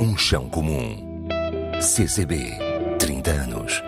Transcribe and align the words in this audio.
Um 0.00 0.16
chão 0.18 0.48
comum. 0.48 1.28
CCB, 1.80 2.36
30 2.98 3.30
anos. 3.30 3.82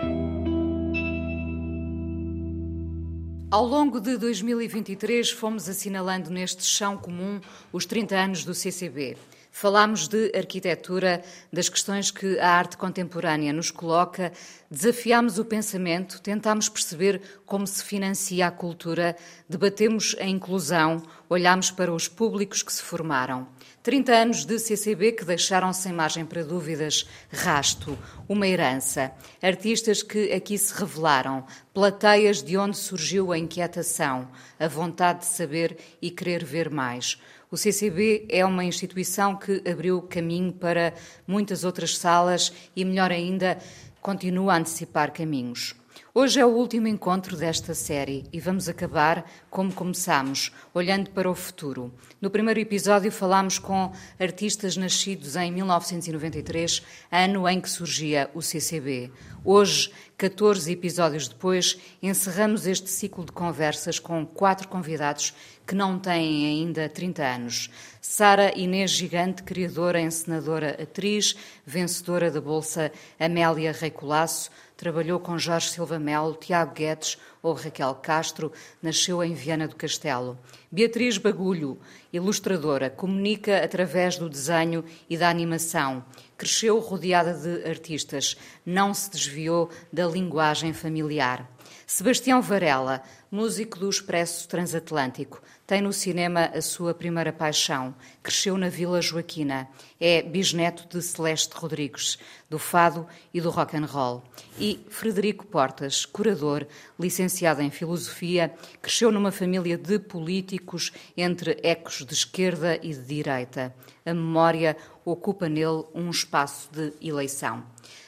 Ao 3.51 3.65
longo 3.65 3.99
de 3.99 4.17
2023, 4.17 5.31
fomos 5.31 5.67
assinalando 5.67 6.29
neste 6.29 6.63
chão 6.63 6.97
comum 6.97 7.41
os 7.73 7.85
30 7.85 8.15
anos 8.15 8.45
do 8.45 8.53
CCB. 8.53 9.17
Falámos 9.59 10.07
de 10.07 10.31
arquitetura, 10.35 11.23
das 11.51 11.67
questões 11.67 12.11
que 12.11 12.37
a 12.37 12.47
arte 12.47 12.77
contemporânea 12.77 13.51
nos 13.51 13.71
coloca, 13.71 14.31
desafiámos 14.69 15.39
o 15.39 15.45
pensamento, 15.45 16.21
tentámos 16.21 16.69
perceber 16.69 17.19
como 17.43 17.65
se 17.65 17.83
financia 17.83 18.45
a 18.45 18.51
cultura, 18.51 19.15
debatemos 19.49 20.15
a 20.19 20.25
inclusão, 20.25 21.01
olhámos 21.27 21.71
para 21.71 21.91
os 21.91 22.07
públicos 22.07 22.61
que 22.61 22.71
se 22.71 22.83
formaram. 22.83 23.47
30 23.81 24.11
anos 24.11 24.45
de 24.45 24.59
CCB 24.59 25.13
que 25.13 25.25
deixaram 25.25 25.73
sem 25.73 25.91
margem 25.91 26.23
para 26.23 26.43
dúvidas 26.43 27.09
rasto, 27.31 27.97
uma 28.29 28.47
herança, 28.47 29.11
artistas 29.41 30.03
que 30.03 30.31
aqui 30.33 30.55
se 30.55 30.71
revelaram, 30.71 31.43
plateias 31.73 32.43
de 32.43 32.57
onde 32.57 32.77
surgiu 32.77 33.31
a 33.31 33.39
inquietação, 33.39 34.27
a 34.59 34.67
vontade 34.67 35.21
de 35.21 35.25
saber 35.25 35.77
e 35.99 36.11
querer 36.11 36.45
ver 36.45 36.69
mais. 36.69 37.17
O 37.49 37.55
CCB 37.55 38.25
é 38.27 38.43
uma 38.43 38.65
instituição 38.65 39.33
que 39.37 39.63
abriu 39.65 40.01
caminho 40.01 40.51
para 40.51 40.93
muitas 41.25 41.63
outras 41.63 41.97
salas 41.97 42.51
e, 42.75 42.83
melhor 42.83 43.09
ainda, 43.09 43.57
continua 44.01 44.53
a 44.53 44.57
antecipar 44.57 45.13
caminhos. 45.13 45.73
Hoje 46.19 46.39
é 46.39 46.45
o 46.47 46.49
último 46.49 46.87
encontro 46.87 47.37
desta 47.37 47.75
série 47.75 48.25
e 48.33 48.39
vamos 48.39 48.67
acabar 48.67 49.29
como 49.51 49.71
começamos, 49.71 50.51
olhando 50.73 51.11
para 51.11 51.29
o 51.29 51.35
futuro. 51.35 51.93
No 52.19 52.31
primeiro 52.31 52.59
episódio 52.59 53.11
falámos 53.11 53.59
com 53.59 53.93
artistas 54.19 54.75
nascidos 54.75 55.35
em 55.35 55.51
1993, 55.51 56.81
ano 57.11 57.47
em 57.47 57.61
que 57.61 57.69
surgia 57.69 58.31
o 58.33 58.41
CCB. 58.41 59.11
Hoje, 59.45 59.91
14 60.17 60.71
episódios 60.71 61.27
depois, 61.27 61.77
encerramos 62.01 62.65
este 62.65 62.89
ciclo 62.89 63.23
de 63.23 63.31
conversas 63.31 63.99
com 63.99 64.25
quatro 64.25 64.67
convidados 64.67 65.35
que 65.67 65.75
não 65.75 65.99
têm 65.99 66.47
ainda 66.47 66.89
30 66.89 67.23
anos. 67.23 67.69
Sara 68.01 68.57
Inês 68.57 68.89
Gigante, 68.89 69.43
criadora, 69.43 70.01
encenadora, 70.01 70.81
atriz, 70.81 71.35
vencedora 71.63 72.31
da 72.31 72.41
Bolsa 72.41 72.91
Amélia 73.19 73.71
Rei 73.71 73.91
Colasso, 73.91 74.49
trabalhou 74.77 75.19
com 75.19 75.37
Jorge 75.39 75.71
Silva 75.71 75.97
Melo, 75.97 76.35
Tiago 76.35 76.75
Guedes 76.75 77.17
ou 77.41 77.53
Raquel 77.53 77.95
Castro, 77.95 78.51
nasceu 78.81 79.23
em 79.23 79.33
Viana 79.33 79.67
do 79.67 79.75
Castelo. 79.75 80.37
Beatriz 80.71 81.17
Bagulho, 81.17 81.79
ilustradora, 82.13 82.89
comunica 82.89 83.63
através 83.63 84.17
do 84.17 84.29
desenho 84.29 84.85
e 85.09 85.17
da 85.17 85.29
animação. 85.29 86.05
Cresceu 86.37 86.79
rodeada 86.79 87.33
de 87.33 87.67
artistas, 87.67 88.37
não 88.63 88.93
se 88.93 89.09
desviou 89.09 89.69
da 89.91 90.05
linguagem 90.05 90.71
familiar. 90.71 91.49
Sebastião 91.89 92.41
Varela, 92.41 93.01
músico 93.31 93.79
do 93.79 93.89
Expresso 93.89 94.45
Transatlântico, 94.49 95.41
tem 95.65 95.81
no 95.81 95.93
cinema 95.93 96.51
a 96.53 96.61
sua 96.61 96.93
primeira 96.93 97.31
paixão. 97.31 97.95
Cresceu 98.21 98.57
na 98.57 98.67
Vila 98.67 99.01
Joaquina. 99.01 99.69
É 99.97 100.21
bisneto 100.21 100.85
de 100.89 101.01
Celeste 101.01 101.55
Rodrigues, 101.55 102.19
do 102.49 102.59
fado 102.59 103.07
e 103.33 103.39
do 103.39 103.49
rock 103.49 103.77
and 103.77 103.85
roll. 103.85 104.21
E 104.59 104.85
Frederico 104.89 105.45
Portas, 105.45 106.05
curador, 106.05 106.67
licenciado 106.99 107.61
em 107.61 107.71
filosofia, 107.71 108.53
cresceu 108.81 109.09
numa 109.09 109.31
família 109.31 109.77
de 109.77 109.97
políticos 109.97 110.91
entre 111.15 111.57
ecos 111.63 112.05
de 112.05 112.13
esquerda 112.13 112.77
e 112.83 112.93
de 112.93 113.01
direita. 113.01 113.73
A 114.05 114.13
memória 114.13 114.75
ocupa 115.05 115.47
nele 115.47 115.85
um 115.95 116.09
espaço 116.09 116.69
de 116.69 116.91
eleição. 117.01 117.63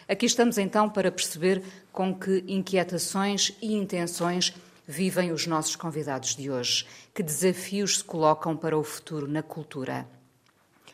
Aqui 0.10 0.26
estamos 0.26 0.58
então 0.58 0.90
para 0.90 1.12
perceber 1.12 1.62
com 1.92 2.16
que 2.16 2.44
inquietações 2.48 3.56
e 3.62 3.76
intenções 3.76 4.56
vivem 4.88 5.32
os 5.32 5.46
nossos 5.46 5.76
convidados 5.76 6.36
de 6.36 6.50
hoje? 6.50 6.88
Que 7.14 7.22
desafios 7.22 8.00
se 8.00 8.04
colocam 8.04 8.58
para 8.58 8.76
o 8.76 8.84
futuro 8.84 9.28
na 9.28 9.44
cultura? 9.44 10.08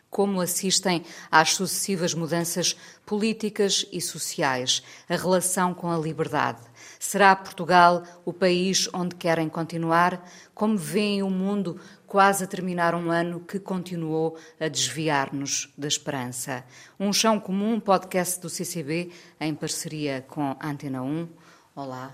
Como 0.10 0.42
assistem 0.42 1.02
às 1.32 1.54
sucessivas 1.54 2.14
mudanças 2.14 2.76
políticas 3.06 3.86
e 3.90 4.02
sociais, 4.02 4.84
a 5.08 5.16
relação 5.16 5.74
com 5.74 5.90
a 5.90 5.98
liberdade? 5.98 6.60
Será 7.00 7.34
Portugal 7.38 8.04
o 8.26 8.34
país 8.34 8.90
onde 8.94 9.16
querem 9.16 9.48
continuar? 9.48 10.30
Como 10.54 10.78
veem 10.78 11.24
o 11.24 11.30
mundo 11.30 11.80
quase 12.08 12.44
a 12.44 12.48
terminar 12.48 12.96
um 12.96 13.12
ano 13.12 13.40
que 13.40 13.60
continuou 13.60 14.38
a 14.60 14.68
desviar-nos 14.68 15.72
da 15.78 15.88
esperança? 15.88 16.64
Um 17.00 17.12
Chão 17.12 17.40
Comum, 17.40 17.80
podcast 17.80 18.40
do 18.40 18.50
CCB, 18.50 19.12
em 19.40 19.54
parceria 19.54 20.24
com 20.28 20.56
Antena 20.62 21.02
1. 21.02 21.28
Olá, 21.76 22.14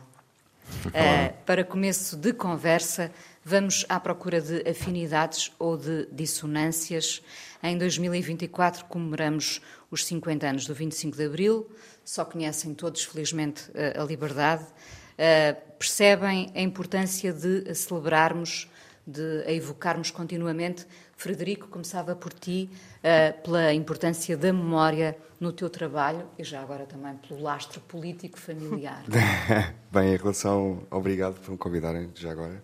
Uh, 0.87 1.33
para 1.45 1.63
começo 1.63 2.15
de 2.15 2.33
conversa, 2.33 3.11
vamos 3.43 3.85
à 3.89 3.99
procura 3.99 4.39
de 4.39 4.67
afinidades 4.69 5.51
ou 5.59 5.75
de 5.75 6.07
dissonâncias. 6.11 7.21
Em 7.61 7.77
2024 7.77 8.85
comemoramos 8.85 9.61
os 9.89 10.05
50 10.05 10.47
anos 10.47 10.65
do 10.65 10.73
25 10.73 11.17
de 11.17 11.25
Abril, 11.25 11.69
só 12.05 12.23
conhecem 12.23 12.73
todos, 12.73 13.03
felizmente, 13.03 13.69
a 13.99 14.03
liberdade. 14.03 14.63
Uh, 14.63 15.75
percebem 15.77 16.51
a 16.55 16.61
importância 16.61 17.33
de 17.33 17.75
celebrarmos, 17.75 18.69
de 19.05 19.43
a 19.45 19.51
evocarmos 19.51 20.11
continuamente. 20.11 20.85
Frederico, 21.15 21.67
começava 21.67 22.15
por 22.15 22.33
ti, 22.33 22.69
uh, 22.97 23.41
pela 23.43 23.73
importância 23.73 24.35
da 24.35 24.51
memória 24.51 25.17
no 25.39 25.51
teu 25.51 25.69
trabalho 25.69 26.27
e 26.37 26.43
já 26.43 26.61
agora 26.61 26.85
também 26.85 27.15
pelo 27.15 27.41
lastro 27.41 27.79
político 27.81 28.39
familiar. 28.39 29.03
Bem, 29.91 30.13
em 30.13 30.17
relação. 30.17 30.83
Obrigado 30.89 31.39
por 31.39 31.51
me 31.51 31.57
convidarem, 31.57 32.09
já 32.15 32.31
agora. 32.31 32.63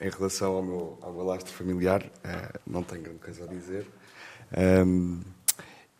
Em 0.00 0.10
relação 0.10 0.54
ao 0.54 0.62
meu, 0.62 0.98
ao 1.02 1.12
meu 1.12 1.24
lastro 1.24 1.52
familiar, 1.52 2.02
uh, 2.02 2.58
não 2.66 2.82
tenho 2.82 3.02
grande 3.02 3.18
coisa 3.18 3.44
a 3.44 3.46
dizer. 3.46 3.86
Um, 4.86 5.20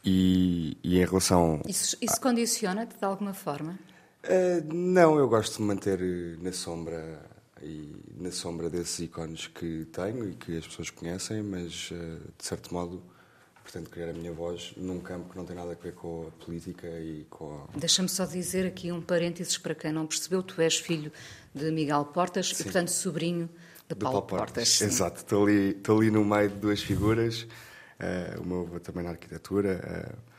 e, 0.05 0.77
e, 0.83 1.01
em 1.01 1.05
relação. 1.05 1.63
Isso, 1.67 1.97
isso 2.01 2.21
condiciona-te 2.21 2.97
de 2.99 3.05
alguma 3.05 3.33
forma? 3.33 3.79
Uh, 4.25 4.75
não, 4.75 5.19
eu 5.19 5.29
gosto 5.29 5.57
de 5.59 5.63
manter 5.63 5.99
na 6.41 6.53
sombra 6.53 7.34
e 7.65 7.97
na 8.19 8.31
sombra 8.31 8.69
desses 8.69 8.99
ícones 9.01 9.47
que 9.47 9.87
tenho 9.87 10.29
e 10.29 10.35
que 10.35 10.59
as 10.59 10.67
pessoas 10.67 10.91
conhecem, 10.91 11.43
mas 11.43 11.91
uh, 11.91 12.21
de 12.39 12.45
certo 12.45 12.73
modo 12.73 13.03
pretendo 13.63 13.89
criar 13.89 14.11
a 14.11 14.13
minha 14.13 14.31
voz 14.31 14.75
num 14.77 15.01
campo 15.01 15.31
que 15.31 15.37
não 15.37 15.45
tem 15.47 15.57
nada 15.57 15.73
a 15.73 15.75
ver 15.75 15.95
com 15.95 16.29
a 16.29 16.45
política 16.45 16.87
e 16.87 17.27
com 17.31 17.65
a... 17.75 17.79
Deixa-me 17.79 18.09
só 18.09 18.27
dizer 18.27 18.67
aqui 18.67 18.93
um 18.93 19.01
parênteses 19.01 19.57
para 19.57 19.75
quem 19.75 19.91
não 19.91 20.07
percebeu, 20.07 20.43
tu 20.43 20.61
és 20.61 20.77
filho 20.77 21.11
de 21.55 21.71
Miguel 21.71 22.05
Portas 22.05 22.49
Sim. 22.49 22.55
e, 22.61 22.65
portanto, 22.65 22.89
sobrinho 22.89 23.49
de, 23.89 23.95
de 23.95 24.01
Paulo, 24.01 24.23
Paulo, 24.23 24.27
Portas. 24.27 24.79
Portas. 24.79 24.81
Exato, 24.83 25.21
estou 25.21 25.47
ali, 25.47 25.71
estou 25.71 25.99
ali 25.99 26.11
no 26.11 26.25
meio 26.25 26.51
de 26.51 26.57
duas 26.57 26.83
figuras, 26.83 27.43
uh, 27.99 28.43
o 28.43 28.47
meu 28.47 28.61
avô 28.61 28.79
também 28.79 29.03
na 29.03 29.11
arquitetura, 29.11 30.15
uh, 30.15 30.34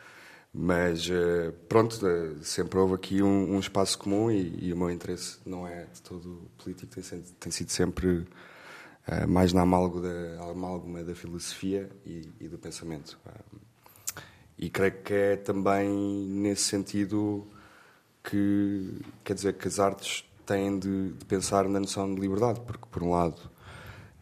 mas 0.58 1.06
uh, 1.10 1.52
pronto, 1.68 1.98
sempre 2.42 2.80
houve 2.80 2.94
aqui 2.94 3.22
um, 3.22 3.56
um 3.56 3.60
espaço 3.60 4.00
comum 4.00 4.32
e, 4.32 4.68
e, 4.68 4.72
o 4.72 4.78
meu 4.78 4.90
interesse 4.90 5.38
não 5.46 5.68
é 5.68 5.84
de 5.94 6.02
todo 6.02 6.50
político, 6.58 6.96
tem, 6.96 7.22
tem 7.38 7.52
sido 7.52 7.72
sempre 7.72 8.08
uh, 8.10 9.28
mais 9.28 9.52
na 9.52 9.64
amálgama 9.64 10.08
da, 10.08 10.44
amálgama 10.50 11.04
da 11.04 11.14
filosofia 11.14 11.90
e, 12.06 12.30
e 12.40 12.48
do 12.48 12.58
pensamento. 12.58 13.20
Uh, 13.26 13.60
e 14.58 14.70
creio 14.70 14.94
que 15.04 15.14
é 15.14 15.36
também 15.36 15.90
nesse 15.90 16.64
sentido 16.64 17.46
que, 18.24 19.02
quer 19.26 19.34
dizer, 19.34 19.58
que 19.58 19.68
as 19.68 19.78
artes 19.78 20.24
têm 20.46 20.80
de, 20.80 21.12
de 21.12 21.26
pensar 21.26 21.68
na 21.68 21.82
noção 21.82 22.16
de 22.16 22.22
liberdade, 22.22 22.62
porque, 22.62 22.86
por 22.90 23.04
um 23.04 23.10
lado, 23.10 23.42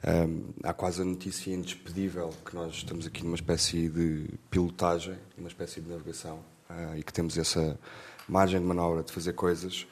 um, 0.06 0.53
há 0.64 0.74
quase 0.74 1.02
a 1.02 1.06
notícia 1.06 1.53
indespedível 1.53 2.34
que 2.46 2.56
nós 2.56 2.74
estamos 2.74 3.06
aqui 3.06 3.24
numa 3.24 3.36
espécie 3.36 3.88
de 3.90 4.30
pilotagem, 4.50 5.18
uma 5.38 5.47
espécie 5.47 5.80
de 5.80 5.90
navegação, 5.90 6.39
uh, 6.69 6.98
e 6.98 7.04
que 7.04 7.13
temos 7.13 7.38
essa 7.38 7.80
margem 8.28 8.60
de 8.60 8.66
manobra 8.66 9.04
de 9.04 9.12
fazer 9.12 9.33
coisas 9.33 9.88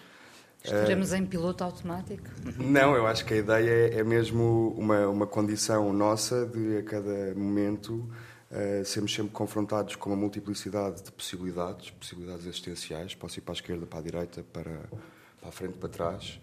Estaremos 0.63 1.11
uh, 1.11 1.15
em 1.15 1.25
piloto 1.25 1.63
automático? 1.63 2.29
Não, 2.57 2.95
eu 2.95 3.07
acho 3.07 3.25
que 3.25 3.33
a 3.33 3.37
ideia 3.37 3.69
é, 3.69 3.99
é 3.99 4.03
mesmo 4.03 4.75
uma, 4.77 5.07
uma 5.07 5.27
condição 5.27 5.91
nossa 5.91 6.45
de, 6.45 6.77
a 6.77 6.83
cada 6.83 7.33
momento, 7.35 8.07
uh, 8.51 8.85
sermos 8.85 9.13
sempre 9.13 9.31
confrontados 9.31 9.95
com 9.95 10.11
uma 10.11 10.15
multiplicidade 10.15 11.03
de 11.03 11.11
possibilidades, 11.11 11.89
possibilidades 11.89 12.45
existenciais. 12.45 13.15
Posso 13.15 13.39
ir 13.39 13.41
para 13.41 13.53
a 13.53 13.55
esquerda, 13.55 13.85
para 13.87 13.99
a 13.99 14.03
direita, 14.03 14.45
para, 14.53 14.89
para 15.39 15.49
a 15.49 15.51
frente, 15.51 15.77
para 15.77 15.89
trás. 15.89 16.39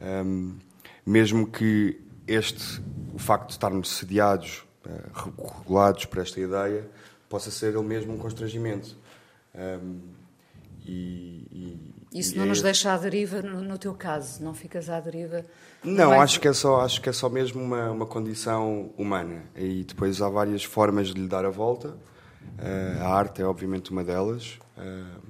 Um, 0.00 0.56
mesmo 1.04 1.46
que 1.46 2.00
este, 2.28 2.80
o 3.14 3.18
facto 3.18 3.46
de 3.46 3.52
estarmos 3.52 3.88
sediados, 3.96 4.64
uh, 4.86 5.58
regulados 5.58 6.04
por 6.04 6.18
esta 6.18 6.38
ideia, 6.40 6.88
possa 7.28 7.50
ser 7.50 7.74
ele 7.74 7.82
mesmo 7.82 8.14
um 8.14 8.18
constrangimento. 8.18 8.96
Um, 9.54 10.00
e, 10.84 11.46
e 11.50 11.98
isso 12.14 12.38
não 12.38 12.46
nos 12.46 12.62
deixa 12.62 12.94
à 12.94 12.96
deriva, 12.96 13.42
no, 13.42 13.60
no, 13.60 13.76
teu 13.76 13.92
caso, 13.92 14.42
não 14.42 14.54
ficas 14.54 14.88
à 14.88 14.98
deriva? 14.98 15.44
Não, 15.84 16.12
é 16.12 16.18
acho, 16.18 16.40
que 16.40 16.48
é 16.48 16.52
só, 16.52 16.80
acho 16.80 17.00
que 17.02 17.08
é 17.08 17.12
só 17.12 17.28
mesmo 17.28 17.62
uma, 17.62 17.90
uma 17.90 18.06
condição 18.06 18.90
humana. 18.96 19.44
E 19.54 19.84
depois 19.84 20.22
há 20.22 20.28
várias 20.28 20.64
formas 20.64 21.08
de 21.08 21.20
lhe 21.20 21.28
dar 21.28 21.44
a 21.44 21.50
volta. 21.50 21.88
Uh, 21.88 23.02
a 23.02 23.08
arte 23.08 23.42
é 23.42 23.44
obviamente 23.44 23.90
uma 23.90 24.02
delas, 24.02 24.58
uh, 24.78 25.20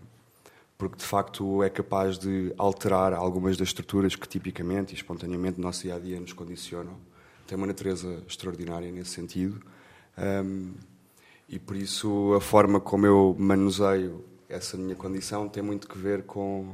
porque 0.78 0.96
de 0.96 1.04
facto 1.04 1.62
é 1.64 1.68
capaz 1.68 2.16
de 2.16 2.54
alterar 2.56 3.12
algumas 3.12 3.56
das 3.56 3.68
estruturas 3.68 4.14
que 4.14 4.28
tipicamente 4.28 4.92
e 4.92 4.96
espontaneamente 4.96 5.58
no 5.58 5.64
nosso 5.64 5.82
dia 5.82 5.96
a 5.96 5.98
dia 5.98 6.20
nos 6.20 6.32
condicionam. 6.32 6.96
Tem 7.48 7.58
uma 7.58 7.66
natureza 7.66 8.22
extraordinária 8.28 8.90
nesse 8.92 9.10
sentido. 9.10 9.60
Um, 10.16 10.72
e 11.48 11.58
por 11.58 11.74
isso 11.74 12.32
a 12.34 12.40
forma 12.40 12.78
como 12.78 13.06
eu 13.06 13.34
manuseio 13.38 14.24
essa 14.48 14.76
minha 14.76 14.94
condição 14.94 15.48
tem 15.48 15.62
muito 15.62 15.88
que 15.88 15.98
ver 15.98 16.22
com 16.22 16.68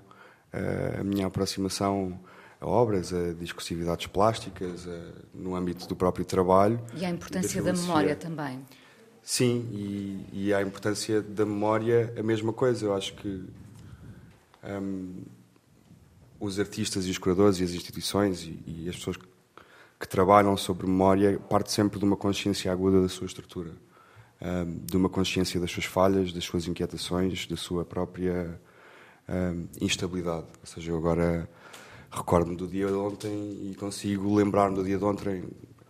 uh, 0.52 1.00
a 1.00 1.04
minha 1.04 1.26
aproximação 1.26 2.20
a 2.60 2.66
obras, 2.66 3.12
a 3.12 3.32
discursividades 3.32 4.06
plásticas, 4.06 4.86
a, 4.86 5.12
no 5.34 5.54
âmbito 5.54 5.86
do 5.86 5.96
próprio 5.96 6.24
trabalho. 6.24 6.80
E 6.94 7.04
a 7.04 7.10
importância 7.10 7.62
da, 7.62 7.72
da 7.72 7.78
memória 7.78 8.16
também. 8.16 8.60
Sim, 9.22 9.66
e, 9.72 10.26
e, 10.32 10.54
a 10.54 10.60
importância 10.60 11.22
da 11.22 11.46
memória, 11.46 12.12
a 12.18 12.22
mesma 12.22 12.52
coisa. 12.52 12.84
Eu 12.84 12.94
acho 12.94 13.14
que 13.14 13.44
um, 14.64 15.22
os 16.40 16.58
artistas 16.58 17.06
e 17.06 17.10
os 17.10 17.18
curadores 17.18 17.60
e 17.60 17.64
as 17.64 17.70
instituições 17.70 18.42
e, 18.42 18.62
e 18.66 18.88
as 18.88 18.96
pessoas 18.96 19.16
que, 19.16 19.34
trabalham 20.06 20.54
sobre 20.54 20.86
memória 20.86 21.40
partem 21.48 21.72
sempre 21.72 21.98
de 21.98 22.04
uma 22.04 22.14
consciência 22.14 22.70
aguda 22.70 23.00
da 23.00 23.08
sua 23.08 23.26
estrutura 23.26 23.72
um, 24.44 24.78
de 24.84 24.96
uma 24.96 25.08
consciência 25.08 25.58
das 25.58 25.70
suas 25.70 25.86
falhas, 25.86 26.32
das 26.32 26.44
suas 26.44 26.68
inquietações, 26.68 27.46
da 27.46 27.56
sua 27.56 27.84
própria 27.84 28.60
um, 29.28 29.66
instabilidade. 29.80 30.46
Ou 30.60 30.66
seja, 30.66 30.90
eu 30.92 30.98
agora 30.98 31.48
recordo-me 32.10 32.56
do 32.56 32.66
dia 32.66 32.86
de 32.86 32.92
ontem 32.92 33.70
e 33.70 33.74
consigo 33.74 34.34
lembrar-me 34.34 34.76
do 34.76 34.84
dia 34.84 34.98
de 34.98 35.04
ontem 35.04 35.44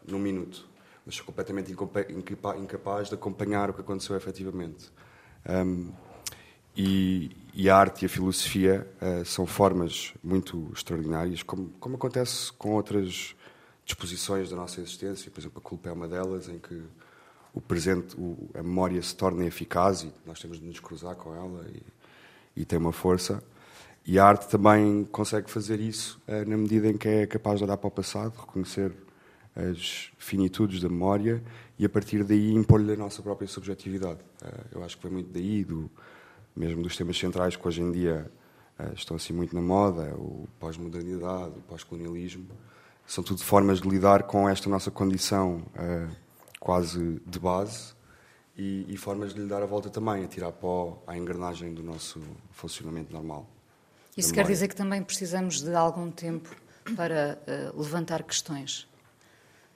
num 0.07 0.19
minuto, 0.19 0.67
mas 1.05 1.17
sou 1.17 1.25
completamente 1.25 1.73
incapaz 1.73 3.09
de 3.09 3.15
acompanhar 3.15 3.71
o 3.71 3.75
que 3.75 3.81
aconteceu 3.81 4.17
efetivamente. 4.17 4.91
Um, 5.49 5.93
e, 6.77 7.31
e, 7.55 7.71
a 7.71 7.77
arte 7.77 8.03
e 8.03 8.07
a 8.07 8.09
filosofia 8.09 8.87
uh, 9.01 9.25
são 9.25 9.47
formas 9.47 10.13
muito 10.23 10.71
extraordinárias, 10.75 11.43
como, 11.43 11.69
como 11.79 11.97
acontece 11.97 12.53
com 12.53 12.73
outras 12.73 13.35
disposições 13.85 14.51
da 14.51 14.57
nossa 14.57 14.81
existência. 14.81 15.31
Por 15.31 15.41
exemplo, 15.41 15.63
a 15.65 15.69
culpa 15.69 15.89
é 15.89 15.93
uma 15.93 16.09
delas, 16.09 16.49
em 16.49 16.59
que 16.59 16.83
o 17.55 17.61
presente, 17.61 18.17
o, 18.19 18.51
a 18.55 18.63
memória 18.63 19.01
se 19.01 19.15
torna 19.15 19.45
eficaz 19.45 20.03
e 20.03 20.13
nós 20.27 20.41
temos 20.41 20.59
de 20.59 20.67
nos 20.67 20.81
cruzar 20.81 21.15
com 21.15 21.35
ela 21.35 21.65
e, 21.73 22.61
e 22.63 22.65
tem 22.65 22.79
uma 22.79 22.93
força. 22.93 23.43
E 24.05 24.19
a 24.19 24.27
arte 24.27 24.49
também 24.49 25.05
consegue 25.05 25.51
fazer 25.51 25.81
isso 25.81 26.21
uh, 26.27 26.49
na 26.49 26.57
medida 26.57 26.89
em 26.89 26.97
que 26.97 27.09
é 27.09 27.27
capaz 27.27 27.59
de 27.59 27.65
olhar 27.65 27.77
para 27.77 27.89
o 27.89 27.91
passado, 27.91 28.35
reconhecer 28.37 28.93
as 29.55 30.11
finitudes 30.19 30.81
da 30.81 30.89
memória 30.89 31.41
e 31.79 31.85
a 31.85 31.89
partir 31.89 32.25
daí 32.25 32.53
impor-lhe 32.53 32.93
a 32.93 32.97
nossa 32.97 33.23
própria 33.23 33.47
subjetividade. 33.47 34.19
Uh, 34.43 34.77
eu 34.77 34.85
acho 34.85 34.97
que 34.97 35.03
foi 35.03 35.11
muito 35.11 35.31
daí, 35.33 35.65
do, 35.65 35.89
mesmo 36.55 36.83
dos 36.83 36.97
temas 36.97 37.19
centrais 37.19 37.57
que 37.57 37.67
hoje 37.67 37.81
em 37.81 37.91
dia 37.91 38.31
uh, 38.79 38.95
estão 38.95 39.17
assim 39.17 39.33
muito 39.33 39.55
na 39.55 39.63
moda, 39.63 40.15
o 40.17 40.49
pós-modernidade, 40.59 41.59
o 41.59 41.63
pós-colonialismo, 41.63 42.47
são 43.07 43.23
tudo 43.23 43.43
formas 43.43 43.81
de 43.81 43.89
lidar 43.89 44.23
com 44.23 44.49
esta 44.49 44.69
nossa 44.71 44.91
condição 44.91 45.63
quase 46.59 47.21
de 47.27 47.39
base 47.39 47.93
e, 48.57 48.87
e, 48.89 48.97
formas 48.97 49.35
de 49.35 49.41
lhe 49.41 49.47
dar 49.47 49.63
a 49.63 49.67
volta 49.67 49.91
também, 49.91 50.25
a 50.25 50.29
tirar 50.29 50.53
pó 50.53 51.03
à 51.07 51.17
engrenagem 51.17 51.75
do 51.75 51.83
nosso 51.83 52.23
funcionamento 52.53 53.13
normal. 53.13 53.47
Isso 54.17 54.33
quer 54.33 54.47
dizer 54.47 54.69
que 54.69 54.77
também 54.77 55.03
precisamos 55.03 55.61
de 55.61 55.75
algum 55.75 56.11
tempo 56.11 56.49
para 56.97 57.39
uh, 57.75 57.81
levantar 57.81 58.23
questões? 58.23 58.89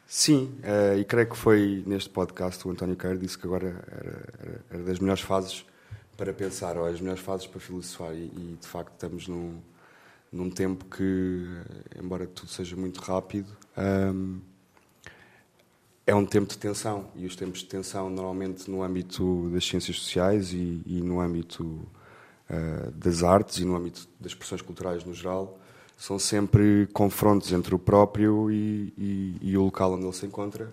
Sim, 0.07 0.55
uh, 0.63 0.99
e 0.99 1.05
creio 1.05 1.29
que 1.29 1.37
foi 1.37 1.83
neste 1.87 2.09
podcast 2.09 2.67
o 2.67 2.71
António 2.71 2.97
Queiro 2.97 3.19
disse 3.19 3.37
que 3.37 3.47
agora 3.47 3.67
era, 3.67 4.29
era, 4.41 4.65
era, 4.71 4.83
das 4.85 4.99
melhores 4.99 5.23
fases 5.23 5.67
para 6.19 6.35
pensar, 6.35 6.77
ou 6.77 6.85
as 6.85 7.01
melhores 7.01 7.23
fases 7.23 7.47
para 7.47 7.61
filosofar, 7.61 8.13
e, 8.13 8.25
e 8.25 8.59
de 8.61 8.67
facto 8.67 8.93
estamos 8.93 9.29
num, 9.29 9.61
num 10.33 10.51
tempo 10.51 10.85
que, 10.85 11.47
embora 11.97 12.27
tudo 12.27 12.51
seja 12.51 12.75
muito 12.75 13.01
rápido, 13.01 13.57
um, 14.15 14.41
é 16.05 16.13
um 16.13 16.27
tempo 16.27 16.49
de 16.49 16.59
tensão. 16.59 17.09
E 17.15 17.25
os 17.25 17.37
tempos 17.37 17.61
de 17.61 17.67
tensão 17.67 18.11
normalmente 18.11 18.69
no 18.69 18.83
âmbito 18.83 19.49
das 19.51 19.65
ciências 19.65 19.97
sociais 19.97 20.53
e, 20.53 20.83
e 20.85 21.01
no 21.01 21.21
âmbito 21.21 21.65
uh, 21.65 22.91
das 22.91 23.23
artes 23.23 23.59
e 23.59 23.65
no 23.65 23.77
âmbito 23.77 24.09
das 24.19 24.33
expressões 24.33 24.61
culturais 24.61 25.05
no 25.05 25.15
geral 25.15 25.57
são 25.97 26.19
sempre 26.19 26.89
confrontos 26.93 27.53
entre 27.53 27.75
o 27.75 27.79
próprio 27.79 28.51
e, 28.51 28.93
e, 28.99 29.37
e 29.41 29.57
o 29.57 29.63
local 29.65 29.93
onde 29.93 30.05
ele 30.05 30.13
se 30.13 30.27
encontra. 30.27 30.73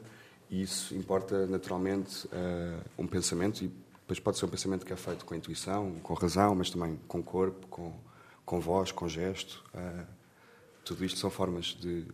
E 0.49 0.63
isso 0.63 0.95
importa 0.95 1.45
naturalmente 1.45 2.25
uh, 2.27 2.81
um 2.97 3.05
pensamento 3.05 3.63
e 3.63 3.84
depois 4.05 4.19
pode 4.19 4.37
ser 4.37 4.45
um 4.45 4.49
pensamento 4.49 4.85
que 4.85 4.93
é 4.93 4.95
feito 4.95 5.25
com 5.25 5.33
intuição, 5.33 5.95
com 6.03 6.13
razão, 6.13 6.53
mas 6.53 6.69
também 6.69 6.99
com 7.07 7.23
corpo, 7.23 7.65
com, 7.67 7.91
com 8.45 8.59
voz, 8.59 8.91
com 8.91 9.09
gesto. 9.09 9.63
Uh, 9.73 10.05
tudo 10.83 11.03
isto 11.03 11.17
são 11.17 11.31
formas 11.31 11.75
de, 11.81 12.05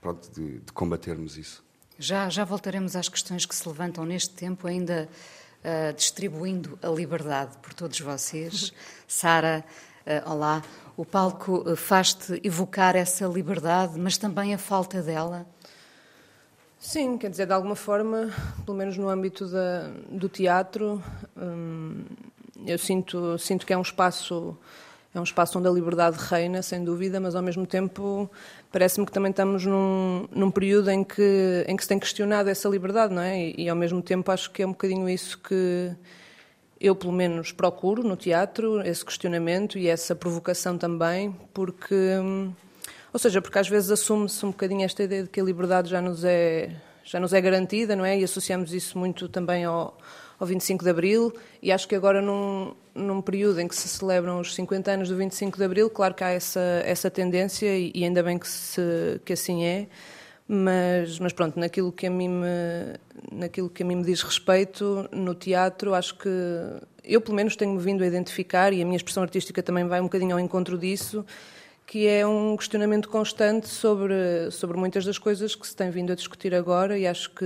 pronto, 0.00 0.30
de, 0.30 0.60
de 0.60 0.72
combatermos 0.72 1.36
isso. 1.36 1.64
Já, 1.98 2.28
já 2.28 2.44
voltaremos 2.44 2.94
às 2.94 3.08
questões 3.08 3.44
que 3.44 3.52
se 3.56 3.68
levantam 3.68 4.04
neste 4.04 4.36
tempo, 4.36 4.68
ainda 4.68 5.08
uh, 5.64 5.92
distribuindo 5.94 6.78
a 6.80 6.86
liberdade 6.86 7.58
por 7.58 7.74
todos 7.74 7.98
vocês. 7.98 8.72
Sara, 9.08 9.64
uh, 10.06 10.30
olá. 10.30 10.62
O 10.96 11.04
palco 11.04 11.74
faz-te 11.74 12.40
evocar 12.44 12.94
essa 12.94 13.26
liberdade, 13.26 13.98
mas 13.98 14.16
também 14.16 14.54
a 14.54 14.58
falta 14.58 15.02
dela? 15.02 15.44
Sim, 16.80 17.18
quer 17.18 17.28
dizer, 17.28 17.46
de 17.46 17.52
alguma 17.52 17.76
forma, 17.76 18.30
pelo 18.64 18.76
menos 18.76 18.96
no 18.96 19.10
âmbito 19.10 19.46
da, 19.46 19.90
do 20.10 20.30
teatro, 20.30 21.00
hum, 21.36 22.04
eu 22.66 22.78
sinto, 22.78 23.36
sinto 23.38 23.66
que 23.66 23.72
é 23.74 23.76
um 23.76 23.82
espaço 23.82 24.56
é 25.14 25.20
um 25.20 25.24
espaço 25.24 25.58
onde 25.58 25.68
a 25.68 25.70
liberdade 25.70 26.16
reina, 26.18 26.62
sem 26.62 26.82
dúvida, 26.82 27.20
mas 27.20 27.34
ao 27.34 27.42
mesmo 27.42 27.66
tempo 27.66 28.30
parece-me 28.72 29.04
que 29.04 29.12
também 29.12 29.30
estamos 29.30 29.66
num, 29.66 30.26
num 30.30 30.50
período 30.50 30.88
em 30.90 31.04
que, 31.04 31.64
em 31.68 31.76
que 31.76 31.82
se 31.82 31.88
tem 31.88 31.98
questionado 31.98 32.48
essa 32.48 32.68
liberdade, 32.68 33.12
não 33.12 33.20
é? 33.20 33.38
E, 33.38 33.64
e, 33.64 33.68
ao 33.68 33.76
mesmo 33.76 34.00
tempo 34.00 34.30
acho 34.30 34.50
que 34.50 34.62
é 34.62 34.66
um 34.66 34.70
bocadinho 34.70 35.08
isso 35.08 35.36
que 35.38 35.92
eu, 36.80 36.94
pelo 36.94 37.12
menos, 37.12 37.52
procuro 37.52 38.02
no 38.04 38.16
teatro, 38.16 38.80
esse 38.86 39.04
questionamento 39.04 39.78
e 39.78 39.86
essa 39.86 40.14
provocação 40.14 40.78
também, 40.78 41.36
porque. 41.52 41.94
Ou 43.12 43.18
seja, 43.18 43.42
porque 43.42 43.58
às 43.58 43.68
vezes 43.68 43.90
assume-se 43.90 44.44
um 44.46 44.50
bocadinho 44.50 44.84
esta 44.84 45.02
ideia 45.02 45.24
de 45.24 45.28
que 45.28 45.40
a 45.40 45.44
liberdade 45.44 45.90
já 45.90 46.00
nos 46.00 46.24
é, 46.24 46.74
já 47.04 47.18
nos 47.18 47.32
é 47.32 47.40
garantida, 47.40 47.96
não 47.96 48.04
é? 48.04 48.18
E 48.18 48.24
associamos 48.24 48.72
isso 48.72 48.98
muito 48.98 49.28
também 49.28 49.64
ao 49.64 49.96
ao 50.40 50.46
25 50.46 50.82
de 50.82 50.90
Abril, 50.90 51.34
e 51.62 51.70
acho 51.70 51.86
que 51.86 51.94
agora, 51.94 52.22
num, 52.22 52.74
num 52.94 53.20
período 53.20 53.60
em 53.60 53.68
que 53.68 53.76
se 53.76 53.86
celebram 53.86 54.40
os 54.40 54.54
50 54.54 54.90
anos 54.90 55.08
do 55.10 55.16
25 55.16 55.58
de 55.58 55.64
Abril, 55.64 55.90
claro 55.90 56.14
que 56.14 56.24
há 56.24 56.30
essa, 56.30 56.82
essa 56.86 57.10
tendência, 57.10 57.76
e, 57.76 57.92
e 57.94 58.04
ainda 58.04 58.22
bem 58.22 58.38
que, 58.38 58.48
se, 58.48 59.20
que 59.22 59.34
assim 59.34 59.64
é, 59.64 59.86
mas, 60.48 61.18
mas 61.18 61.34
pronto, 61.34 61.60
naquilo 61.60 61.92
que, 61.92 62.06
a 62.06 62.10
mim 62.10 62.28
me, 62.28 62.46
naquilo 63.30 63.68
que 63.68 63.82
a 63.82 63.86
mim 63.86 63.96
me 63.96 64.02
diz 64.02 64.22
respeito, 64.22 65.06
no 65.12 65.34
teatro, 65.34 65.92
acho 65.92 66.16
que 66.16 66.28
eu, 67.04 67.20
pelo 67.20 67.36
menos, 67.36 67.54
tenho-me 67.54 67.78
vindo 67.78 68.02
a 68.02 68.06
identificar, 68.06 68.72
e 68.72 68.80
a 68.80 68.84
minha 68.86 68.96
expressão 68.96 69.22
artística 69.22 69.62
também 69.62 69.86
vai 69.86 70.00
um 70.00 70.04
bocadinho 70.04 70.32
ao 70.32 70.40
encontro 70.40 70.78
disso, 70.78 71.22
que 71.90 72.06
é 72.06 72.24
um 72.24 72.56
questionamento 72.56 73.08
constante 73.08 73.66
sobre, 73.66 74.48
sobre 74.52 74.78
muitas 74.78 75.04
das 75.04 75.18
coisas 75.18 75.56
que 75.56 75.66
se 75.66 75.74
tem 75.74 75.90
vindo 75.90 76.12
a 76.12 76.14
discutir 76.14 76.54
agora, 76.54 76.96
e 76.96 77.04
acho 77.04 77.28
que 77.30 77.44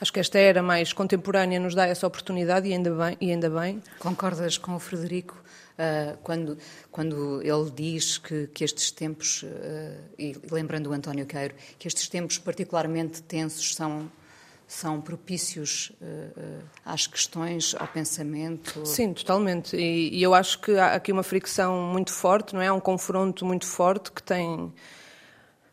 Acho 0.00 0.12
que 0.12 0.18
esta 0.18 0.38
era 0.38 0.62
mais 0.62 0.92
contemporânea 0.94 1.60
nos 1.60 1.74
dá 1.74 1.86
essa 1.86 2.06
oportunidade 2.06 2.66
e 2.66 2.72
ainda 2.72 2.90
bem. 2.90 3.18
E 3.20 3.30
ainda 3.30 3.50
bem. 3.50 3.82
Concordas 3.98 4.56
com 4.56 4.74
o 4.74 4.78
Frederico 4.78 5.36
uh, 5.74 6.16
quando, 6.22 6.56
quando 6.90 7.42
ele 7.42 7.70
diz 7.70 8.16
que, 8.16 8.46
que 8.46 8.64
estes 8.64 8.90
tempos, 8.90 9.42
uh, 9.42 9.46
e 10.18 10.34
lembrando 10.50 10.88
o 10.88 10.92
António 10.94 11.26
Queiro, 11.26 11.54
que 11.78 11.86
estes 11.86 12.08
tempos 12.08 12.38
particularmente 12.38 13.22
tensos 13.22 13.74
são 13.74 14.10
são 14.70 15.00
propícios 15.00 15.90
uh, 16.00 16.62
às 16.84 17.04
questões, 17.04 17.74
ao 17.76 17.88
pensamento? 17.88 18.86
Sim, 18.86 19.12
totalmente. 19.12 19.76
E, 19.76 20.16
e, 20.16 20.22
eu 20.22 20.32
acho 20.32 20.60
que 20.60 20.78
há 20.78 20.94
aqui 20.94 21.10
uma 21.10 21.24
fricção 21.24 21.82
muito 21.92 22.12
forte, 22.12 22.54
não 22.54 22.62
é? 22.62 22.70
Um 22.70 22.78
confronto 22.78 23.44
muito 23.44 23.66
forte 23.66 24.12
que 24.12 24.22
tem 24.22 24.72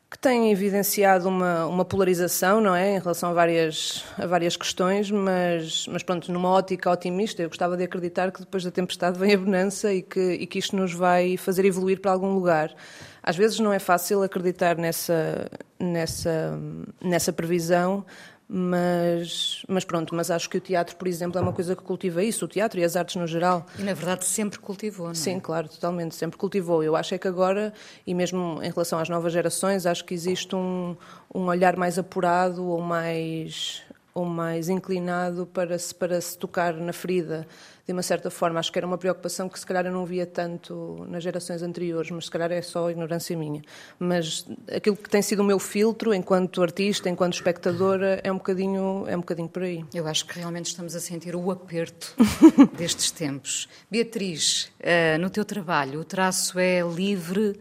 que 0.09 0.17
tem 0.17 0.51
evidenciado 0.51 1.27
uma, 1.27 1.65
uma 1.65 1.83
polarização, 1.83 2.61
não 2.61 2.73
é, 2.73 2.95
em 2.95 2.99
relação 2.99 3.29
a 3.29 3.33
várias, 3.33 4.05
a 4.17 4.25
várias 4.25 4.55
questões, 4.55 5.11
mas, 5.11 5.85
mas 5.87 6.01
pronto, 6.01 6.31
numa 6.31 6.49
ótica 6.49 6.89
otimista, 6.89 7.41
eu 7.41 7.49
gostava 7.49 7.75
de 7.75 7.83
acreditar 7.83 8.31
que 8.31 8.39
depois 8.39 8.63
da 8.63 8.71
tempestade 8.71 9.19
vem 9.19 9.33
a 9.33 9.37
bonança 9.37 9.93
e 9.93 10.01
que, 10.01 10.19
e 10.19 10.47
que 10.47 10.59
isto 10.59 10.77
nos 10.77 10.93
vai 10.93 11.35
fazer 11.35 11.65
evoluir 11.65 11.99
para 11.99 12.11
algum 12.11 12.33
lugar. 12.33 12.73
Às 13.21 13.35
vezes 13.35 13.59
não 13.59 13.73
é 13.73 13.79
fácil 13.79 14.23
acreditar 14.23 14.77
nessa, 14.77 15.51
nessa, 15.77 16.57
nessa 17.03 17.33
previsão, 17.33 18.05
mas, 18.49 19.63
mas 19.67 19.83
pronto, 19.83 20.15
mas 20.15 20.31
acho 20.31 20.49
que 20.49 20.57
o 20.57 20.61
teatro, 20.61 20.95
por 20.95 21.07
exemplo, 21.07 21.37
é 21.37 21.41
uma 21.41 21.51
coisa 21.51 21.75
que 21.75 21.83
cultiva 21.83 22.23
isso, 22.23 22.45
o 22.45 22.47
teatro 22.47 22.79
e 22.79 22.83
as 22.83 22.95
artes 22.95 23.17
no 23.17 23.27
geral. 23.27 23.65
E 23.77 23.83
na 23.83 23.93
verdade 23.93 24.23
sempre 24.25 24.57
cultivou, 24.59 25.07
não 25.07 25.11
é? 25.11 25.15
Sim, 25.15 25.39
claro, 25.39 25.67
totalmente, 25.67 26.15
sempre 26.15 26.37
cultivou. 26.37 26.81
Eu 26.81 26.95
acho 26.95 27.13
é 27.13 27.17
que 27.17 27.27
agora, 27.27 27.73
e 28.05 28.13
mesmo 28.13 28.59
em 28.63 28.71
relação 28.71 28.99
às 28.99 29.09
novas 29.09 29.33
gerações, 29.33 29.85
acho 29.85 30.05
que 30.05 30.13
existe 30.13 30.55
um, 30.55 30.95
um 31.33 31.45
olhar 31.47 31.75
mais 31.75 31.99
apurado 31.99 32.65
ou 32.65 32.81
mais 32.81 33.83
ou 34.13 34.25
mais 34.25 34.67
inclinado 34.67 35.45
para 35.45 35.77
se, 35.77 35.93
para 35.93 36.19
se 36.19 36.35
tocar 36.35 36.73
na 36.73 36.91
ferida 36.91 37.45
de 37.87 37.93
uma 37.93 38.03
certa 38.03 38.29
forma. 38.29 38.59
Acho 38.59 38.69
que 38.69 38.77
era 38.77 38.85
uma 38.85 38.97
preocupação 38.97 39.47
que 39.47 39.57
se 39.57 39.65
calhar 39.65 39.85
eu 39.85 39.91
não 39.93 40.05
via 40.05 40.25
tanto 40.25 41.05
nas 41.07 41.23
gerações 41.23 41.63
anteriores, 41.63 42.11
mas 42.11 42.25
se 42.25 42.31
calhar 42.31 42.51
é 42.51 42.61
só 42.61 42.91
ignorância 42.91 43.35
minha. 43.37 43.61
Mas 43.97 44.45
aquilo 44.69 44.97
que 44.97 45.09
tem 45.09 45.21
sido 45.21 45.39
o 45.39 45.45
meu 45.45 45.57
filtro 45.57 46.13
enquanto 46.13 46.61
artista, 46.61 47.09
enquanto 47.09 47.35
espectadora, 47.35 48.19
é 48.23 48.31
um 48.31 48.37
bocadinho, 48.37 49.05
é 49.07 49.15
um 49.15 49.21
bocadinho 49.21 49.47
por 49.47 49.63
aí. 49.63 49.85
Eu 49.93 50.05
acho 50.05 50.25
que 50.25 50.37
realmente 50.37 50.65
estamos 50.65 50.95
a 50.95 50.99
sentir 50.99 51.33
o 51.33 51.49
aperto 51.49 52.13
destes 52.77 53.09
tempos. 53.09 53.69
Beatriz, 53.89 54.69
eh, 54.81 55.17
no 55.17 55.29
teu 55.29 55.45
trabalho, 55.45 56.01
o 56.01 56.03
traço 56.03 56.59
é 56.59 56.81
livre 56.81 57.57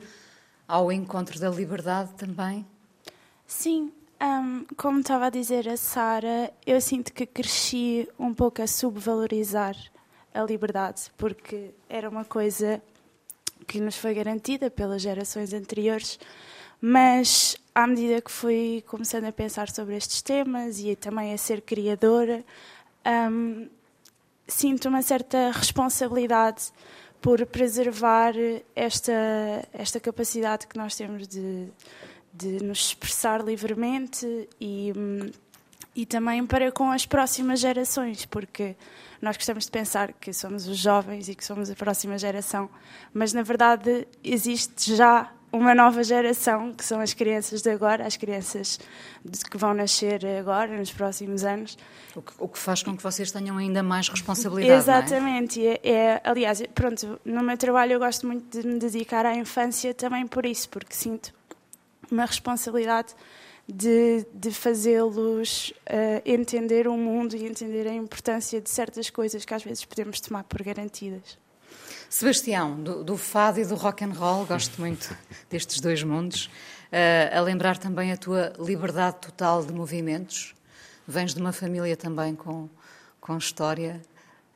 ao 0.66 0.90
encontro 0.90 1.38
da 1.38 1.48
liberdade 1.48 2.10
também? 2.14 2.66
Sim, 3.46 3.92
um, 4.20 4.64
como 4.76 4.98
estava 4.98 5.26
a 5.26 5.30
dizer 5.30 5.68
a 5.68 5.76
Sara, 5.76 6.52
eu 6.66 6.80
sinto 6.80 7.12
que 7.12 7.24
cresci 7.24 8.08
um 8.18 8.34
pouco 8.34 8.60
a 8.60 8.66
subvalorizar 8.66 9.76
a 10.36 10.44
liberdade, 10.44 11.10
porque 11.16 11.70
era 11.88 12.08
uma 12.08 12.24
coisa 12.24 12.80
que 13.66 13.80
nos 13.80 13.96
foi 13.96 14.14
garantida 14.14 14.70
pelas 14.70 15.02
gerações 15.02 15.52
anteriores, 15.52 16.18
mas 16.80 17.56
à 17.74 17.86
medida 17.86 18.20
que 18.20 18.30
fui 18.30 18.84
começando 18.86 19.24
a 19.24 19.32
pensar 19.32 19.70
sobre 19.70 19.96
estes 19.96 20.22
temas 20.22 20.78
e 20.78 20.94
também 20.94 21.32
a 21.32 21.38
ser 21.38 21.62
criadora, 21.62 22.44
um, 23.30 23.68
sinto 24.46 24.88
uma 24.88 25.02
certa 25.02 25.50
responsabilidade 25.50 26.70
por 27.20 27.44
preservar 27.46 28.34
esta, 28.74 29.12
esta 29.72 29.98
capacidade 29.98 30.66
que 30.66 30.76
nós 30.76 30.94
temos 30.94 31.26
de, 31.26 31.68
de 32.32 32.62
nos 32.62 32.88
expressar 32.88 33.42
livremente 33.42 34.48
e, 34.60 34.92
e 35.94 36.06
também 36.06 36.46
para 36.46 36.70
com 36.70 36.90
as 36.90 37.06
próximas 37.06 37.58
gerações, 37.58 38.26
porque 38.26 38.76
nós 39.20 39.36
gostamos 39.36 39.64
de 39.64 39.70
pensar 39.70 40.12
que 40.12 40.32
somos 40.32 40.66
os 40.66 40.78
jovens 40.78 41.28
e 41.28 41.34
que 41.34 41.44
somos 41.44 41.70
a 41.70 41.74
próxima 41.74 42.18
geração, 42.18 42.68
mas 43.12 43.32
na 43.32 43.42
verdade 43.42 44.06
existe 44.22 44.94
já 44.94 45.30
uma 45.52 45.74
nova 45.74 46.02
geração, 46.02 46.72
que 46.72 46.84
são 46.84 47.00
as 47.00 47.14
crianças 47.14 47.62
de 47.62 47.70
agora, 47.70 48.06
as 48.06 48.16
crianças 48.16 48.78
que 49.50 49.56
vão 49.56 49.72
nascer 49.72 50.24
agora, 50.38 50.76
nos 50.76 50.92
próximos 50.92 51.44
anos. 51.44 51.78
O 52.14 52.22
que, 52.22 52.32
o 52.38 52.48
que 52.48 52.58
faz 52.58 52.82
com 52.82 52.96
que 52.96 53.02
vocês 53.02 53.30
tenham 53.30 53.56
ainda 53.56 53.82
mais 53.82 54.08
responsabilidade. 54.08 54.72
É? 54.72 54.76
Exatamente. 54.76 55.66
É? 55.66 55.80
É, 55.82 56.20
aliás, 56.24 56.62
pronto, 56.74 57.18
no 57.24 57.42
meu 57.42 57.56
trabalho 57.56 57.92
eu 57.92 57.98
gosto 57.98 58.26
muito 58.26 58.60
de 58.60 58.66
me 58.66 58.78
dedicar 58.78 59.24
à 59.24 59.34
infância 59.34 59.94
também 59.94 60.26
por 60.26 60.44
isso, 60.44 60.68
porque 60.68 60.94
sinto 60.94 61.32
uma 62.10 62.24
responsabilidade 62.24 63.14
de, 63.68 64.24
de 64.32 64.50
fazê-los 64.52 65.70
uh, 65.70 66.22
entender 66.24 66.86
o 66.86 66.96
mundo 66.96 67.34
e 67.34 67.44
entender 67.44 67.86
a 67.88 67.92
importância 67.92 68.60
de 68.60 68.70
certas 68.70 69.10
coisas 69.10 69.44
que 69.44 69.52
às 69.52 69.64
vezes 69.64 69.84
podemos 69.84 70.20
tomar 70.20 70.44
por 70.44 70.62
garantidas. 70.62 71.38
Sebastião, 72.08 72.80
do, 72.80 73.02
do 73.02 73.16
fado 73.16 73.60
e 73.60 73.64
do 73.64 73.74
rock 73.74 74.04
and 74.04 74.12
roll, 74.12 74.46
gosto 74.46 74.80
muito 74.80 75.16
destes 75.50 75.80
dois 75.80 76.02
mundos. 76.02 76.46
Uh, 76.86 77.36
a 77.36 77.40
lembrar 77.40 77.76
também 77.76 78.12
a 78.12 78.16
tua 78.16 78.52
liberdade 78.58 79.16
total 79.20 79.64
de 79.64 79.72
movimentos. 79.72 80.54
Vens 81.06 81.34
de 81.34 81.40
uma 81.40 81.52
família 81.52 81.96
também 81.96 82.36
com, 82.36 82.68
com 83.20 83.36
história. 83.36 84.00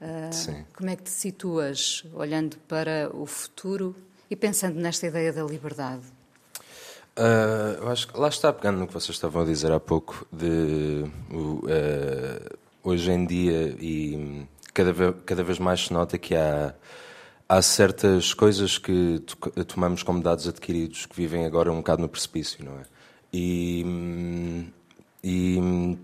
Uh, 0.00 0.32
Sim. 0.32 0.64
Como 0.72 0.88
é 0.88 0.94
que 0.94 1.02
te 1.02 1.10
situas 1.10 2.04
olhando 2.14 2.56
para 2.68 3.10
o 3.12 3.26
futuro 3.26 3.96
e 4.30 4.36
pensando 4.36 4.78
nesta 4.78 5.08
ideia 5.08 5.32
da 5.32 5.42
liberdade? 5.42 6.04
Uh, 7.20 7.82
eu 7.82 7.88
acho 7.90 8.08
que 8.08 8.18
lá 8.18 8.28
está 8.28 8.50
pegando 8.50 8.78
no 8.78 8.86
que 8.86 8.94
vocês 8.94 9.14
estavam 9.14 9.42
a 9.42 9.44
dizer 9.44 9.70
há 9.70 9.78
pouco 9.78 10.26
de 10.32 11.04
uh, 11.30 12.58
hoje 12.82 13.10
em 13.10 13.26
dia 13.26 13.76
e 13.78 14.46
cada 14.72 14.90
vez, 14.90 15.14
cada 15.26 15.44
vez 15.44 15.58
mais 15.58 15.84
se 15.84 15.92
nota 15.92 16.16
que 16.16 16.34
há 16.34 16.74
há 17.50 17.60
certas 17.60 18.32
coisas 18.32 18.78
que 18.78 19.20
tomamos 19.66 20.04
como 20.04 20.22
dados 20.22 20.46
adquiridos 20.46 21.04
que 21.04 21.16
vivem 21.16 21.44
agora 21.44 21.72
um 21.72 21.78
bocado 21.78 22.00
no 22.00 22.08
precipício, 22.08 22.64
não 22.64 22.78
é? 22.78 22.82
E, 23.32 23.84
e 25.22 25.98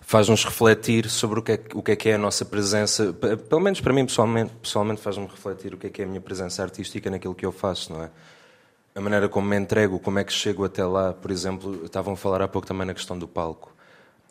faz-nos 0.00 0.44
refletir 0.44 1.10
sobre 1.10 1.40
o 1.40 1.42
que, 1.42 1.52
é, 1.52 1.60
o 1.74 1.82
que 1.82 1.90
é 1.90 1.96
que 1.96 2.08
é 2.10 2.14
a 2.14 2.18
nossa 2.18 2.44
presença, 2.44 3.12
pelo 3.12 3.60
menos 3.60 3.80
para 3.80 3.92
mim 3.92 4.06
pessoalmente, 4.06 4.52
pessoalmente 4.62 5.00
faz-me 5.00 5.26
refletir 5.26 5.74
o 5.74 5.76
que 5.76 5.88
é 5.88 5.90
que 5.90 6.00
é 6.00 6.04
a 6.04 6.08
minha 6.08 6.20
presença 6.20 6.62
artística 6.62 7.10
naquilo 7.10 7.34
que 7.34 7.44
eu 7.44 7.50
faço, 7.50 7.92
não 7.92 8.04
é? 8.04 8.10
A 8.94 9.00
maneira 9.00 9.28
como 9.28 9.48
me 9.48 9.56
entrego, 9.56 9.98
como 9.98 10.18
é 10.18 10.24
que 10.24 10.32
chego 10.32 10.64
até 10.64 10.84
lá, 10.84 11.12
por 11.12 11.30
exemplo, 11.30 11.84
estavam 11.84 12.14
a 12.14 12.16
falar 12.16 12.42
há 12.42 12.48
pouco 12.48 12.66
também 12.66 12.86
na 12.86 12.94
questão 12.94 13.18
do 13.18 13.28
palco. 13.28 13.72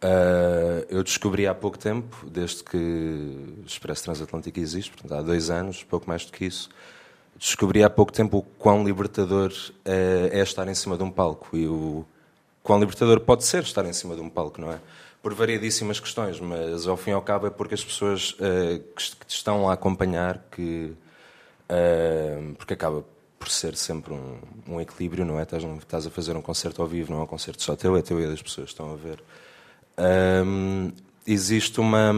Uh, 0.01 0.85
eu 0.89 1.03
descobri 1.03 1.45
há 1.45 1.53
pouco 1.53 1.77
tempo, 1.77 2.25
desde 2.29 2.63
que 2.63 2.77
o 2.77 3.65
Expresso 3.65 4.05
Transatlântico 4.05 4.59
existe, 4.59 4.91
portanto, 4.91 5.17
há 5.17 5.21
dois 5.21 5.49
anos, 5.49 5.83
pouco 5.83 6.07
mais 6.07 6.25
do 6.25 6.31
que 6.31 6.45
isso, 6.45 6.69
descobri 7.37 7.83
há 7.83 7.89
pouco 7.89 8.11
tempo 8.11 8.37
o 8.37 8.41
quão 8.41 8.83
libertador 8.83 9.53
é, 9.83 10.29
é 10.33 10.39
estar 10.41 10.67
em 10.67 10.75
cima 10.75 10.97
de 10.97 11.03
um 11.03 11.11
palco 11.11 11.55
e 11.55 11.67
o 11.67 12.05
quão 12.63 12.79
libertador 12.79 13.19
pode 13.21 13.43
ser 13.43 13.63
estar 13.63 13.85
em 13.85 13.93
cima 13.93 14.15
de 14.15 14.21
um 14.21 14.29
palco, 14.29 14.59
não 14.61 14.71
é? 14.71 14.79
Por 15.21 15.33
variedíssimas 15.33 15.99
questões, 15.99 16.39
mas 16.39 16.87
ao 16.87 16.95
fim 16.95 17.11
e 17.11 17.13
ao 17.13 17.21
cabo 17.21 17.47
é 17.47 17.49
porque 17.49 17.73
as 17.73 17.83
pessoas 17.83 18.31
uh, 18.33 18.79
que, 18.95 19.25
te 19.25 19.35
estão 19.35 19.69
a 19.69 19.73
acompanhar, 19.73 20.41
que, 20.49 20.93
uh, 21.69 22.55
porque 22.55 22.73
acaba 22.73 23.03
por 23.39 23.49
ser 23.49 23.75
sempre 23.75 24.13
um, 24.13 24.37
um 24.67 24.81
equilíbrio, 24.81 25.25
não 25.25 25.39
é? 25.39 25.43
Estás, 25.43 25.63
estás, 25.63 26.05
a 26.05 26.09
fazer 26.09 26.35
um 26.35 26.41
concerto 26.41 26.81
ao 26.81 26.87
vivo, 26.87 27.13
não 27.13 27.21
é 27.21 27.23
um 27.23 27.27
concerto 27.27 27.63
só 27.63 27.75
teu, 27.75 27.95
é 27.95 28.01
teu 28.01 28.19
e 28.19 28.27
das 28.27 28.41
pessoas 28.41 28.67
que 28.67 28.73
estão 28.73 28.91
a 28.91 28.95
ver. 28.95 29.23
Um, 29.97 30.91
existe 31.25 31.79
uma 31.79 32.13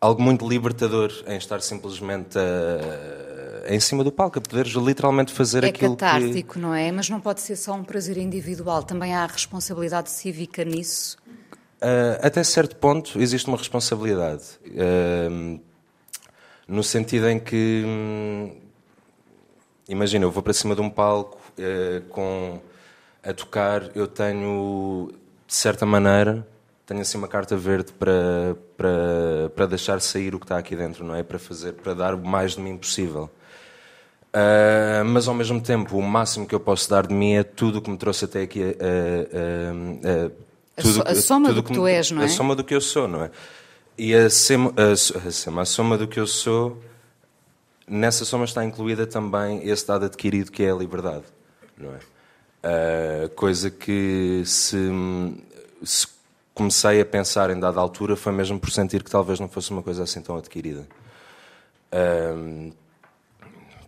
algo 0.00 0.22
muito 0.22 0.48
libertador 0.48 1.12
em 1.26 1.36
estar 1.36 1.60
simplesmente 1.60 2.38
a, 2.38 3.72
em 3.74 3.80
cima 3.80 4.04
do 4.04 4.12
palco, 4.12 4.38
a 4.38 4.42
poderes 4.42 4.72
literalmente 4.72 5.32
fazer 5.32 5.64
é 5.64 5.68
aquilo 5.68 5.96
catártico, 5.96 6.54
que... 6.54 6.58
não 6.58 6.72
é? 6.72 6.92
Mas 6.92 7.10
não 7.10 7.20
pode 7.20 7.40
ser 7.40 7.56
só 7.56 7.74
um 7.74 7.82
prazer 7.82 8.16
individual, 8.16 8.82
também 8.82 9.14
há 9.14 9.26
responsabilidade 9.26 10.10
cívica 10.10 10.64
nisso? 10.64 11.16
Uh, 11.82 12.18
até 12.22 12.42
certo 12.42 12.76
ponto 12.76 13.20
existe 13.20 13.48
uma 13.48 13.56
responsabilidade. 13.56 14.44
Uh, 14.66 15.60
no 16.68 16.82
sentido 16.82 17.28
em 17.28 17.38
que 17.38 17.84
hum, 17.86 18.65
imagina, 19.88 20.24
eu 20.24 20.30
vou 20.30 20.42
para 20.42 20.52
cima 20.52 20.74
de 20.74 20.80
um 20.80 20.90
palco 20.90 21.38
uh, 21.58 22.00
com 22.08 22.60
a 23.22 23.32
tocar, 23.32 23.90
eu 23.96 24.06
tenho, 24.06 25.12
de 25.46 25.54
certa 25.54 25.84
maneira, 25.84 26.46
tenho 26.86 27.00
assim 27.00 27.18
uma 27.18 27.26
carta 27.26 27.56
verde 27.56 27.92
para, 27.92 28.56
para, 28.76 29.50
para 29.54 29.66
deixar 29.66 30.00
sair 30.00 30.34
o 30.34 30.38
que 30.38 30.44
está 30.44 30.56
aqui 30.56 30.76
dentro, 30.76 31.04
não 31.04 31.14
é? 31.14 31.24
Para 31.24 31.38
fazer, 31.38 31.72
para 31.72 31.94
dar 31.94 32.14
o 32.14 32.24
mais 32.24 32.52
de 32.52 32.60
mim 32.60 32.76
possível. 32.76 33.28
Uh, 34.28 35.04
mas 35.06 35.26
ao 35.26 35.34
mesmo 35.34 35.60
tempo, 35.60 35.96
o 35.96 36.02
máximo 36.02 36.46
que 36.46 36.54
eu 36.54 36.60
posso 36.60 36.88
dar 36.88 37.06
de 37.06 37.14
mim 37.14 37.34
é 37.34 37.42
tudo 37.42 37.78
o 37.78 37.82
que 37.82 37.90
me 37.90 37.96
trouxe 37.96 38.26
até 38.26 38.42
aqui. 38.42 38.60
Uh, 38.60 40.28
uh, 40.28 40.32
tudo, 40.76 41.02
a, 41.08 41.14
soma 41.14 41.48
tudo 41.48 41.56
do 41.56 41.62
que, 41.64 41.72
que 41.72 41.74
tu 41.74 41.86
és, 41.86 42.10
não 42.10 42.22
é? 42.22 42.26
A 42.26 42.28
soma 42.28 42.54
do 42.54 42.62
que 42.62 42.74
eu 42.74 42.80
sou, 42.80 43.08
não 43.08 43.24
é? 43.24 43.30
E 43.98 44.14
a, 44.14 44.30
sema, 44.30 44.72
a, 44.76 45.58
a, 45.58 45.62
a 45.62 45.64
soma 45.64 45.98
do 45.98 46.06
que 46.06 46.20
eu 46.20 46.26
sou 46.26 46.80
nessa 47.86 48.24
soma 48.24 48.44
está 48.44 48.64
incluída 48.64 49.06
também 49.06 49.66
esse 49.68 49.86
dado 49.86 50.06
adquirido 50.06 50.50
que 50.50 50.62
é 50.62 50.70
a 50.70 50.74
liberdade, 50.74 51.24
não 51.76 51.90
é? 51.94 51.98
Uh, 52.66 53.28
coisa 53.30 53.70
que 53.70 54.42
se, 54.44 54.76
se, 55.84 56.08
comecei 56.52 57.00
a 57.00 57.06
pensar 57.06 57.50
em 57.50 57.60
dada 57.60 57.78
altura 57.78 58.16
foi 58.16 58.32
mesmo 58.32 58.58
por 58.58 58.70
sentir 58.70 59.04
que 59.04 59.10
talvez 59.10 59.38
não 59.38 59.48
fosse 59.48 59.70
uma 59.70 59.82
coisa 59.82 60.02
assim 60.02 60.20
tão 60.20 60.36
adquirida. 60.36 60.86
Uh, 61.92 62.72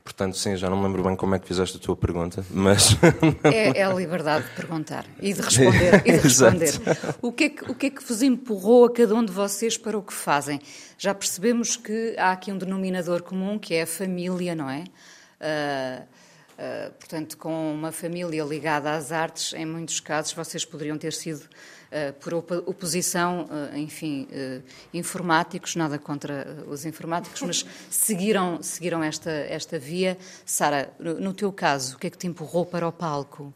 Portanto, 0.08 0.38
sim, 0.38 0.56
já 0.56 0.70
não 0.70 0.78
me 0.78 0.84
lembro 0.84 1.02
bem 1.02 1.14
como 1.14 1.34
é 1.34 1.38
que 1.38 1.46
fizeste 1.46 1.76
a 1.76 1.80
tua 1.80 1.94
pergunta, 1.94 2.42
mas. 2.50 2.96
É, 3.44 3.80
é 3.80 3.82
a 3.82 3.92
liberdade 3.92 4.48
de 4.48 4.54
perguntar 4.54 5.04
e 5.20 5.34
de 5.34 5.40
responder. 5.40 6.02
E 6.06 6.12
de 6.12 6.18
responder. 6.18 6.72
o, 7.20 7.30
que 7.30 7.44
é 7.44 7.48
que, 7.50 7.70
o 7.70 7.74
que 7.74 7.86
é 7.86 7.90
que 7.90 8.02
vos 8.02 8.22
empurrou 8.22 8.86
a 8.86 8.92
cada 8.92 9.14
um 9.14 9.22
de 9.22 9.30
vocês 9.30 9.76
para 9.76 9.98
o 9.98 10.02
que 10.02 10.12
fazem? 10.14 10.60
Já 10.96 11.14
percebemos 11.14 11.76
que 11.76 12.14
há 12.16 12.32
aqui 12.32 12.50
um 12.50 12.56
denominador 12.56 13.22
comum 13.22 13.58
que 13.58 13.74
é 13.74 13.82
a 13.82 13.86
família, 13.86 14.54
não 14.54 14.70
é? 14.70 14.84
Uh, 15.40 16.02
uh, 16.02 16.92
portanto, 16.92 17.36
com 17.36 17.74
uma 17.74 17.92
família 17.92 18.42
ligada 18.44 18.92
às 18.92 19.12
artes, 19.12 19.52
em 19.52 19.66
muitos 19.66 20.00
casos 20.00 20.32
vocês 20.32 20.64
poderiam 20.64 20.96
ter 20.96 21.12
sido 21.12 21.42
por 22.20 22.34
oposição, 22.34 23.48
eh, 23.50 23.78
enfim, 23.78 24.28
eh, 24.30 24.60
informáticos, 24.92 25.74
nada 25.74 25.98
contra 25.98 26.64
os 26.66 26.84
informáticos, 26.84 27.40
mas 27.42 27.66
seguiram, 27.90 28.62
seguiram 28.62 29.02
esta, 29.02 29.30
esta 29.30 29.78
via. 29.78 30.18
Sara, 30.44 30.90
no 30.98 31.32
teu 31.32 31.52
caso, 31.52 31.96
o 31.96 31.98
que 31.98 32.06
é 32.06 32.10
que 32.10 32.18
te 32.18 32.26
empurrou 32.26 32.66
para 32.66 32.86
o 32.86 32.92
palco? 32.92 33.52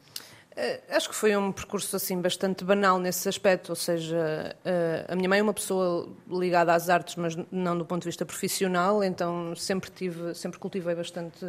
Acho 0.90 1.08
que 1.08 1.14
foi 1.14 1.34
um 1.34 1.50
percurso 1.50 1.96
assim 1.96 2.20
bastante 2.20 2.62
banal 2.62 2.98
nesse 2.98 3.26
aspecto, 3.26 3.70
ou 3.70 3.76
seja, 3.76 4.54
a 5.08 5.16
minha 5.16 5.26
mãe 5.26 5.38
é 5.38 5.42
uma 5.42 5.54
pessoa 5.54 6.06
ligada 6.30 6.74
às 6.74 6.90
artes, 6.90 7.16
mas 7.16 7.34
não 7.50 7.76
do 7.76 7.86
ponto 7.86 8.02
de 8.02 8.08
vista 8.08 8.26
profissional, 8.26 9.02
então 9.02 9.56
sempre 9.56 9.90
tive, 9.90 10.34
sempre 10.34 10.58
cultivei 10.58 10.94
bastante 10.94 11.46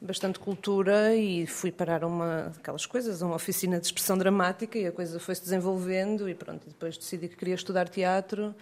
bastante 0.00 0.38
cultura 0.38 1.14
e 1.14 1.46
fui 1.46 1.72
parar 1.72 2.04
uma 2.04 2.52
aquelas 2.58 2.84
coisas, 2.84 3.22
uma 3.22 3.34
oficina 3.34 3.80
de 3.80 3.86
expressão 3.86 4.16
dramática 4.16 4.78
e 4.78 4.86
a 4.86 4.92
coisa 4.92 5.18
foi 5.18 5.34
se 5.34 5.42
desenvolvendo 5.42 6.28
e 6.28 6.34
pronto, 6.34 6.66
depois 6.68 6.98
decidi 6.98 7.28
que 7.28 7.36
queria 7.36 7.54
estudar 7.54 7.88
teatro 7.88 8.54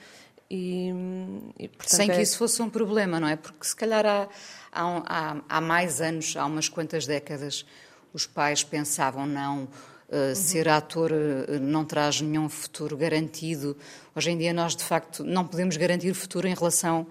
e, 0.51 0.91
e 1.59 1.69
portanto, 1.69 1.97
sem 1.97 2.09
que 2.09 2.17
é... 2.17 2.23
isso 2.23 2.39
fosse 2.39 2.63
um 2.63 2.71
problema, 2.71 3.19
não 3.19 3.27
é? 3.27 3.37
Porque 3.37 3.67
se 3.67 3.75
calhar 3.75 4.07
há, 4.07 4.29
há, 4.73 5.37
há 5.49 5.61
mais 5.61 6.01
anos, 6.01 6.37
há 6.37 6.45
umas 6.47 6.69
quantas 6.69 7.07
décadas, 7.07 7.67
os 8.13 8.27
pais 8.27 8.63
pensavam 8.63 9.27
não 9.27 9.69
Uh, 10.07 10.37
ser 10.37 10.69
ator 10.69 11.11
uh, 11.11 11.59
não 11.59 11.83
traz 11.83 12.21
nenhum 12.21 12.47
futuro 12.47 12.95
garantido. 12.95 13.75
Hoje 14.15 14.31
em 14.31 14.39
dia 14.39 14.53
nós, 14.53 14.77
de 14.77 14.85
facto, 14.85 15.25
não 15.25 15.47
podemos 15.47 15.79
garantir 15.79 16.11
o 16.11 16.15
futuro 16.15 16.47
em 16.47 16.55
relação 16.55 17.07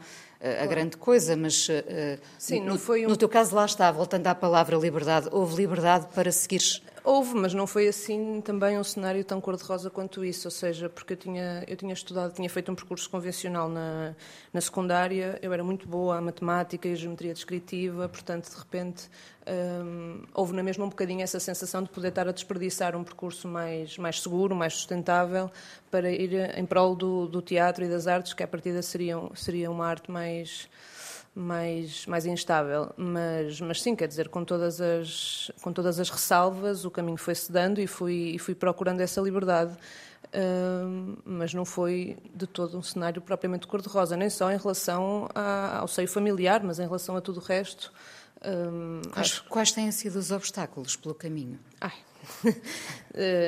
a 0.61 0.65
grande 0.65 0.97
coisa, 0.97 1.37
mas 1.37 1.69
uh, 1.69 2.19
Sim, 2.37 2.59
no, 2.59 2.75
um... 2.75 3.07
no, 3.07 3.15
teu 3.15 3.29
caso 3.29 3.55
lá 3.55 3.65
está, 3.65 3.89
voltando 3.91 4.27
à 4.27 4.35
palavra 4.35 4.75
liberdade, 4.75 5.29
houve 5.31 5.55
liberdade 5.55 6.07
para 6.13 6.31
seguires 6.31 6.82
Houve, 7.05 7.35
mas 7.35 7.53
não 7.53 7.67
foi 7.67 7.89
assim 7.89 8.39
também 8.39 8.79
um 8.79 8.83
cenário 8.83 9.25
tão 9.25 9.41
cor-de-rosa 9.41 9.89
quanto 9.89 10.23
isso, 10.23 10.47
ou 10.47 10.51
seja, 10.51 10.87
porque 10.87 11.11
eu 11.13 11.17
tinha, 11.17 11.61
eu 11.67 11.75
tinha 11.75 11.93
estudado, 11.93 12.33
tinha 12.33 12.49
feito 12.49 12.71
um 12.71 12.75
percurso 12.75 13.09
convencional 13.09 13.67
na, 13.67 14.15
na 14.53 14.61
secundária, 14.61 15.37
eu 15.41 15.51
era 15.51 15.61
muito 15.65 15.85
boa 15.85 16.17
a 16.17 16.21
matemática 16.21 16.87
e 16.87 16.93
a 16.93 16.95
geometria 16.95 17.33
descritiva, 17.33 18.07
portanto, 18.07 18.49
de 18.49 18.55
repente, 18.57 19.09
hum, 19.45 20.21
houve 20.33 20.53
na 20.53 20.63
mesma 20.63 20.85
um 20.85 20.89
bocadinho 20.89 21.21
essa 21.21 21.41
sensação 21.41 21.83
de 21.83 21.89
poder 21.89 22.07
estar 22.07 22.25
a 22.25 22.31
desperdiçar 22.31 22.95
um 22.95 23.03
percurso 23.03 23.49
mais, 23.49 23.97
mais 23.97 24.21
seguro, 24.21 24.55
mais 24.55 24.73
sustentável, 24.73 25.51
para 25.91 26.09
ir 26.09 26.57
em 26.57 26.65
prol 26.65 26.95
do, 26.95 27.27
do 27.27 27.41
teatro 27.41 27.83
e 27.83 27.89
das 27.89 28.07
artes, 28.07 28.33
que 28.33 28.43
a 28.43 28.47
partida 28.47 28.81
seriam, 28.81 29.29
seria 29.35 29.69
uma 29.69 29.85
arte 29.85 30.09
mais 30.09 30.69
mais, 31.35 32.05
mais 32.05 32.25
instável. 32.25 32.91
Mas, 32.95 33.59
mas 33.59 33.81
sim, 33.81 33.95
quer 33.95 34.07
dizer, 34.07 34.29
com 34.29 34.43
todas, 34.43 34.79
as, 34.79 35.51
com 35.61 35.73
todas 35.73 35.99
as 35.99 36.09
ressalvas, 36.09 36.85
o 36.85 36.91
caminho 36.91 37.17
foi-se 37.17 37.51
dando 37.51 37.79
e 37.79 37.87
fui, 37.87 38.33
e 38.35 38.39
fui 38.39 38.55
procurando 38.55 39.01
essa 39.01 39.21
liberdade. 39.21 39.75
Uh, 40.33 41.15
mas 41.23 41.53
não 41.53 41.63
foi 41.63 42.17
de 42.33 42.47
todo 42.47 42.75
um 42.75 42.81
cenário 42.81 43.21
propriamente 43.21 43.67
cor-de-rosa, 43.67 44.17
nem 44.17 44.31
só 44.31 44.51
em 44.51 44.57
relação 44.57 45.29
a, 45.35 45.79
ao 45.79 45.87
seio 45.87 46.07
familiar, 46.07 46.63
mas 46.63 46.79
em 46.79 46.83
relação 46.83 47.15
a 47.15 47.21
tudo 47.21 47.39
o 47.39 47.43
resto. 47.43 47.93
Uh, 48.37 49.07
quais, 49.11 49.27
acho... 49.27 49.43
quais 49.45 49.71
têm 49.71 49.91
sido 49.91 50.17
os 50.17 50.31
obstáculos 50.31 50.95
pelo 50.95 51.13
caminho? 51.13 51.59
uh, 52.43 52.49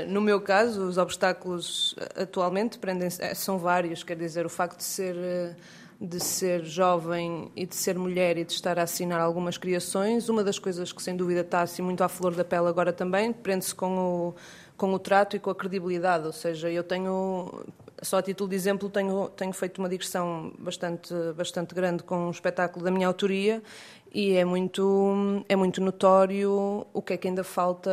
no 0.07 0.21
meu 0.21 0.39
caso, 0.41 0.83
os 0.83 0.97
obstáculos 0.97 1.95
atualmente 2.15 2.77
prendem 2.77 3.09
eh, 3.19 3.33
são 3.33 3.57
vários, 3.57 4.03
quer 4.03 4.17
dizer, 4.17 4.45
o 4.45 4.49
facto 4.49 4.77
de 4.77 4.83
ser 4.83 5.15
eh, 5.15 5.55
de 5.99 6.19
ser 6.19 6.63
jovem 6.63 7.51
e 7.55 7.65
de 7.65 7.75
ser 7.75 7.97
mulher 7.97 8.37
e 8.37 8.43
de 8.43 8.51
estar 8.51 8.77
a 8.77 8.83
assinar 8.83 9.19
algumas 9.21 9.57
criações. 9.57 10.29
Uma 10.29 10.43
das 10.43 10.59
coisas 10.59 10.91
que, 10.91 11.01
sem 11.01 11.15
dúvida, 11.15 11.41
está 11.41 11.61
assim 11.61 11.81
muito 11.81 12.03
à 12.03 12.09
flor 12.09 12.35
da 12.35 12.43
pele 12.43 12.67
agora 12.67 12.91
também, 12.91 13.31
prende-se 13.31 13.73
com 13.73 13.97
o, 13.97 14.35
com 14.75 14.93
o 14.93 14.99
trato 14.99 15.35
e 15.35 15.39
com 15.39 15.49
a 15.49 15.55
credibilidade. 15.55 16.25
Ou 16.25 16.33
seja, 16.33 16.69
eu 16.69 16.83
tenho, 16.83 17.65
só 18.01 18.17
a 18.17 18.21
título 18.21 18.49
de 18.49 18.55
exemplo, 18.55 18.89
tenho, 18.89 19.29
tenho 19.29 19.53
feito 19.53 19.79
uma 19.79 19.89
digressão 19.89 20.53
bastante, 20.59 21.13
bastante 21.35 21.73
grande 21.73 22.03
com 22.03 22.27
um 22.27 22.31
espetáculo 22.31 22.83
da 22.83 22.91
minha 22.91 23.07
autoria 23.07 23.63
e 24.13 24.33
é 24.33 24.45
muito, 24.45 25.43
é 25.49 25.55
muito 25.57 25.81
notório 25.81 26.87
o 26.93 27.01
que 27.01 27.13
é 27.13 27.17
que 27.17 27.27
ainda 27.27 27.43
falta 27.43 27.91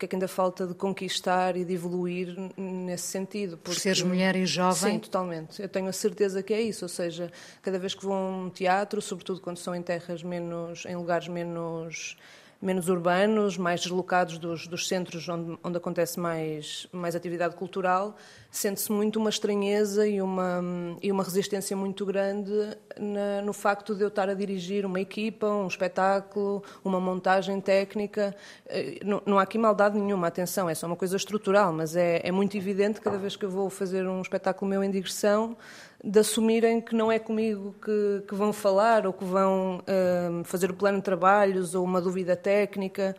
que 0.00 0.06
é 0.06 0.08
que 0.08 0.16
ainda 0.16 0.26
falta 0.26 0.66
de 0.66 0.72
conquistar 0.72 1.58
e 1.58 1.64
de 1.64 1.74
evoluir 1.74 2.34
nesse 2.56 3.06
sentido. 3.08 3.58
Porque, 3.58 3.74
Por 3.74 3.78
seres 3.78 4.02
mulher 4.02 4.34
e 4.34 4.46
jovem? 4.46 4.94
Sim, 4.94 4.98
totalmente. 4.98 5.60
Eu 5.60 5.68
tenho 5.68 5.88
a 5.88 5.92
certeza 5.92 6.42
que 6.42 6.54
é 6.54 6.60
isso, 6.60 6.86
ou 6.86 6.88
seja, 6.88 7.30
cada 7.60 7.78
vez 7.78 7.94
que 7.94 8.02
vou 8.02 8.14
a 8.14 8.18
um 8.18 8.48
teatro, 8.48 9.02
sobretudo 9.02 9.42
quando 9.42 9.58
são 9.58 9.74
em 9.74 9.82
terras 9.82 10.22
menos, 10.22 10.86
em 10.86 10.96
lugares 10.96 11.28
menos 11.28 12.16
menos 12.60 12.88
urbanos, 12.88 13.56
mais 13.56 13.80
deslocados 13.80 14.36
dos, 14.36 14.66
dos 14.66 14.86
centros 14.86 15.26
onde, 15.28 15.58
onde 15.64 15.76
acontece 15.78 16.20
mais, 16.20 16.86
mais 16.92 17.16
atividade 17.16 17.56
cultural, 17.56 18.16
sente-se 18.50 18.92
muito 18.92 19.18
uma 19.18 19.30
estranheza 19.30 20.06
e 20.06 20.20
uma, 20.20 20.62
e 21.02 21.10
uma 21.10 21.24
resistência 21.24 21.74
muito 21.74 22.04
grande 22.04 22.52
na, 22.98 23.40
no 23.42 23.54
facto 23.54 23.94
de 23.94 24.02
eu 24.02 24.08
estar 24.08 24.28
a 24.28 24.34
dirigir 24.34 24.84
uma 24.84 25.00
equipa, 25.00 25.46
um 25.46 25.66
espetáculo, 25.66 26.62
uma 26.84 27.00
montagem 27.00 27.58
técnica. 27.60 28.36
Eh, 28.66 29.00
não, 29.04 29.22
não 29.24 29.38
há 29.38 29.42
aqui 29.42 29.56
maldade 29.56 29.98
nenhuma, 29.98 30.26
atenção, 30.26 30.68
é 30.68 30.74
só 30.74 30.86
uma 30.86 30.96
coisa 30.96 31.16
estrutural, 31.16 31.72
mas 31.72 31.96
é, 31.96 32.20
é 32.22 32.30
muito 32.30 32.56
evidente 32.56 33.00
cada 33.00 33.16
vez 33.16 33.36
que 33.36 33.44
eu 33.44 33.50
vou 33.50 33.70
fazer 33.70 34.06
um 34.06 34.20
espetáculo 34.20 34.68
meu 34.68 34.84
em 34.84 34.90
digressão 34.90 35.56
de 36.02 36.18
assumirem 36.18 36.80
que 36.80 36.94
não 36.94 37.12
é 37.12 37.18
comigo 37.18 37.74
que, 37.82 38.24
que 38.26 38.34
vão 38.34 38.52
falar 38.52 39.06
ou 39.06 39.12
que 39.12 39.24
vão 39.24 39.80
uh, 39.80 40.44
fazer 40.44 40.70
o 40.70 40.74
plano 40.74 40.98
de 40.98 41.04
trabalhos 41.04 41.74
ou 41.74 41.84
uma 41.84 42.00
dúvida 42.00 42.34
técnica. 42.34 43.14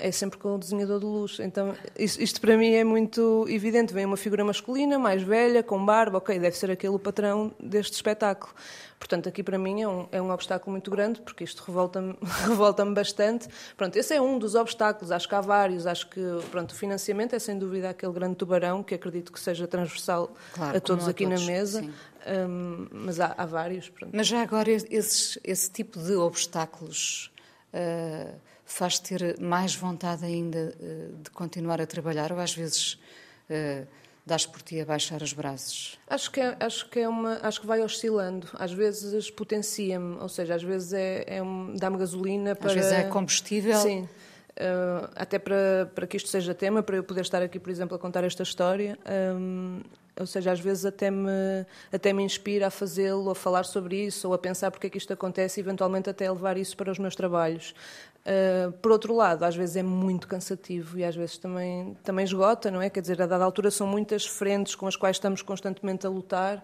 É 0.00 0.12
sempre 0.12 0.38
com 0.38 0.54
o 0.54 0.58
desenhador 0.58 1.00
de 1.00 1.06
luz. 1.06 1.40
Então, 1.40 1.74
isto, 1.98 2.22
isto 2.22 2.40
para 2.40 2.56
mim 2.56 2.72
é 2.72 2.84
muito 2.84 3.44
evidente. 3.48 3.92
Vem 3.92 4.04
uma 4.04 4.16
figura 4.16 4.44
masculina, 4.44 4.96
mais 4.96 5.22
velha, 5.22 5.60
com 5.60 5.84
barba, 5.84 6.18
ok, 6.18 6.38
deve 6.38 6.56
ser 6.56 6.70
aquele 6.70 6.94
o 6.94 7.00
patrão 7.00 7.52
deste 7.58 7.94
espetáculo. 7.94 8.54
Portanto, 8.98 9.28
aqui 9.28 9.42
para 9.42 9.58
mim 9.58 9.82
é 9.82 9.88
um, 9.88 10.08
é 10.10 10.20
um 10.20 10.30
obstáculo 10.30 10.72
muito 10.72 10.90
grande, 10.90 11.20
porque 11.20 11.44
isto 11.44 11.62
revolta-me 11.64 12.16
revolta 12.46 12.84
bastante. 12.84 13.48
Pronto, 13.76 13.96
esse 13.96 14.14
é 14.14 14.20
um 14.20 14.38
dos 14.38 14.54
obstáculos, 14.54 15.12
acho 15.12 15.28
que 15.28 15.34
há 15.34 15.40
vários. 15.40 15.86
Acho 15.86 16.08
que 16.08 16.20
pronto, 16.50 16.72
o 16.72 16.74
financiamento 16.74 17.34
é 17.34 17.38
sem 17.38 17.58
dúvida 17.58 17.90
aquele 17.90 18.12
grande 18.12 18.34
tubarão, 18.36 18.82
que 18.82 18.94
acredito 18.94 19.32
que 19.32 19.38
seja 19.38 19.66
transversal 19.66 20.34
claro, 20.52 20.76
a 20.76 20.80
todos 20.80 21.06
aqui 21.06 21.24
todos, 21.24 21.40
na 21.40 21.46
mesa. 21.46 21.88
Um, 22.26 22.88
mas 22.90 23.20
há, 23.20 23.34
há 23.36 23.46
vários. 23.46 23.88
Pronto. 23.88 24.14
Mas 24.14 24.26
já 24.26 24.42
agora, 24.42 24.70
esses, 24.70 25.38
esse 25.44 25.70
tipo 25.70 25.98
de 26.00 26.14
obstáculos 26.14 27.32
uh, 27.72 28.34
faz 28.64 28.98
ter 28.98 29.38
mais 29.40 29.74
vontade 29.74 30.24
ainda 30.24 30.74
uh, 30.80 31.16
de 31.22 31.30
continuar 31.30 31.80
a 31.80 31.86
trabalhar 31.86 32.32
ou 32.32 32.38
às 32.38 32.54
vezes. 32.54 32.94
Uh, 33.50 33.86
dás 34.28 34.44
por 34.44 34.60
ti 34.60 34.78
a 34.78 34.84
baixar 34.84 35.22
os 35.22 35.32
braços? 35.32 35.98
Acho 36.06 36.30
que, 36.30 36.38
é, 36.38 36.54
acho 36.60 36.88
que, 36.90 37.00
é 37.00 37.08
uma, 37.08 37.40
acho 37.42 37.62
que 37.62 37.66
vai 37.66 37.80
oscilando. 37.80 38.46
Às 38.52 38.72
vezes 38.72 39.30
potencia-me, 39.30 40.16
ou 40.16 40.28
seja, 40.28 40.54
às 40.54 40.62
vezes 40.62 40.92
é, 40.92 41.24
é 41.26 41.42
um, 41.42 41.74
dá-me 41.74 41.96
gasolina 41.96 42.54
para... 42.54 42.68
Às 42.68 42.74
vezes 42.74 42.92
é 42.92 43.04
combustível. 43.04 43.80
Sim. 43.80 44.02
Uh, 44.58 45.08
até 45.16 45.38
para, 45.38 45.90
para 45.94 46.06
que 46.06 46.16
isto 46.16 46.28
seja 46.28 46.52
tema, 46.54 46.82
para 46.82 46.96
eu 46.96 47.04
poder 47.04 47.22
estar 47.22 47.40
aqui, 47.42 47.58
por 47.58 47.70
exemplo, 47.70 47.96
a 47.96 47.98
contar 47.98 48.22
esta 48.24 48.42
história. 48.42 48.98
Um, 49.34 49.80
ou 50.18 50.26
seja, 50.26 50.52
às 50.52 50.60
vezes 50.60 50.84
até 50.84 51.10
me, 51.10 51.66
até 51.92 52.12
me 52.12 52.22
inspira 52.22 52.66
a 52.66 52.70
fazê-lo, 52.70 53.30
a 53.30 53.34
falar 53.34 53.64
sobre 53.64 54.06
isso, 54.06 54.28
ou 54.28 54.34
a 54.34 54.38
pensar 54.38 54.70
porque 54.70 54.86
é 54.86 54.90
que 54.90 54.98
isto 54.98 55.12
acontece 55.12 55.60
e 55.60 55.62
eventualmente 55.62 56.10
até 56.10 56.30
levar 56.30 56.56
isso 56.56 56.76
para 56.76 56.90
os 56.90 56.98
meus 56.98 57.14
trabalhos. 57.14 57.74
Uh, 58.26 58.72
por 58.72 58.92
outro 58.92 59.14
lado, 59.14 59.44
às 59.44 59.56
vezes 59.56 59.76
é 59.76 59.82
muito 59.82 60.28
cansativo 60.28 60.98
e 60.98 61.04
às 61.04 61.16
vezes 61.16 61.38
também, 61.38 61.96
também 62.02 62.24
esgota, 62.24 62.70
não 62.70 62.82
é? 62.82 62.90
Quer 62.90 63.00
dizer, 63.00 63.22
a 63.22 63.26
dada 63.26 63.44
altura 63.44 63.70
são 63.70 63.86
muitas 63.86 64.26
frentes 64.26 64.74
com 64.74 64.86
as 64.86 64.96
quais 64.96 65.16
estamos 65.16 65.40
constantemente 65.40 66.06
a 66.06 66.10
lutar 66.10 66.62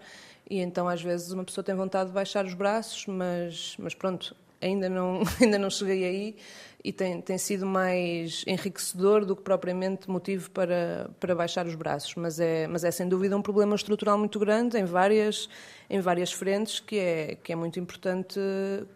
e 0.48 0.60
então 0.60 0.86
às 0.88 1.00
vezes 1.00 1.32
uma 1.32 1.44
pessoa 1.44 1.64
tem 1.64 1.74
vontade 1.74 2.10
de 2.10 2.14
baixar 2.14 2.44
os 2.44 2.54
braços, 2.54 3.06
mas, 3.06 3.76
mas 3.78 3.94
pronto, 3.94 4.36
ainda 4.64 4.88
não, 4.88 5.22
ainda 5.40 5.59
não 5.59 5.70
cheguei 5.70 6.05
aí 6.05 6.37
e 6.83 6.92
tem, 6.92 7.18
tem 7.22 7.38
sido 7.38 7.64
mais 7.64 8.44
enriquecedor 8.46 9.24
do 9.24 9.35
que 9.35 9.42
propriamente 9.42 10.11
motivo 10.11 10.50
para, 10.50 11.11
para 11.18 11.35
baixar 11.35 11.66
os 11.66 11.74
braços. 11.74 12.14
Mas 12.14 12.38
é, 12.38 12.66
mas 12.66 12.85
é 12.85 12.90
sem 12.90 13.09
dúvida 13.09 13.35
um 13.35 13.40
problema 13.40 13.74
estrutural 13.74 14.18
muito 14.18 14.38
grande 14.38 14.79
em 14.79 14.85
várias, 14.85 15.48
em 15.88 15.98
várias 16.00 16.31
frentes 16.31 16.81
que 16.81 16.98
é, 16.98 17.38
que 17.42 17.53
é 17.53 17.57
muito 17.57 17.81
importante 17.81 18.38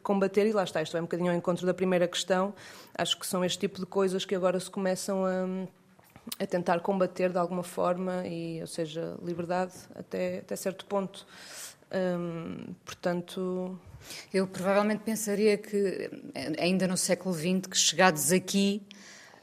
combater. 0.02 0.46
E 0.46 0.52
lá 0.52 0.64
está, 0.64 0.82
isto 0.82 0.98
é 0.98 1.00
um 1.00 1.04
bocadinho 1.04 1.30
ao 1.30 1.36
encontro 1.36 1.64
da 1.64 1.72
primeira 1.72 2.06
questão. 2.06 2.52
Acho 2.94 3.18
que 3.18 3.26
são 3.26 3.42
este 3.42 3.58
tipo 3.58 3.80
de 3.80 3.86
coisas 3.86 4.26
que 4.26 4.34
agora 4.34 4.60
se 4.60 4.70
começam 4.70 5.24
a 5.24 5.66
a 6.38 6.46
tentar 6.46 6.80
combater 6.80 7.30
de 7.30 7.38
alguma 7.38 7.62
forma 7.62 8.26
e 8.26 8.60
ou 8.60 8.66
seja 8.66 9.16
liberdade 9.22 9.72
até 9.94 10.40
até 10.40 10.56
certo 10.56 10.84
ponto 10.84 11.26
hum, 11.92 12.74
portanto 12.84 13.78
eu 14.32 14.46
provavelmente 14.46 15.02
pensaria 15.04 15.56
que, 15.56 16.10
ainda 16.58 16.86
no 16.86 16.96
século 16.96 17.34
XX, 17.34 17.66
que 17.68 17.76
chegados 17.76 18.32
aqui, 18.32 18.82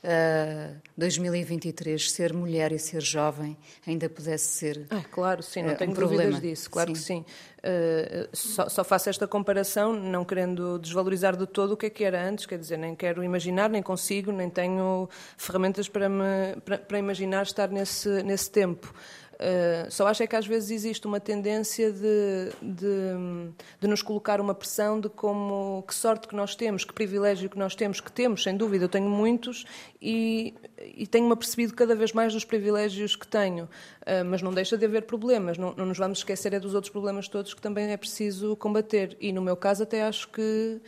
uh, 0.04 0.82
2023, 0.98 2.12
ser 2.12 2.34
mulher 2.34 2.72
e 2.72 2.80
ser 2.80 3.02
jovem 3.02 3.58
ainda 3.86 4.10
pudesse 4.10 4.46
ser. 4.46 4.86
Ah, 4.90 5.04
claro, 5.04 5.44
sim, 5.44 5.64
não 5.64 5.74
uh, 5.74 5.78
tenho 5.78 5.92
um 5.92 5.94
dúvidas 5.94 6.22
problema. 6.22 6.42
disso, 6.42 6.70
claro 6.70 6.90
sim. 6.90 6.94
que 6.94 7.00
sim. 7.00 7.26
Uh, 7.66 8.30
só, 8.32 8.70
só, 8.70 8.84
faço 8.84 9.10
esta 9.10 9.28
comparação, 9.28 9.94
não 9.94 10.24
querendo 10.24 10.78
desvalorizar 10.78 11.36
de 11.36 11.48
todo 11.48 11.72
o 11.72 11.78
que 11.78 11.88
é 11.88 11.90
que 11.90 12.04
era 12.04 12.24
antes, 12.24 12.46
quer 12.46 12.60
dizer, 12.60 12.78
nem 12.78 12.96
quero 12.96 13.24
imaginar, 13.24 13.72
nem 13.72 13.82
consigo, 13.82 14.32
nem 14.32 14.52
tenho 14.52 15.10
ferramentas 15.36 15.90
para, 15.90 16.08
me, 16.08 16.56
para, 16.64 16.78
para 16.78 17.00
imaginar 17.00 17.42
estar 17.42 17.68
nesse, 17.70 18.22
nesse 18.22 18.52
tempo. 18.52 18.94
Uh, 19.36 19.92
só 19.92 20.08
acho 20.08 20.24
é 20.24 20.28
que 20.28 20.36
às 20.36 20.48
vezes 20.48 20.70
existe 20.70 21.06
uma 21.08 21.20
tendência 21.20 21.92
de, 21.92 22.52
de, 22.62 23.52
de, 23.82 23.88
nos 23.88 24.02
colocar 24.02 24.40
uma 24.40 24.56
pressão 24.56 25.00
de 25.00 25.10
como 25.10 25.84
que 25.86 25.94
sorte 25.94 26.28
que 26.28 26.36
nós 26.36 26.56
temos, 26.56 26.86
que 26.86 26.94
privilégio 26.94 27.50
que 27.50 27.58
nós 27.58 27.76
temos, 27.76 28.00
que 28.00 28.12
temos, 28.12 28.44
sem 28.44 28.56
dúvida, 28.56 28.86
eu 28.86 28.90
tenho 28.90 29.10
muitos 29.10 29.66
e, 30.02 30.54
e 30.78 31.08
tenho-me 31.08 31.34
apercebido 31.34 31.74
cada 31.74 31.96
vez 31.96 32.14
mais 32.14 32.34
dos 32.34 32.44
privilégios 32.44 33.16
que 33.16 33.28
tenho, 33.28 33.66
uh, 33.66 34.26
mas 34.26 34.42
não 34.42 34.54
deixa 34.54 34.78
de 34.78 34.86
haver 34.86 35.04
problemas, 35.04 35.58
não, 35.58 35.74
não 35.76 35.86
nos 35.86 35.98
vamos 35.98 36.20
esquecer 36.20 36.54
é 36.54 36.60
dos 36.60 36.74
outros 36.74 36.92
problemas 36.92 37.28
todos 37.28 37.54
que 37.54 37.62
também 37.62 37.92
é 37.92 37.98
preciso 37.98 38.56
combater 38.56 39.18
e 39.20 39.32
no 39.32 39.42
meu 39.42 39.56
caso 39.56 39.84
até 39.84 40.04
acho 40.04 40.28
que 40.30 40.82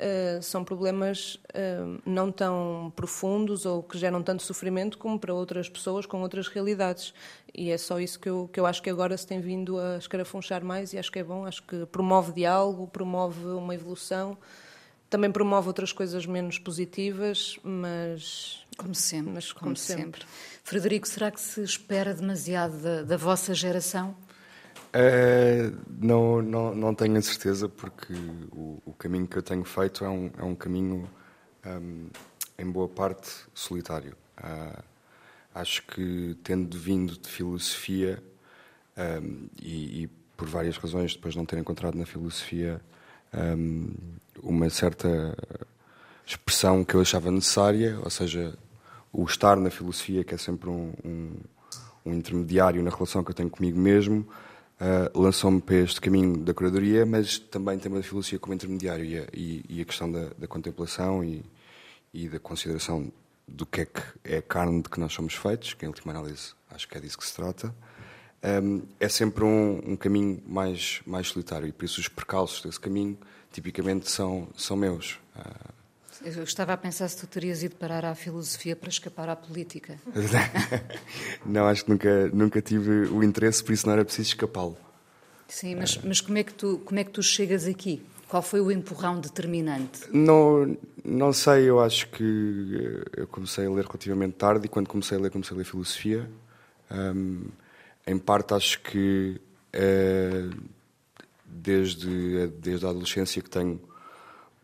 uh, 0.00 0.42
são 0.42 0.64
problemas 0.64 1.34
uh, 1.34 2.00
não 2.04 2.32
tão 2.32 2.92
profundos 2.96 3.66
ou 3.66 3.82
que 3.82 3.98
geram 3.98 4.22
tanto 4.22 4.42
sofrimento 4.42 4.98
como 4.98 5.18
para 5.18 5.34
outras 5.34 5.68
pessoas 5.68 6.06
com 6.06 6.22
outras 6.22 6.48
realidades. 6.48 7.12
E 7.54 7.70
é 7.70 7.78
só 7.78 7.98
isso 8.00 8.18
que 8.18 8.28
eu, 8.28 8.48
que 8.52 8.58
eu 8.58 8.66
acho 8.66 8.82
que 8.82 8.88
agora 8.88 9.16
se 9.16 9.26
tem 9.26 9.40
vindo 9.40 9.78
a 9.78 9.98
escarafunchar 9.98 10.64
mais 10.64 10.92
e 10.92 10.98
acho 10.98 11.12
que 11.12 11.18
é 11.18 11.24
bom. 11.24 11.44
Acho 11.44 11.62
que 11.62 11.84
promove 11.86 12.32
diálogo, 12.32 12.86
promove 12.86 13.44
uma 13.46 13.74
evolução, 13.74 14.38
também 15.10 15.30
promove 15.30 15.66
outras 15.66 15.92
coisas 15.92 16.24
menos 16.24 16.58
positivas, 16.58 17.58
mas. 17.64 18.64
Como 18.76 18.94
sempre. 18.94 19.32
Mas 19.32 19.52
como, 19.52 19.64
como 19.64 19.76
sempre. 19.76 20.04
sempre. 20.04 20.26
Frederico, 20.62 21.06
será 21.06 21.30
que 21.32 21.40
se 21.40 21.60
espera 21.62 22.14
demasiado 22.14 22.80
da, 22.80 23.02
da 23.02 23.16
vossa 23.16 23.52
geração? 23.52 24.16
Uh, 24.94 25.76
não, 26.00 26.40
não, 26.40 26.74
não 26.74 26.94
tenho 26.94 27.16
a 27.18 27.22
certeza, 27.22 27.68
porque 27.68 28.14
o, 28.52 28.80
o, 28.86 28.92
caminho 28.92 29.26
que 29.26 29.36
eu 29.36 29.42
tenho 29.42 29.64
feito 29.64 30.04
é 30.04 30.08
um, 30.08 30.30
é 30.38 30.44
um 30.44 30.54
caminho, 30.54 31.08
um, 31.66 32.08
em 32.56 32.70
boa 32.70 32.88
parte, 32.88 33.30
solitário. 33.52 34.16
Uh, 34.38 34.82
acho 35.54 35.82
que, 35.86 36.36
tendo 36.42 36.78
vindo 36.78 37.18
de 37.18 37.28
filosofia, 37.28 38.22
um, 38.96 39.48
e, 39.60 40.04
e, 40.04 40.06
por 40.36 40.48
várias 40.48 40.76
razões, 40.76 41.14
depois 41.14 41.34
de 41.34 41.38
não 41.38 41.46
ter 41.46 41.58
encontrado 41.58 41.96
na 41.96 42.06
filosofia 42.06 42.80
hum, 43.34 43.92
uma 44.42 44.68
certa 44.70 45.36
expressão 46.26 46.84
que 46.84 46.94
eu 46.94 47.00
achava 47.00 47.30
necessária, 47.30 47.98
ou 48.02 48.10
seja, 48.10 48.56
o 49.12 49.24
estar 49.24 49.56
na 49.56 49.70
filosofia, 49.70 50.22
que 50.22 50.34
é 50.34 50.38
sempre 50.38 50.68
um, 50.68 50.92
um, 51.04 51.30
um 52.06 52.14
intermediário 52.14 52.82
na 52.82 52.90
relação 52.90 53.24
que 53.24 53.30
eu 53.30 53.34
tenho 53.34 53.50
comigo 53.50 53.78
mesmo 53.78 54.26
uh, 54.80 55.20
lançou-me 55.20 55.60
para 55.60 55.76
este 55.76 56.00
caminho 56.00 56.38
da 56.38 56.54
curadoria, 56.54 57.04
mas 57.04 57.38
também 57.38 57.78
tem 57.78 57.92
uma 57.92 58.02
filosofia 58.02 58.38
como 58.38 58.54
intermediário 58.54 59.04
e 59.04 59.18
a, 59.18 59.26
e, 59.32 59.64
e 59.68 59.80
a 59.82 59.84
questão 59.84 60.10
da, 60.10 60.30
da 60.38 60.46
contemplação 60.46 61.22
e, 61.22 61.44
e, 62.12 62.28
da 62.28 62.38
consideração 62.38 63.12
do 63.46 63.66
que 63.66 63.82
é 63.82 63.84
que 63.84 64.02
é 64.24 64.38
a 64.38 64.42
carne 64.42 64.82
de 64.82 64.88
que 64.88 64.98
nós 64.98 65.12
somos 65.12 65.34
feitos, 65.34 65.74
que 65.74 65.84
em 65.84 65.88
última 65.88 66.12
análise 66.12 66.52
acho 66.70 66.88
que 66.88 66.96
é 66.96 67.00
disso 67.00 67.18
que 67.18 67.26
se 67.26 67.34
trata, 67.34 67.74
um, 68.42 68.82
é 68.98 69.08
sempre 69.08 69.44
um, 69.44 69.92
um, 69.92 69.96
caminho 69.96 70.42
mais, 70.46 71.00
mais 71.06 71.28
solitário 71.28 71.68
e 71.68 71.72
por 71.72 71.84
isso 71.84 72.00
os 72.00 72.08
percalços 72.08 72.62
desse 72.62 72.80
caminho 72.80 73.18
tipicamente 73.52 74.10
são, 74.10 74.48
são 74.56 74.76
meus. 74.76 75.18
Uh, 75.36 75.80
eu 76.22 76.42
estava 76.42 76.74
a 76.74 76.76
pensar 76.76 77.08
se 77.08 77.16
tu 77.16 77.26
terias 77.26 77.62
ido 77.62 77.76
parar 77.76 78.04
à 78.04 78.14
filosofia 78.14 78.76
para 78.76 78.90
escapar 78.90 79.28
à 79.30 79.36
política. 79.36 79.98
não, 81.46 81.66
acho 81.66 81.84
que 81.84 81.90
nunca, 81.90 82.28
nunca 82.28 82.60
tive 82.60 83.06
o 83.06 83.22
interesse, 83.24 83.64
por 83.64 83.72
isso 83.72 83.86
não 83.86 83.94
era 83.94 84.04
preciso 84.04 84.28
escapá-lo. 84.28 84.76
Sim, 85.48 85.76
mas, 85.76 85.96
mas 85.98 86.20
como, 86.20 86.36
é 86.36 86.44
que 86.44 86.52
tu, 86.52 86.78
como 86.84 87.00
é 87.00 87.04
que 87.04 87.10
tu 87.10 87.22
chegas 87.22 87.66
aqui? 87.66 88.02
Qual 88.28 88.42
foi 88.42 88.60
o 88.60 88.70
empurrão 88.70 89.18
determinante? 89.18 90.02
Não, 90.12 90.76
não 91.04 91.32
sei, 91.32 91.68
eu 91.68 91.80
acho 91.80 92.08
que 92.10 93.02
eu 93.16 93.26
comecei 93.26 93.66
a 93.66 93.70
ler 93.70 93.84
relativamente 93.84 94.34
tarde 94.34 94.66
e 94.66 94.68
quando 94.68 94.88
comecei 94.88 95.18
a 95.18 95.20
ler, 95.20 95.30
comecei 95.30 95.56
a 95.56 95.58
ler 95.58 95.64
filosofia. 95.64 96.30
Um, 96.90 97.46
em 98.06 98.18
parte, 98.18 98.54
acho 98.54 98.80
que 98.82 99.40
é 99.72 100.48
desde, 101.44 102.46
desde 102.58 102.86
a 102.86 102.90
adolescência 102.90 103.42
que 103.42 103.50
tenho 103.50 103.80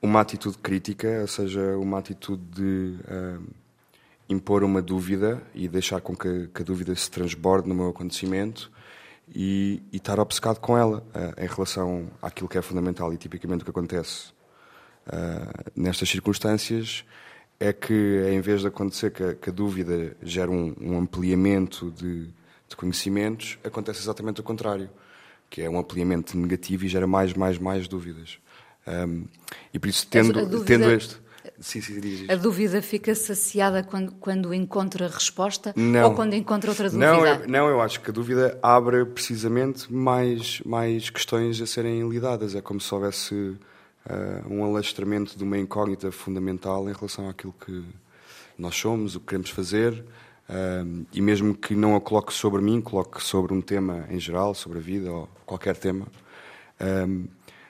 uma 0.01 0.20
atitude 0.20 0.59
crítica, 0.59 1.20
ou 1.20 1.27
seja, 1.27 1.77
uma 1.77 1.99
atitude 1.99 2.42
de 2.44 2.96
uh, 3.05 3.42
impor 4.29 4.62
uma 4.62 4.81
dúvida 4.81 5.42
e 5.55 5.68
deixar 5.68 6.01
com 6.01 6.16
que, 6.16 6.49
que, 6.49 6.62
a 6.62 6.64
dúvida 6.64 6.94
se 6.94 7.11
transborde 7.11 7.68
no 7.68 7.75
meu 7.75 7.88
acontecimento 7.88 8.70
e, 9.35 9.83
e 9.92 9.96
estar 9.96 10.20
obcecado 10.20 10.61
com 10.61 10.77
ela 10.77 10.99
uh, 10.99 11.42
em 11.42 11.46
relação 11.46 12.09
àquilo 12.22 12.49
que 12.49 12.59
é 12.59 12.62
fundamental 12.62 13.12
e 13.12 13.16
tipicamente 13.16 13.62
o 13.62 13.64
que 13.64 13.70
acontece 13.70 14.31
uh, 15.09 15.70
nestas 15.75 16.09
circunstâncias 16.09 17.05
é 17.59 17.72
que 17.72 18.22
em 18.31 18.40
vez 18.40 18.61
de 18.61 18.66
acontecer 18.68 19.11
que 19.11 19.22
a, 19.22 19.35
que 19.35 19.51
a 19.51 19.53
dúvida 19.53 20.16
gera 20.22 20.51
um, 20.51 20.75
um 20.81 20.99
ampliamento 20.99 21.90
de, 21.90 22.29
de 22.68 22.76
conhecimentos, 22.76 23.59
acontece 23.64 24.00
exatamente 24.00 24.40
o 24.40 24.44
contrário, 24.44 24.90
que 25.48 25.62
é 25.62 25.70
um 25.70 25.79
ampliamento 25.79 26.37
negativo 26.37 26.85
e 26.85 26.88
gera 26.88 27.07
mais, 27.07 27.33
mais, 27.35 27.59
mais 27.59 27.88
dúvidas. 27.88 28.38
Um, 28.87 29.24
e 29.72 29.79
por 29.79 29.88
isso, 29.88 30.07
tendo, 30.09 30.33
dúvida, 30.33 30.64
tendo 30.64 30.90
este. 30.90 31.16
Sim, 31.61 31.81
sim, 31.81 32.26
A 32.29 32.35
dúvida 32.35 32.83
fica 32.83 33.14
saciada 33.14 33.83
quando, 33.83 34.12
quando 34.12 34.52
encontra 34.52 35.09
resposta 35.09 35.72
não. 35.76 36.09
ou 36.09 36.14
quando 36.14 36.35
encontra 36.35 36.70
outra 36.70 36.90
dúvida? 36.90 37.07
Não 37.07 37.26
eu, 37.26 37.48
não, 37.48 37.68
eu 37.68 37.81
acho 37.81 38.00
que 38.00 38.11
a 38.11 38.12
dúvida 38.12 38.59
abre 38.62 39.05
precisamente 39.05 39.92
mais, 39.92 40.61
mais 40.62 41.09
questões 41.09 41.61
a 41.61 41.66
serem 41.66 42.09
lidadas. 42.09 42.55
É 42.55 42.61
como 42.61 42.81
se 42.81 42.92
houvesse 42.92 43.35
uh, 43.35 43.59
um 44.50 44.64
alastramento 44.64 45.38
de 45.38 45.44
uma 45.44 45.57
incógnita 45.57 46.11
fundamental 46.11 46.88
em 46.88 46.92
relação 46.92 47.29
àquilo 47.29 47.55
que 47.64 47.85
nós 48.59 48.76
somos, 48.76 49.14
o 49.14 49.20
que 49.20 49.26
queremos 49.26 49.50
fazer. 49.50 50.05
Uh, 50.49 51.05
e 51.13 51.21
mesmo 51.21 51.55
que 51.55 51.75
não 51.75 51.97
a 51.97 52.01
coloque 52.01 52.33
sobre 52.33 52.63
mim, 52.63 52.81
coloque 52.81 53.23
sobre 53.23 53.53
um 53.53 53.61
tema 53.61 54.07
em 54.11 54.21
geral, 54.21 54.55
sobre 54.55 54.79
a 54.79 54.81
vida 54.81 55.11
ou 55.13 55.29
qualquer 55.45 55.77
tema. 55.77 56.07
Uh, 56.81 57.29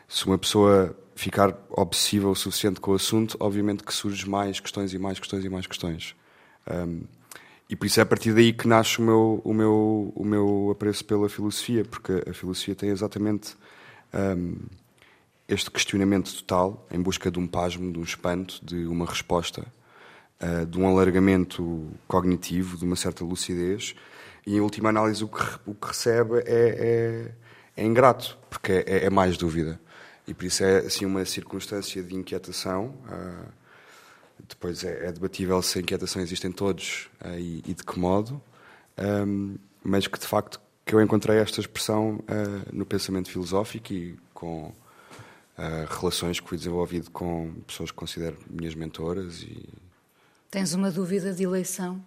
se 0.08 0.26
uma 0.26 0.38
pessoa 0.38 0.96
ficar 1.16 1.58
obsessiva 1.70 2.28
o 2.28 2.34
suficiente 2.34 2.78
com 2.78 2.92
o 2.92 2.94
assunto, 2.94 3.36
obviamente 3.40 3.82
que 3.82 3.92
surgem 3.92 4.28
mais 4.28 4.60
questões 4.60 4.92
e 4.92 4.98
mais 4.98 5.18
questões 5.18 5.44
e 5.44 5.48
mais 5.48 5.66
questões. 5.66 6.14
Um, 6.70 7.02
e 7.68 7.74
por 7.74 7.86
isso 7.86 7.98
é 7.98 8.02
a 8.02 8.06
partir 8.06 8.32
daí 8.32 8.52
que 8.52 8.68
nasce 8.68 9.00
o 9.00 9.02
meu, 9.02 9.40
o 9.42 9.52
meu, 9.52 10.12
o 10.14 10.24
meu 10.24 10.68
apreço 10.70 11.04
pela 11.04 11.28
filosofia, 11.28 11.84
porque 11.84 12.22
a 12.28 12.32
filosofia 12.32 12.74
tem 12.76 12.90
exatamente 12.90 13.56
um, 14.14 14.58
este 15.48 15.70
questionamento 15.70 16.32
total, 16.34 16.86
em 16.90 17.00
busca 17.00 17.30
de 17.30 17.38
um 17.38 17.46
pasmo, 17.46 17.90
de 17.92 17.98
um 17.98 18.02
espanto, 18.02 18.64
de 18.64 18.86
uma 18.86 19.06
resposta, 19.06 19.66
uh, 20.40 20.66
de 20.66 20.78
um 20.78 20.86
alargamento 20.86 21.88
cognitivo, 22.06 22.76
de 22.76 22.84
uma 22.84 22.96
certa 22.96 23.24
lucidez, 23.24 23.94
e 24.46 24.56
em 24.56 24.60
última 24.60 24.90
análise 24.90 25.24
o 25.24 25.28
que, 25.28 25.42
o 25.66 25.74
que 25.74 25.88
recebe 25.88 26.38
é, 26.38 27.34
é, 27.76 27.82
é 27.82 27.84
ingrato, 27.84 28.38
porque 28.48 28.84
é, 28.86 29.06
é 29.06 29.10
mais 29.10 29.36
dúvida. 29.36 29.80
E 30.26 30.34
por 30.34 30.44
isso 30.44 30.64
é 30.64 30.78
assim 30.78 31.04
uma 31.04 31.24
circunstância 31.24 32.02
de 32.02 32.14
inquietação. 32.14 32.94
Uh, 33.06 33.52
depois 34.48 34.84
é, 34.84 35.06
é, 35.06 35.12
debatível 35.12 35.60
se 35.62 35.78
a 35.78 35.82
inquietação 35.82 36.20
existe 36.20 36.46
em 36.46 36.52
todos 36.52 37.08
uh, 37.24 37.38
e, 37.38 37.62
e, 37.66 37.74
de 37.74 37.82
que 37.82 37.98
modo, 37.98 38.40
um, 38.98 39.56
mas 39.82 40.06
que 40.06 40.18
de 40.18 40.26
facto 40.26 40.60
que 40.84 40.94
eu 40.94 41.00
encontrei 41.00 41.38
esta 41.38 41.60
expressão 41.60 42.20
no 42.72 42.86
pensamento 42.86 43.28
filosófico 43.28 43.92
e 43.92 44.16
com 44.32 44.72
relações 45.88 46.38
que 46.38 46.48
fui 46.48 46.56
desenvolvido 46.56 47.10
com 47.10 47.54
pessoas 47.66 47.90
que 47.90 47.96
considero 47.96 48.36
minhas 48.48 48.72
mentoras. 48.76 49.42
E... 49.42 49.68
Tens 50.50 50.74
uma 50.74 50.90
dúvida 50.90 51.32
de 51.32 51.42
eleição? 51.42 52.04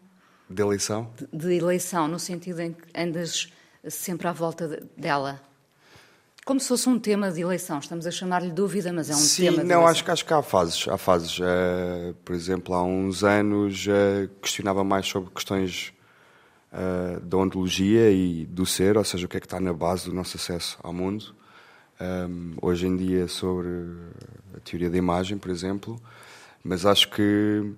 De 0.49 0.61
eleição? 0.61 1.11
De, 1.15 1.27
de 1.37 1.53
eleição, 1.55 2.07
no 2.07 2.19
sentido 2.19 2.61
em 2.61 2.73
que 2.73 2.83
andas 2.95 3.51
sempre 3.87 4.27
à 4.27 4.31
volta 4.31 4.87
dela. 4.97 5.41
Como 6.45 6.59
se 6.59 6.67
fosse 6.67 6.89
um 6.89 6.97
tema 6.97 7.31
de 7.31 7.41
eleição. 7.41 7.77
Estamos 7.79 8.07
a 8.07 8.11
chamar-lhe 8.11 8.51
dúvida, 8.51 8.91
mas 8.91 9.09
é 9.09 9.13
um 9.13 9.17
Sim, 9.17 9.43
tema 9.43 9.57
de 9.57 9.63
não, 9.63 9.81
eleição. 9.81 9.87
acho 9.87 10.03
que 10.03 10.11
acho 10.11 10.25
que 10.25 10.33
há 10.33 10.41
fases. 10.41 10.87
Há 10.87 10.97
fases. 10.97 11.37
Uh, 11.37 12.15
por 12.25 12.33
exemplo, 12.33 12.73
há 12.73 12.83
uns 12.83 13.23
anos 13.23 13.85
uh, 13.85 14.27
questionava 14.41 14.83
mais 14.83 15.05
sobre 15.05 15.29
questões 15.29 15.93
uh, 16.73 17.19
da 17.19 17.37
ontologia 17.37 18.09
e 18.09 18.45
do 18.45 18.65
ser, 18.65 18.97
ou 18.97 19.03
seja, 19.03 19.25
o 19.25 19.29
que 19.29 19.37
é 19.37 19.39
que 19.39 19.45
está 19.45 19.59
na 19.59 19.73
base 19.73 20.05
do 20.05 20.13
nosso 20.15 20.37
acesso 20.37 20.77
ao 20.81 20.93
mundo. 20.93 21.35
Um, 22.01 22.55
hoje 22.61 22.87
em 22.87 22.95
dia 22.95 23.27
sobre 23.27 23.69
a 24.55 24.59
teoria 24.61 24.89
da 24.89 24.97
imagem, 24.97 25.37
por 25.37 25.51
exemplo, 25.51 26.01
mas 26.63 26.85
acho 26.85 27.09
que 27.11 27.75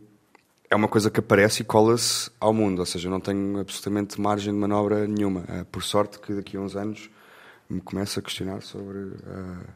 é 0.72 0.76
uma 0.76 0.88
coisa 0.88 1.12
que 1.12 1.20
aparece 1.20 1.62
e 1.62 1.66
cola-se 1.66 2.32
ao 2.40 2.54
mundo, 2.54 2.80
ou 2.80 2.86
seja, 2.86 3.10
não 3.10 3.20
tenho 3.20 3.60
absolutamente 3.60 4.20
margem 4.20 4.54
de 4.54 4.60
manobra 4.60 5.06
nenhuma. 5.06 5.44
por 5.70 5.84
sorte 5.84 6.18
que 6.18 6.34
daqui 6.34 6.56
a 6.56 6.62
uns 6.62 6.78
anos 6.78 7.10
me 7.70 7.82
começo 7.82 8.20
a 8.20 8.22
questionar 8.22 8.62
sobre 8.62 8.98
uh, 9.00 9.68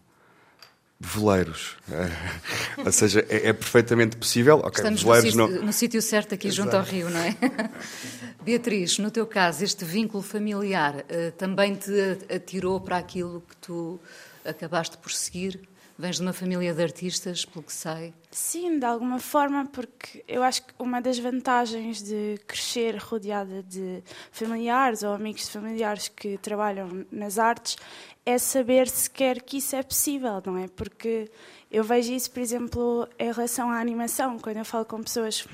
veleiros. 0.98 1.76
Uh, 1.90 2.82
ou 2.88 2.92
seja, 2.94 3.26
é, 3.28 3.50
é, 3.50 3.54
perfeitamente 3.54 4.16
possível. 4.16 4.60
Okay, 4.60 4.72
Estamos 4.76 5.04
veleiros 5.04 5.36
no, 5.36 5.48
sítio, 5.48 5.60
não... 5.60 5.66
no 5.68 5.74
sítio 5.74 6.02
certo 6.02 6.34
aqui 6.34 6.48
Exato. 6.48 6.64
junto 6.64 6.78
ao 6.78 6.84
rio, 6.84 7.10
não 7.10 7.20
é? 7.20 7.36
Beatriz, 8.42 8.98
no 8.98 9.12
teu 9.12 9.28
caso, 9.28 9.66
este 9.66 9.84
vínculo 9.84 10.24
familiar 10.24 10.96
uh, 10.96 11.32
também 11.38 11.76
te 11.76 12.20
atirou 12.34 12.80
para 12.80 12.98
aquilo 12.98 13.44
que 13.50 13.58
tu 13.58 14.00
acabaste 14.46 14.98
por 14.98 15.12
seguir? 15.12 15.60
Vens 15.98 16.18
de 16.18 16.24
uma 16.24 16.34
família 16.34 16.74
de 16.74 16.84
artistas, 16.84 17.46
pelo 17.46 17.64
que 17.64 17.72
sei? 17.72 18.14
Sim, 18.30 18.80
de 18.80 18.86
alguma 18.86 19.18
forma, 19.18 19.66
porque 19.66 20.26
eu 20.28 20.44
acho 20.44 20.64
que 20.64 20.74
uma 20.78 21.02
das 21.02 21.18
vantagens 21.18 22.04
de 22.04 22.38
crescer 22.46 22.98
rodeada 22.98 23.64
de 23.64 24.04
familiares 24.30 25.04
ou 25.04 25.14
amigos 25.14 25.46
de 25.46 25.52
familiares 25.52 26.10
que 26.10 26.38
trabalham 26.38 27.06
nas 27.10 27.40
artes 27.40 27.78
é 28.26 28.38
saber 28.38 28.90
sequer 28.90 29.42
que 29.42 29.58
isso 29.58 29.74
é 29.74 29.84
possível, 29.84 30.42
não 30.46 30.58
é? 30.58 30.68
Porque 30.68 31.32
eu 31.72 31.84
vejo 31.84 32.12
isso, 32.12 32.30
por 32.30 32.42
exemplo, 32.42 33.08
em 33.18 33.32
relação 33.32 33.70
à 33.70 33.80
animação, 33.80 34.38
quando 34.38 34.58
eu 34.58 34.66
falo 34.66 34.84
com 34.84 35.02
pessoas 35.02 35.48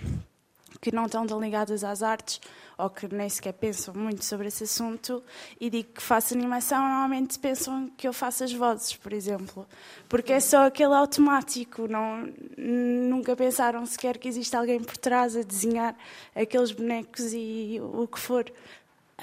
que 0.82 0.91
não 0.91 1.06
estão 1.06 1.27
tão 1.27 1.39
ligadas 1.39 1.84
às 1.84 2.01
artes 2.01 2.41
ou 2.81 2.89
que 2.89 3.07
nem 3.13 3.29
sequer 3.29 3.53
pensam 3.53 3.93
muito 3.93 4.25
sobre 4.25 4.47
esse 4.47 4.63
assunto 4.63 5.23
e 5.59 5.69
digo 5.69 5.89
que 5.93 6.01
faço 6.01 6.33
animação, 6.33 6.81
normalmente 6.81 7.37
pensam 7.37 7.89
que 7.95 8.07
eu 8.07 8.13
faço 8.13 8.43
as 8.43 8.51
vozes, 8.51 8.95
por 8.95 9.13
exemplo, 9.13 9.67
porque 10.09 10.33
é 10.33 10.39
só 10.39 10.65
aquele 10.65 10.93
automático, 10.95 11.87
não, 11.87 12.27
nunca 12.57 13.35
pensaram 13.35 13.85
sequer 13.85 14.17
que 14.17 14.27
existe 14.27 14.55
alguém 14.55 14.81
por 14.81 14.97
trás 14.97 15.35
a 15.35 15.43
desenhar 15.43 15.95
aqueles 16.35 16.71
bonecos 16.71 17.33
e 17.33 17.79
o 17.81 18.07
que 18.07 18.19
for. 18.19 18.51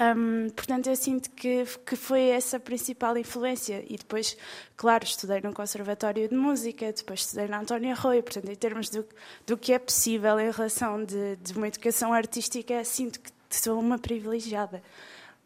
Um, 0.00 0.48
portanto, 0.50 0.88
eu 0.88 0.94
sinto 0.94 1.28
que, 1.30 1.64
que 1.84 1.96
foi 1.96 2.28
essa 2.28 2.56
a 2.56 2.60
principal 2.60 3.16
influência. 3.16 3.84
E 3.88 3.96
depois, 3.96 4.36
claro, 4.76 5.04
estudei 5.04 5.40
no 5.40 5.52
Conservatório 5.52 6.28
de 6.28 6.36
Música, 6.36 6.92
depois 6.92 7.20
estudei 7.20 7.48
na 7.48 7.60
Antónia 7.60 7.94
Arroio. 7.94 8.22
Portanto, 8.22 8.48
em 8.48 8.54
termos 8.54 8.90
do, 8.90 9.04
do 9.44 9.58
que 9.58 9.72
é 9.72 9.78
possível 9.78 10.38
em 10.38 10.52
relação 10.52 11.04
de, 11.04 11.36
de 11.36 11.52
uma 11.54 11.66
educação 11.66 12.12
artística, 12.12 12.84
sinto 12.84 13.18
que 13.18 13.32
sou 13.50 13.78
uma 13.78 13.98
privilegiada. 13.98 14.82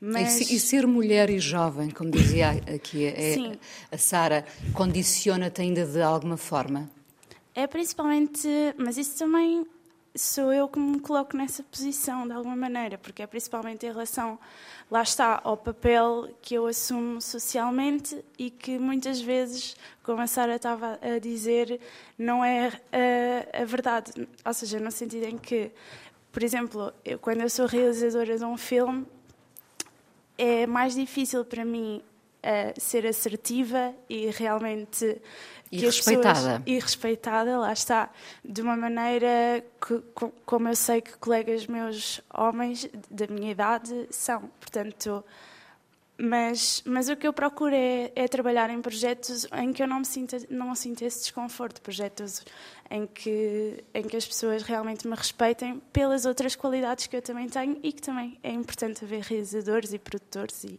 Mas... 0.01 0.51
E, 0.51 0.59
ser 0.59 0.85
mulher 0.87 1.31
e 1.31 1.39
jovem, 1.39 1.89
como 1.89 2.11
dizia 2.11 2.51
aqui 2.75 3.05
é, 3.05 3.57
a 3.91 3.97
Sara, 3.97 4.45
condiciona-te 4.73 5.63
ainda 5.63 5.87
de 5.87 6.03
alguma 6.03 6.37
forma? 6.37 6.91
É 7.55 7.67
principalmente, 7.69 8.49
mas 8.77 8.97
isso 8.97 9.17
também 9.17 9.65
sou 10.15 10.53
eu 10.53 10.69
que 10.69 10.79
me 10.79 11.01
coloco 11.01 11.37
nessa 11.37 11.63
posição 11.63 12.27
de 12.27 12.33
alguma 12.33 12.57
maneira, 12.57 12.99
porque 12.99 13.23
é 13.23 13.27
principalmente 13.27 13.87
em 13.87 13.91
relação, 13.91 14.39
lá 14.91 15.03
está, 15.03 15.41
ao 15.43 15.57
papel 15.57 16.29
que 16.43 16.55
eu 16.55 16.67
assumo 16.67 17.21
socialmente 17.21 18.23
e 18.39 18.51
que 18.51 18.79
muitas 18.79 19.21
vezes, 19.21 19.77
como 20.03 20.21
a 20.21 20.27
Sara 20.27 20.57
estava 20.57 20.99
a 21.01 21.19
dizer, 21.19 21.81
não 22.19 22.45
é 22.45 22.73
a, 22.93 23.63
a 23.63 23.65
verdade. 23.65 24.13
Ou 24.45 24.55
seja, 24.55 24.79
no 24.79 24.91
sentido 24.91 25.25
em 25.25 25.39
que, 25.39 25.71
por 26.33 26.43
exemplo, 26.43 26.93
eu, 27.05 27.19
quando 27.19 27.43
eu 27.43 27.51
sou 27.51 27.67
realizadora 27.67 28.39
de 28.39 28.45
um 28.45 28.57
filme, 28.57 29.07
é 30.39 30.67
mais 30.67 30.95
difícil 30.95 31.45
para 31.45 31.65
mim 31.65 32.03
uh, 32.43 32.81
ser 32.81 33.07
assertiva 33.07 33.95
e 34.09 34.31
realmente 34.31 35.21
e 35.71 35.81
respeitada. 35.81 36.35
Pessoas, 36.35 36.63
e 36.67 36.79
respeitada, 36.79 37.59
lá 37.59 37.73
está, 37.73 38.11
de 38.45 38.61
uma 38.61 38.77
maneira 38.77 39.65
que, 39.81 40.03
como 40.45 40.69
eu 40.69 40.77
sei 40.77 41.01
que 41.01 41.17
colegas 41.19 41.67
meus 41.67 42.21
homens 42.33 42.89
da 43.11 43.27
minha 43.27 43.51
idade 43.51 44.07
são. 44.11 44.51
Portanto, 44.61 45.25
mas, 46.25 46.85
mas 46.87 47.09
o 47.09 47.17
que 47.17 47.27
eu 47.27 47.33
procuro 47.33 47.75
é, 47.75 48.13
é, 48.15 48.29
trabalhar 48.29 48.71
em 48.71 48.81
projetos 48.81 49.45
em 49.55 49.73
que 49.73 49.83
eu 49.83 49.89
não 49.89 49.99
me 49.99 50.05
sinta, 50.05 50.39
não 50.49 50.73
sinta 50.73 51.05
esse 51.05 51.23
desconforto, 51.23 51.83
projetos 51.83 52.45
em 52.89 53.09
que, 53.09 53.83
em 53.93 54.05
que 54.05 54.17
as 54.17 54.25
pessoas 54.25 54.63
realmente 54.63 55.09
me 55.09 55.17
respeitem 55.17 55.83
pelas 55.93 56.25
outras 56.25 56.55
qualidades 56.55 57.09
que 57.09 57.17
eu 57.17 57.23
também 57.23 57.49
tenho 57.49 57.77
e 57.83 57.93
que 57.93 58.01
também 58.01 58.39
é 58.41 58.53
importante 58.53 59.05
haver 59.05 59.23
realizadores 59.23 59.93
e 59.93 59.99
produtores 59.99 60.63
e, 60.63 60.79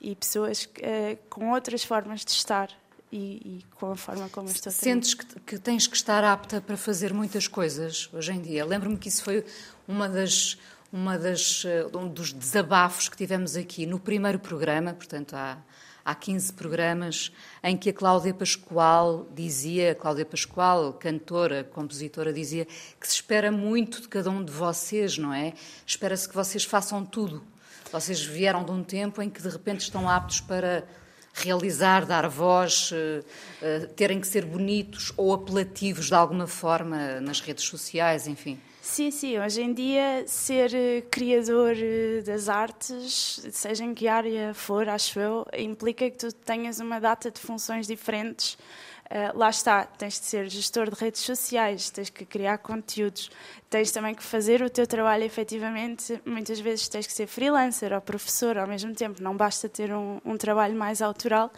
e 0.00 0.14
pessoas 0.14 0.62
uh, 0.62 1.18
com 1.28 1.50
outras 1.50 1.82
formas 1.82 2.24
de 2.24 2.30
estar 2.30 2.70
e, 3.10 3.18
e, 3.18 3.64
com 3.74 3.90
a 3.90 3.96
forma 3.96 4.28
como 4.28 4.48
eu 4.48 4.52
estou 4.52 4.70
a 4.70 4.72
Sentes 4.72 5.14
que, 5.14 5.40
que, 5.40 5.58
tens 5.58 5.88
que 5.88 5.96
estar 5.96 6.22
apta 6.22 6.60
para 6.60 6.76
fazer 6.76 7.12
muitas 7.12 7.48
coisas 7.48 8.08
hoje 8.12 8.32
em 8.32 8.40
dia? 8.40 8.64
Lembro-me 8.64 8.96
que 8.96 9.08
isso 9.08 9.24
foi 9.24 9.44
uma 9.88 10.08
das, 10.08 10.56
uma 10.94 11.18
das, 11.18 11.64
eh, 11.64 11.84
um 11.92 12.06
dos 12.06 12.32
desabafos 12.32 13.08
que 13.08 13.16
tivemos 13.16 13.56
aqui 13.56 13.84
no 13.84 13.98
primeiro 13.98 14.38
programa, 14.38 14.94
portanto 14.94 15.34
há, 15.34 15.58
há 16.04 16.14
15 16.14 16.52
programas, 16.52 17.32
em 17.64 17.76
que 17.76 17.90
a 17.90 17.92
Cláudia 17.92 18.32
Pascoal 18.32 19.26
dizia, 19.34 19.90
a 19.90 19.94
Cláudia 19.96 20.24
Pascoal, 20.24 20.92
cantora, 20.92 21.64
compositora, 21.64 22.32
dizia 22.32 22.64
que 22.64 23.08
se 23.08 23.14
espera 23.14 23.50
muito 23.50 24.02
de 24.02 24.08
cada 24.08 24.30
um 24.30 24.44
de 24.44 24.52
vocês, 24.52 25.18
não 25.18 25.34
é? 25.34 25.54
Espera-se 25.84 26.28
que 26.28 26.34
vocês 26.36 26.62
façam 26.62 27.04
tudo. 27.04 27.42
Vocês 27.90 28.24
vieram 28.24 28.64
de 28.64 28.70
um 28.70 28.84
tempo 28.84 29.20
em 29.20 29.28
que 29.28 29.42
de 29.42 29.48
repente 29.48 29.80
estão 29.80 30.08
aptos 30.08 30.40
para 30.40 30.86
realizar, 31.32 32.06
dar 32.06 32.28
voz, 32.28 32.92
uh, 32.92 32.94
uh, 32.94 33.86
terem 33.94 34.20
que 34.20 34.28
ser 34.28 34.44
bonitos 34.44 35.12
ou 35.16 35.34
apelativos 35.34 36.06
de 36.06 36.14
alguma 36.14 36.46
forma 36.46 37.20
nas 37.20 37.40
redes 37.40 37.64
sociais, 37.64 38.28
enfim. 38.28 38.60
Sim, 38.84 39.10
sim. 39.10 39.38
Hoje 39.38 39.62
em 39.62 39.72
dia, 39.72 40.24
ser 40.26 40.74
eh, 40.74 41.00
criador 41.10 41.74
das 42.22 42.50
artes, 42.50 43.40
seja 43.50 43.82
em 43.82 43.94
que 43.94 44.06
área 44.06 44.52
for, 44.52 44.86
acho 44.90 45.18
eu, 45.18 45.46
implica 45.56 46.10
que 46.10 46.18
tu 46.18 46.30
tenhas 46.30 46.80
uma 46.80 47.00
data 47.00 47.30
de 47.30 47.40
funções 47.40 47.86
diferentes 47.86 48.58
Uh, 49.04 49.36
lá 49.38 49.50
está, 49.50 49.84
tens 49.84 50.18
de 50.18 50.24
ser 50.24 50.48
gestor 50.48 50.88
de 50.90 50.98
redes 50.98 51.20
sociais, 51.20 51.90
tens 51.90 52.08
que 52.08 52.24
criar 52.24 52.56
conteúdos, 52.56 53.30
tens 53.68 53.92
também 53.92 54.14
que 54.14 54.22
fazer 54.22 54.62
o 54.62 54.70
teu 54.70 54.86
trabalho 54.86 55.22
efetivamente. 55.24 56.20
Muitas 56.24 56.58
vezes 56.58 56.88
tens 56.88 57.06
que 57.06 57.12
ser 57.12 57.26
freelancer 57.26 57.92
ou 57.92 58.00
professor 58.00 58.56
ao 58.56 58.66
mesmo 58.66 58.94
tempo, 58.94 59.22
não 59.22 59.36
basta 59.36 59.68
ter 59.68 59.92
um, 59.92 60.20
um 60.24 60.38
trabalho 60.38 60.74
mais 60.74 61.02
autoral. 61.02 61.52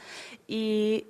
E 0.48 1.06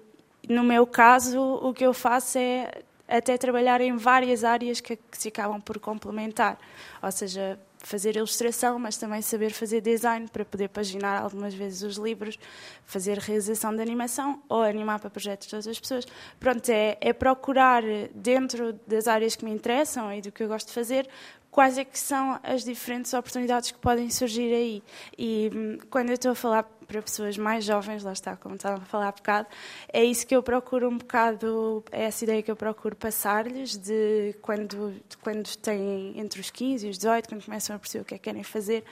no 0.46 0.62
meu 0.62 0.86
caso, 0.86 1.40
o 1.40 1.72
que 1.72 1.86
eu 1.86 1.94
faço 1.94 2.36
é 2.36 2.70
até 3.08 3.36
trabalhar 3.36 3.80
em 3.80 3.96
várias 3.96 4.44
áreas 4.44 4.80
que, 4.80 4.96
que 4.96 5.18
se 5.18 5.28
acabam 5.28 5.60
por 5.60 5.78
complementar. 5.78 6.58
Ou 7.02 7.12
seja, 7.12 7.58
fazer 7.78 8.16
ilustração, 8.16 8.78
mas 8.78 8.96
também 8.96 9.22
saber 9.22 9.52
fazer 9.52 9.80
design 9.80 10.26
para 10.28 10.44
poder 10.44 10.68
paginar 10.68 11.22
algumas 11.22 11.54
vezes 11.54 11.82
os 11.82 11.96
livros, 11.96 12.38
fazer 12.84 13.18
realização 13.18 13.74
de 13.74 13.80
animação 13.80 14.42
ou 14.48 14.62
animar 14.62 14.98
para 14.98 15.08
projetos 15.08 15.46
de 15.46 15.54
outras 15.54 15.78
pessoas. 15.78 16.06
Pronto, 16.40 16.68
é, 16.68 16.96
é 17.00 17.12
procurar 17.12 17.82
dentro 18.14 18.72
das 18.86 19.06
áreas 19.06 19.36
que 19.36 19.44
me 19.44 19.52
interessam 19.52 20.12
e 20.12 20.20
do 20.20 20.32
que 20.32 20.42
eu 20.42 20.48
gosto 20.48 20.66
de 20.68 20.72
fazer, 20.72 21.08
quais 21.48 21.78
é 21.78 21.84
que 21.84 21.98
são 21.98 22.40
as 22.42 22.64
diferentes 22.64 23.14
oportunidades 23.14 23.70
que 23.70 23.78
podem 23.78 24.10
surgir 24.10 24.52
aí. 24.52 24.82
E 25.16 25.50
hum, 25.54 25.78
quando 25.88 26.08
eu 26.08 26.14
estou 26.14 26.32
a 26.32 26.34
falar 26.34 26.75
para 26.86 27.02
pessoas 27.02 27.36
mais 27.36 27.64
jovens, 27.64 28.02
lá 28.02 28.12
está, 28.12 28.36
como 28.36 28.54
estava 28.54 28.82
a 28.82 28.86
falar 28.86 29.08
há 29.08 29.12
bocado, 29.12 29.48
é 29.92 30.04
isso 30.04 30.26
que 30.26 30.34
eu 30.34 30.42
procuro 30.42 30.88
um 30.88 30.98
bocado, 30.98 31.84
é 31.90 32.04
essa 32.04 32.24
ideia 32.24 32.42
que 32.42 32.50
eu 32.50 32.56
procuro 32.56 32.94
passar-lhes 32.96 33.76
de 33.76 34.34
quando, 34.40 34.92
de 35.08 35.16
quando 35.18 35.56
têm 35.56 36.18
entre 36.18 36.40
os 36.40 36.50
15 36.50 36.86
e 36.86 36.90
os 36.90 36.98
18, 36.98 37.28
quando 37.28 37.44
começam 37.44 37.74
a 37.74 37.78
perceber 37.78 38.02
o 38.02 38.04
que 38.04 38.14
é 38.14 38.18
que 38.18 38.24
querem 38.24 38.42
fazer, 38.42 38.84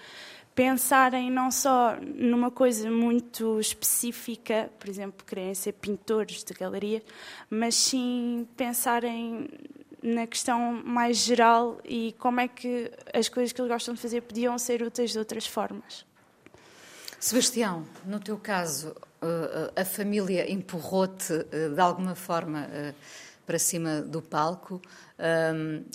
pensarem 0.55 1.31
não 1.31 1.51
só 1.51 1.97
numa 2.01 2.51
coisa 2.51 2.91
muito 2.91 3.59
específica, 3.59 4.71
por 4.79 4.89
exemplo, 4.89 5.25
querem 5.27 5.55
ser 5.55 5.73
pintores 5.73 6.45
de 6.45 6.55
galeria, 6.55 7.03
mas 7.51 7.75
sim 7.75 8.47
pensarem 8.57 9.49
na 10.03 10.27
questão 10.27 10.83
mais 10.85 11.17
geral 11.17 11.81
e 11.85 12.15
como 12.19 12.39
é 12.39 12.47
que 12.47 12.91
as 13.13 13.29
coisas 13.29 13.53
que 13.53 13.61
eles 13.61 13.71
gostam 13.71 13.95
de 13.95 14.01
fazer 14.01 14.21
podiam 14.21 14.57
ser 14.59 14.83
úteis 14.83 15.13
de 15.13 15.19
outras 15.19 15.47
formas. 15.47 16.05
Sebastião, 17.25 17.87
no 18.05 18.21
teu 18.21 18.37
caso, 18.37 18.95
eh, 19.23 19.81
a 19.81 19.85
família 19.87 20.53
empurrou-te 20.53 21.33
eh, 21.51 21.71
de 21.71 21.81
alguma 21.81 22.15
forma 22.15 22.69
eh, 22.71 22.93
para 23.47 23.59
cima 23.59 24.03
do 24.03 24.21
palco, 24.21 24.79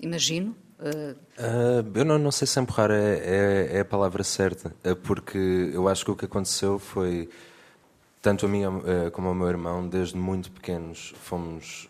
imagino. 0.01 0.55
Uh, 0.79 1.85
eu 1.93 2.03
não, 2.03 2.17
não 2.17 2.31
sei 2.31 2.47
se 2.47 2.59
empurrar 2.59 2.89
é, 2.89 3.19
é, 3.19 3.77
é, 3.77 3.79
a 3.81 3.85
palavra 3.85 4.23
certa, 4.23 4.73
porque 5.03 5.37
eu 5.71 5.87
acho 5.87 6.03
que 6.03 6.09
o 6.09 6.15
que 6.15 6.25
aconteceu 6.25 6.79
foi, 6.79 7.29
tanto 8.23 8.47
a 8.47 8.49
mim 8.49 8.63
como 9.13 9.27
ao 9.27 9.35
meu 9.35 9.49
irmão, 9.49 9.87
desde 9.87 10.17
muito 10.17 10.51
pequenos, 10.51 11.13
fomos 11.21 11.87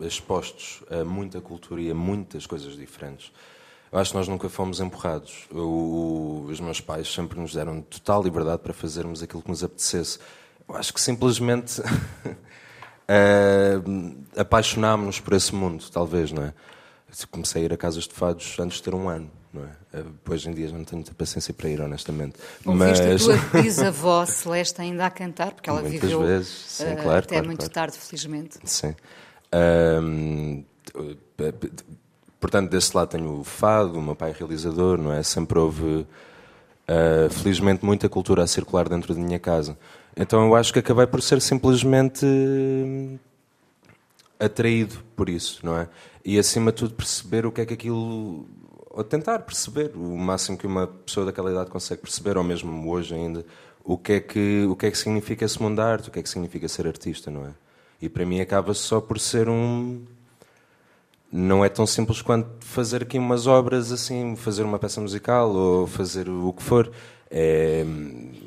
expostos 0.00 0.82
a 0.90 1.04
muita 1.04 1.40
cultura 1.40 1.80
e 1.80 1.90
a 1.90 1.94
muitas 1.94 2.46
coisas 2.46 2.76
diferentes. 2.76 3.30
Eu 3.92 3.98
acho 3.98 4.12
que 4.12 4.16
nós 4.16 4.26
nunca 4.26 4.48
fomos 4.48 4.80
empurrados. 4.80 5.46
Eu, 5.54 6.46
os 6.48 6.58
meus 6.60 6.80
pais 6.80 7.12
sempre 7.12 7.38
nos 7.38 7.52
deram 7.52 7.82
total 7.82 8.22
liberdade 8.22 8.62
para 8.62 8.72
fazermos 8.72 9.22
aquilo 9.22 9.42
que 9.42 9.50
nos 9.50 9.62
apetecesse. 9.62 10.18
Eu 10.66 10.74
acho 10.76 10.94
que 10.94 11.00
simplesmente 11.00 11.82
uh, 11.82 11.84
apaixonámos-nos 14.34 15.20
por 15.20 15.34
esse 15.34 15.54
mundo, 15.54 15.84
talvez, 15.92 16.32
não 16.32 16.42
é? 16.42 16.54
Comecei 17.30 17.60
a 17.60 17.64
ir 17.66 17.72
a 17.74 17.76
casas 17.76 18.04
de 18.04 18.14
fados 18.14 18.58
antes 18.58 18.78
de 18.78 18.84
ter 18.84 18.94
um 18.94 19.10
ano. 19.10 19.30
Não 19.52 19.62
é? 19.62 20.00
Uh, 20.00 20.14
hoje 20.30 20.48
em 20.48 20.54
dia 20.54 20.68
já 20.68 20.78
não 20.78 20.84
tenho 20.84 21.00
muita 21.02 21.12
paciência 21.14 21.52
para 21.52 21.68
ir, 21.68 21.78
honestamente. 21.78 22.36
Ouviste 22.64 23.04
Mas... 23.04 23.28
a 23.28 23.36
tua 23.36 23.36
bisavó 23.60 24.24
Celeste 24.24 24.80
ainda 24.80 25.04
a 25.04 25.10
cantar, 25.10 25.52
porque 25.52 25.68
ela 25.68 25.82
Muitas 25.82 26.00
viveu 26.00 26.22
vezes. 26.22 26.48
Sim, 26.48 26.94
uh, 26.94 27.02
claro, 27.02 27.18
até 27.18 27.34
claro, 27.34 27.46
muito 27.46 27.58
claro. 27.58 27.74
tarde, 27.74 27.98
felizmente. 27.98 28.58
Sim. 28.64 28.94
Um, 29.54 30.64
portanto, 32.42 32.70
desse 32.70 32.94
lado 32.94 33.08
tenho 33.08 33.38
o 33.38 33.44
fado, 33.44 33.96
o 33.96 34.02
meu 34.02 34.16
pai 34.16 34.30
é 34.30 34.34
realizador, 34.36 34.98
não 34.98 35.12
é? 35.12 35.22
Sempre 35.22 35.60
houve, 35.60 35.84
uh, 35.84 37.30
felizmente, 37.30 37.84
muita 37.84 38.08
cultura 38.08 38.42
a 38.42 38.46
circular 38.48 38.88
dentro 38.88 39.14
da 39.14 39.20
minha 39.20 39.38
casa. 39.38 39.78
Então 40.16 40.44
eu 40.44 40.56
acho 40.56 40.72
que 40.72 40.80
acabei 40.80 41.06
por 41.06 41.22
ser 41.22 41.40
simplesmente 41.40 42.26
atraído 44.40 44.96
por 45.14 45.28
isso, 45.28 45.64
não 45.64 45.78
é? 45.78 45.88
E 46.24 46.36
acima 46.36 46.72
de 46.72 46.78
tudo 46.78 46.94
perceber 46.94 47.46
o 47.46 47.52
que 47.52 47.60
é 47.60 47.66
que 47.66 47.74
aquilo. 47.74 48.44
ou 48.90 49.04
tentar 49.04 49.38
perceber 49.38 49.92
o 49.94 50.18
máximo 50.18 50.58
que 50.58 50.66
uma 50.66 50.88
pessoa 50.88 51.24
daquela 51.24 51.50
idade 51.50 51.70
consegue 51.70 52.02
perceber, 52.02 52.36
ou 52.36 52.42
mesmo 52.42 52.90
hoje 52.90 53.14
ainda, 53.14 53.46
o 53.84 53.96
que 53.96 54.14
é 54.14 54.20
que, 54.20 54.66
o 54.68 54.74
que, 54.74 54.86
é 54.86 54.90
que 54.90 54.98
significa 54.98 55.44
esse 55.44 55.62
mundo 55.62 55.76
da 55.76 55.86
arte, 55.86 56.08
o 56.08 56.12
que 56.12 56.18
é 56.18 56.22
que 56.22 56.28
significa 56.28 56.66
ser 56.66 56.88
artista, 56.88 57.30
não 57.30 57.46
é? 57.46 57.50
E 58.00 58.08
para 58.08 58.26
mim 58.26 58.40
acaba 58.40 58.74
só 58.74 59.00
por 59.00 59.20
ser 59.20 59.48
um 59.48 60.02
não 61.32 61.64
é 61.64 61.68
tão 61.70 61.86
simples 61.86 62.20
quanto 62.20 62.62
fazer 62.62 63.02
aqui 63.04 63.18
umas 63.18 63.46
obras 63.46 63.90
assim, 63.90 64.36
fazer 64.36 64.64
uma 64.64 64.78
peça 64.78 65.00
musical 65.00 65.50
ou 65.50 65.86
fazer 65.86 66.28
o 66.28 66.52
que 66.52 66.62
for. 66.62 66.92
É, 67.30 67.86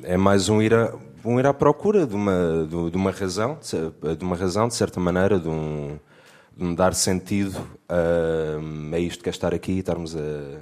é 0.04 0.16
mais 0.16 0.48
um 0.48 0.62
ir, 0.62 0.72
a, 0.72 0.94
um 1.24 1.40
ir 1.40 1.48
à 1.48 1.54
procura 1.54 2.06
de 2.06 2.14
uma, 2.14 2.68
de, 2.70 2.92
de 2.92 2.96
uma 2.96 3.10
razão, 3.10 3.58
de 4.18 4.24
uma 4.24 4.36
razão, 4.36 4.68
de 4.68 4.76
certa 4.76 5.00
maneira, 5.00 5.40
de 5.40 5.50
um, 5.50 5.98
de 6.56 6.64
um 6.64 6.76
dar 6.76 6.94
sentido 6.94 7.60
a, 7.90 8.96
a 8.96 9.00
isto 9.00 9.24
que 9.24 9.30
é 9.30 9.32
estar 9.32 9.52
aqui 9.52 9.72
e 9.72 9.80
estarmos 9.80 10.16
a, 10.16 10.20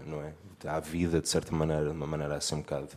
não 0.07 0.21
é? 0.21 0.31
à 0.65 0.79
vida, 0.79 1.19
de 1.19 1.27
certa 1.27 1.53
maneira, 1.53 1.83
de 1.83 1.91
uma 1.91 2.07
maneira 2.07 2.38
assim 2.38 2.55
um 2.55 2.59
bocado 2.59 2.88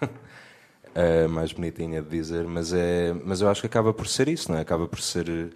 mais 1.30 1.52
bonitinha 1.52 2.00
de 2.00 2.08
dizer, 2.08 2.44
mas, 2.44 2.72
é, 2.72 3.12
mas 3.24 3.40
eu 3.40 3.48
acho 3.48 3.60
que 3.60 3.66
acaba 3.66 3.92
por 3.92 4.06
ser 4.06 4.28
isso, 4.28 4.52
não 4.52 4.58
é? 4.58 4.60
acaba 4.60 4.86
por 4.86 5.00
ser 5.00 5.50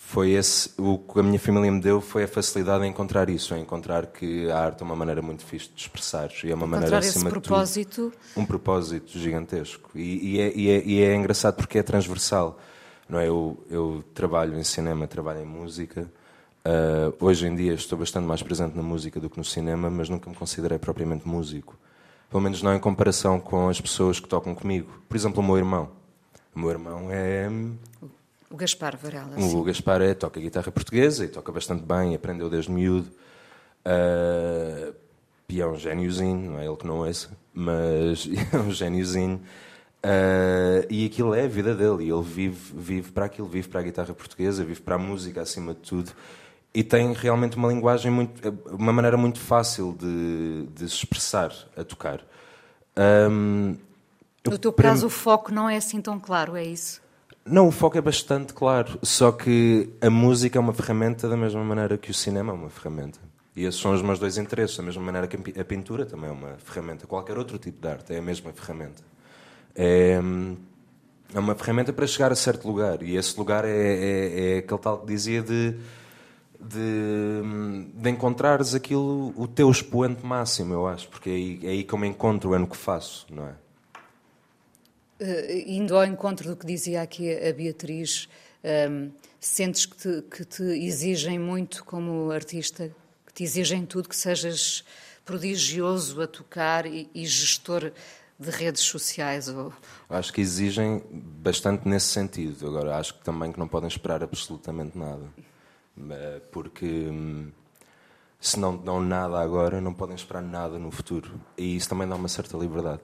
foi 0.00 0.30
esse 0.30 0.70
o 0.78 0.96
que 0.96 1.18
a 1.18 1.22
minha 1.24 1.40
família 1.40 1.70
me 1.70 1.80
deu 1.80 2.00
foi 2.00 2.22
a 2.22 2.28
facilidade 2.28 2.84
em 2.84 2.88
encontrar 2.88 3.28
isso, 3.28 3.52
em 3.54 3.60
encontrar 3.60 4.06
que 4.06 4.48
a 4.48 4.58
arte 4.58 4.80
é 4.80 4.84
uma 4.84 4.94
maneira 4.94 5.20
muito 5.20 5.44
fixe 5.44 5.68
de 5.74 5.82
expressar 5.82 6.30
e 6.44 6.50
é 6.50 6.54
uma 6.54 6.68
maneira 6.68 6.98
acima 6.98 7.28
esse 7.28 7.28
propósito. 7.28 8.10
de 8.10 8.16
tudo, 8.16 8.40
um 8.40 8.46
propósito 8.46 9.18
gigantesco 9.18 9.90
e, 9.96 10.36
e, 10.36 10.40
é, 10.40 10.52
e, 10.56 10.70
é, 10.70 10.82
e, 10.84 11.02
é, 11.02 11.14
engraçado 11.16 11.56
porque 11.56 11.78
é 11.78 11.82
transversal, 11.82 12.58
não 13.08 13.18
é? 13.18 13.28
Eu, 13.28 13.62
eu 13.68 14.04
trabalho 14.14 14.56
em 14.56 14.62
cinema, 14.62 15.06
trabalho 15.08 15.42
em 15.42 15.46
música. 15.46 16.10
Uh, 16.64 17.12
hoje 17.20 17.46
em 17.46 17.54
dia 17.54 17.74
estou 17.74 17.98
bastante 17.98 18.24
mais 18.24 18.42
presente 18.42 18.76
na 18.76 18.82
música 18.82 19.18
do 19.18 19.28
que 19.28 19.36
no 19.36 19.44
cinema, 19.44 19.90
mas 19.90 20.08
nunca 20.08 20.30
me 20.30 20.36
considerei 20.36 20.78
propriamente 20.78 21.26
músico. 21.26 21.76
Pelo 22.30 22.42
menos 22.42 22.62
não 22.62 22.74
em 22.74 22.78
comparação 22.78 23.40
com 23.40 23.68
as 23.68 23.80
pessoas 23.80 24.20
que 24.20 24.28
tocam 24.28 24.54
comigo. 24.54 25.02
Por 25.08 25.16
exemplo, 25.16 25.42
o 25.42 25.46
meu 25.46 25.58
irmão. 25.58 25.90
O 26.54 26.60
meu 26.60 26.70
irmão 26.70 27.08
é 27.10 27.50
o 28.50 28.56
Gaspar 28.56 28.96
Varela. 28.96 29.36
O 29.36 29.42
sim. 29.42 29.64
Gaspar 29.64 30.00
é, 30.00 30.14
toca 30.14 30.40
guitarra 30.40 30.72
portuguesa 30.72 31.24
e 31.24 31.28
toca 31.28 31.52
bastante 31.52 31.82
bem, 31.82 32.14
aprendeu 32.14 32.48
desde 32.48 32.70
miúdo. 32.70 33.08
Uh, 33.84 34.94
e 35.48 35.60
é 35.60 35.66
um 35.66 35.76
gêniozinho, 35.76 36.50
não 36.50 36.58
é 36.58 36.66
ele 36.66 36.76
que 36.76 36.86
não 36.86 36.98
ouça, 36.98 37.30
mas 37.52 38.28
é 38.52 38.56
um 38.56 38.70
gêniozinho. 38.70 39.40
Uh, 40.04 40.86
e 40.88 41.06
aquilo 41.06 41.34
é 41.34 41.44
a 41.44 41.48
vida 41.48 41.74
dele, 41.74 42.04
e 42.04 42.10
ele 42.10 42.22
vive, 42.22 42.72
vive 42.74 43.12
para 43.12 43.26
aquilo, 43.26 43.48
vive 43.48 43.68
para 43.68 43.80
a 43.80 43.82
guitarra 43.82 44.14
portuguesa, 44.14 44.64
vive 44.64 44.80
para 44.80 44.94
a 44.94 44.98
música 44.98 45.42
acima 45.42 45.74
de 45.74 45.80
tudo. 45.80 46.12
E 46.72 46.84
tem 46.84 47.12
realmente 47.12 47.56
uma 47.56 47.68
linguagem, 47.68 48.10
muito, 48.10 48.40
uma 48.70 48.92
maneira 48.92 49.16
muito 49.16 49.40
fácil 49.40 49.96
de, 49.98 50.66
de 50.74 50.88
se 50.88 50.96
expressar 50.96 51.52
a 51.76 51.82
tocar. 51.82 52.20
Um, 53.30 53.76
no 54.46 54.58
teu 54.58 54.72
caso, 54.72 55.06
o 55.06 55.10
foco 55.10 55.52
não 55.52 55.68
é 55.68 55.76
assim 55.76 56.00
tão 56.00 56.18
claro, 56.18 56.56
é 56.56 56.64
isso? 56.64 57.00
Não, 57.50 57.68
o 57.68 57.70
foco 57.70 57.96
é 57.96 58.00
bastante 58.00 58.52
claro, 58.52 58.98
só 59.02 59.32
que 59.32 59.88
a 60.02 60.10
música 60.10 60.58
é 60.58 60.60
uma 60.60 60.74
ferramenta 60.74 61.28
da 61.28 61.36
mesma 61.36 61.64
maneira 61.64 61.96
que 61.96 62.10
o 62.10 62.14
cinema 62.14 62.52
é 62.52 62.54
uma 62.54 62.68
ferramenta. 62.68 63.18
E 63.56 63.64
esses 63.64 63.80
são 63.80 63.92
os 63.94 64.02
meus 64.02 64.18
dois 64.18 64.36
interesses, 64.36 64.76
da 64.76 64.82
mesma 64.82 65.02
maneira 65.02 65.26
que 65.26 65.58
a 65.58 65.64
pintura 65.64 66.04
também 66.04 66.28
é 66.28 66.32
uma 66.32 66.56
ferramenta. 66.58 67.06
Qualquer 67.06 67.38
outro 67.38 67.58
tipo 67.58 67.80
de 67.80 67.88
arte 67.88 68.12
é 68.12 68.18
a 68.18 68.22
mesma 68.22 68.52
ferramenta. 68.52 69.02
É, 69.74 70.20
é 71.34 71.38
uma 71.38 71.54
ferramenta 71.54 71.90
para 71.92 72.06
chegar 72.06 72.30
a 72.30 72.36
certo 72.36 72.68
lugar, 72.68 73.02
e 73.02 73.16
esse 73.16 73.36
lugar 73.38 73.64
é, 73.64 73.70
é, 73.70 74.56
é 74.56 74.58
aquele 74.58 74.80
tal 74.80 74.98
que 74.98 75.06
dizia 75.06 75.42
de, 75.42 75.74
de, 76.60 77.42
de, 77.94 78.10
encontrares 78.10 78.74
aquilo, 78.74 79.32
o 79.36 79.48
teu 79.48 79.70
expoente 79.70 80.24
máximo, 80.24 80.74
eu 80.74 80.86
acho, 80.86 81.08
porque 81.08 81.30
é 81.30 81.32
aí, 81.32 81.60
é 81.62 81.68
aí 81.68 81.84
que 81.84 81.94
eu 81.94 81.98
me 81.98 82.08
encontro, 82.08 82.54
é 82.54 82.58
no 82.58 82.66
que 82.66 82.76
faço, 82.76 83.26
não 83.30 83.46
é? 83.46 83.54
Uh, 85.20 85.52
indo 85.66 85.96
ao 85.96 86.04
encontro 86.04 86.48
do 86.48 86.56
que 86.56 86.64
dizia 86.64 87.02
aqui 87.02 87.34
a 87.34 87.52
Beatriz, 87.52 88.28
um, 88.62 88.68
ehm, 88.68 89.10
sentes 89.40 89.84
que 89.84 89.96
te, 89.96 90.22
que 90.22 90.44
te, 90.44 90.62
exigem 90.62 91.38
muito 91.38 91.84
como 91.84 92.30
artista, 92.30 92.90
que 93.26 93.32
te 93.32 93.42
exigem 93.42 93.84
tudo, 93.84 94.08
que 94.08 94.16
sejas 94.16 94.84
prodigioso 95.24 96.22
a 96.22 96.26
tocar 96.26 96.86
e, 96.86 97.10
e 97.14 97.26
gestor 97.26 97.92
de 98.38 98.50
redes 98.50 98.82
sociais? 98.82 99.48
Ou... 99.48 99.72
Acho 100.08 100.32
que 100.32 100.40
exigem 100.40 101.02
bastante 101.10 101.88
nesse 101.88 102.06
sentido. 102.06 102.68
Agora, 102.68 102.96
acho 102.96 103.14
que 103.14 103.24
também 103.24 103.52
que 103.52 103.58
não 103.58 103.68
podem 103.68 103.88
esperar 103.88 104.22
absolutamente 104.22 104.96
nada. 104.96 105.28
Eh, 106.10 106.40
porque 106.52 106.86
hum, 106.86 107.50
se 108.40 108.58
não 108.58 108.76
dão 108.76 109.00
nada 109.00 109.40
agora, 109.40 109.80
não 109.80 109.92
podem 109.92 110.14
esperar 110.14 110.42
nada 110.42 110.78
no 110.78 110.92
futuro. 110.92 111.40
E 111.56 111.76
isso 111.76 111.88
também 111.88 112.06
dá 112.06 112.14
uma 112.14 112.28
certa 112.28 112.56
liberdade. 112.56 113.00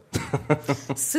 Se 0.94 1.18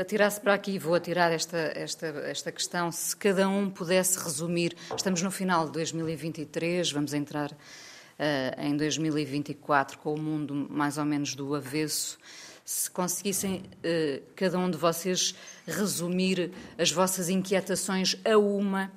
atirasse 0.00 0.40
para 0.40 0.52
aqui, 0.52 0.78
vou 0.78 0.94
atirar 0.94 1.30
esta, 1.30 1.56
esta, 1.56 2.06
esta 2.06 2.50
questão, 2.50 2.90
se 2.90 3.16
cada 3.16 3.48
um 3.48 3.70
pudesse 3.70 4.18
resumir, 4.18 4.76
estamos 4.96 5.22
no 5.22 5.30
final 5.30 5.66
de 5.66 5.72
2023, 5.72 6.90
vamos 6.90 7.14
entrar 7.14 7.52
uh, 7.52 8.60
em 8.60 8.76
2024 8.76 9.98
com 9.98 10.14
o 10.14 10.20
mundo 10.20 10.66
mais 10.68 10.98
ou 10.98 11.04
menos 11.04 11.34
do 11.36 11.54
avesso. 11.54 12.18
Se 12.64 12.90
conseguissem 12.90 13.62
uh, 13.62 14.22
cada 14.34 14.58
um 14.58 14.68
de 14.68 14.76
vocês 14.76 15.36
resumir 15.64 16.50
as 16.76 16.90
vossas 16.90 17.28
inquietações 17.28 18.16
a 18.24 18.36
uma, 18.36 18.90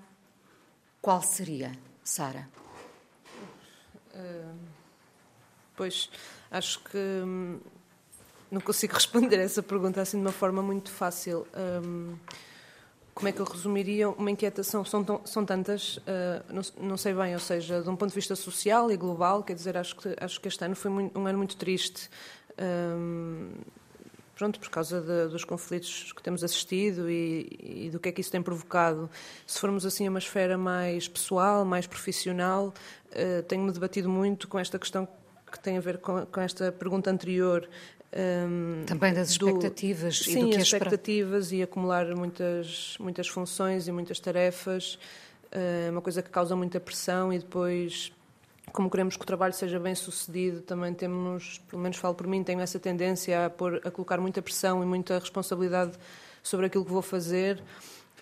qual 1.00 1.22
seria, 1.22 1.72
Sara? 2.04 2.59
Pois, 5.80 6.10
acho 6.52 6.82
que 6.82 6.98
hum, 6.98 7.58
não 8.52 8.60
consigo 8.60 8.94
responder 8.96 9.40
essa 9.40 9.64
pergunta 9.64 10.02
assim 10.02 10.18
de 10.18 10.26
uma 10.26 10.34
forma 10.34 10.62
muito 10.62 10.92
fácil. 10.92 11.48
Hum, 11.56 12.18
como 13.14 13.30
é 13.30 13.32
que 13.32 13.40
eu 13.40 13.46
resumiria 13.46 14.10
uma 14.10 14.30
inquietação? 14.30 14.84
São, 14.84 15.04
tão, 15.04 15.22
são 15.26 15.46
tantas, 15.46 15.98
uh, 15.98 16.44
não, 16.50 16.62
não, 16.90 16.98
sei 16.98 17.14
bem, 17.14 17.34
ou 17.34 17.40
seja, 17.40 17.82
de 17.82 17.90
um 17.90 17.96
ponto 17.96 18.10
de 18.10 18.16
vista 18.16 18.36
social 18.36 18.92
e 18.92 18.98
global, 18.98 19.42
quer 19.44 19.54
dizer, 19.54 19.78
acho 19.78 19.96
que, 19.96 20.16
acho 20.20 20.40
que 20.40 20.48
este 20.48 20.64
ano 20.64 20.76
foi 20.76 20.92
muito, 20.92 21.18
um 21.18 21.26
ano 21.26 21.38
muito 21.38 21.58
triste. 21.58 22.10
Um, 22.62 23.52
pronto, 24.36 24.58
por 24.58 24.70
causa 24.70 25.02
de, 25.02 25.28
dos 25.28 25.44
conflitos 25.44 26.14
que 26.14 26.24
temos 26.24 26.46
assistido 26.46 27.10
e, 27.10 27.86
e, 27.86 27.90
do 27.90 28.00
que 28.00 28.08
é 28.08 28.12
que 28.12 28.22
isso 28.22 28.32
tem 28.32 28.42
provocado. 28.42 29.10
Se 29.46 29.60
formos 29.60 29.86
assim 29.86 30.08
a 30.08 30.10
uma 30.10 30.20
esfera 30.20 30.58
mais 30.58 31.10
pessoal, 31.10 31.66
mais 31.66 31.86
profissional, 31.86 32.74
uh, 33.12 33.44
tenho-me 33.44 33.72
debatido 33.72 34.10
muito 34.10 34.48
com 34.48 34.58
esta 34.58 34.80
questão 34.80 35.06
que 35.50 35.60
tem 35.60 35.78
a 35.78 35.82
ver 35.82 35.98
com, 35.98 36.26
com 36.26 36.42
esta 36.42 36.72
pergunta 36.72 37.10
anterior. 37.10 37.68
Um, 38.12 38.86
Também 38.86 39.14
das 39.14 39.30
expectativas 39.32 40.20
do, 40.20 40.30
e 40.30 40.34
sim, 40.34 40.40
do 40.46 40.50
que 40.50 40.58
as 40.58 40.64
expectativas 40.64 41.52
e 41.52 41.62
acumular 41.62 42.08
muitas, 42.16 42.98
muitas 43.00 43.28
funções 43.28 43.88
e 43.88 43.92
muitas 43.92 44.20
tarefas, 44.20 44.98
é 45.52 45.88
uh, 45.90 45.92
uma 45.92 46.02
coisa 46.02 46.22
que 46.22 46.30
causa 46.30 46.56
muita 46.56 46.80
pressão 46.80 47.32
e 47.32 47.38
depois 47.38 48.12
como 48.70 48.90
queremos 48.90 49.18
que 49.18 49.24
o 49.24 49.26
trabalho 49.26 49.54
seja 49.54 49.80
bem 49.80 49.96
sucedido, 49.96 50.62
também 50.62 50.94
temos, 50.94 51.60
pelo 51.70 51.82
menos 51.82 51.98
falo 51.98 52.16
por 52.16 52.28
mim, 52.28 52.44
tenho 52.44 52.62
essa 52.62 52.80
tendência 52.80 53.46
a, 53.46 53.50
pôr, 53.50 53.82
a 53.84 53.92
colocar 53.92 54.20
muita 54.20 54.42
pressão 54.42 54.84
e 54.84 54.86
muita 54.86 55.20
responsabilidade 55.20 55.94
sobre 56.42 56.68
aquilo 56.68 56.86
que 56.86 56.92
vou 56.92 57.02
fazer, 57.02 57.62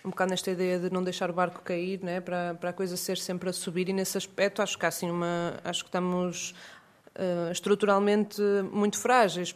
um 0.04 0.10
bocado 0.10 0.30
nesta 0.30 0.50
ideia 0.50 0.78
de 0.78 0.90
não 0.90 1.02
deixar 1.02 1.30
o 1.30 1.32
barco 1.32 1.60
cair, 1.62 2.02
né, 2.02 2.20
para, 2.20 2.54
para 2.54 2.70
a 2.70 2.72
coisa 2.72 2.96
ser 2.96 3.18
sempre 3.18 3.50
a 3.50 3.52
subir, 3.52 3.88
e 3.88 3.92
nesse 3.92 4.16
aspecto 4.16 4.62
acho 4.62 4.78
que 4.78 4.84
há 4.84 4.88
assim 4.88 5.10
uma, 5.10 5.60
acho 5.64 5.84
que 5.84 5.88
estamos 5.88 6.54
uh, 7.18 7.50
estruturalmente 7.50 8.40
muito 8.72 8.96
frágeis 8.96 9.54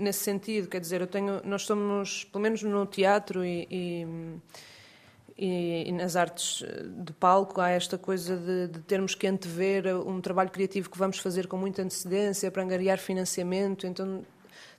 nesse 0.00 0.20
sentido, 0.20 0.68
quer 0.68 0.80
dizer, 0.80 1.00
eu 1.00 1.06
tenho, 1.06 1.40
nós 1.44 1.62
somos, 1.62 2.24
pelo 2.24 2.42
menos 2.42 2.62
no 2.62 2.84
teatro 2.86 3.44
e, 3.44 3.66
e 3.70 4.06
e, 5.38 5.88
e, 5.88 5.92
nas 5.92 6.16
artes 6.16 6.64
de 7.04 7.12
palco 7.12 7.60
há 7.60 7.68
esta 7.68 7.98
coisa 7.98 8.36
de, 8.36 8.68
de, 8.68 8.80
termos 8.80 9.14
que 9.14 9.26
antever 9.26 9.94
um 9.94 10.18
trabalho 10.18 10.50
criativo 10.50 10.88
que 10.88 10.96
vamos 10.96 11.18
fazer 11.18 11.46
com 11.46 11.58
muita 11.58 11.82
antecedência 11.82 12.50
para 12.50 12.62
angariar 12.62 12.98
financiamento, 12.98 13.86
então 13.86 14.24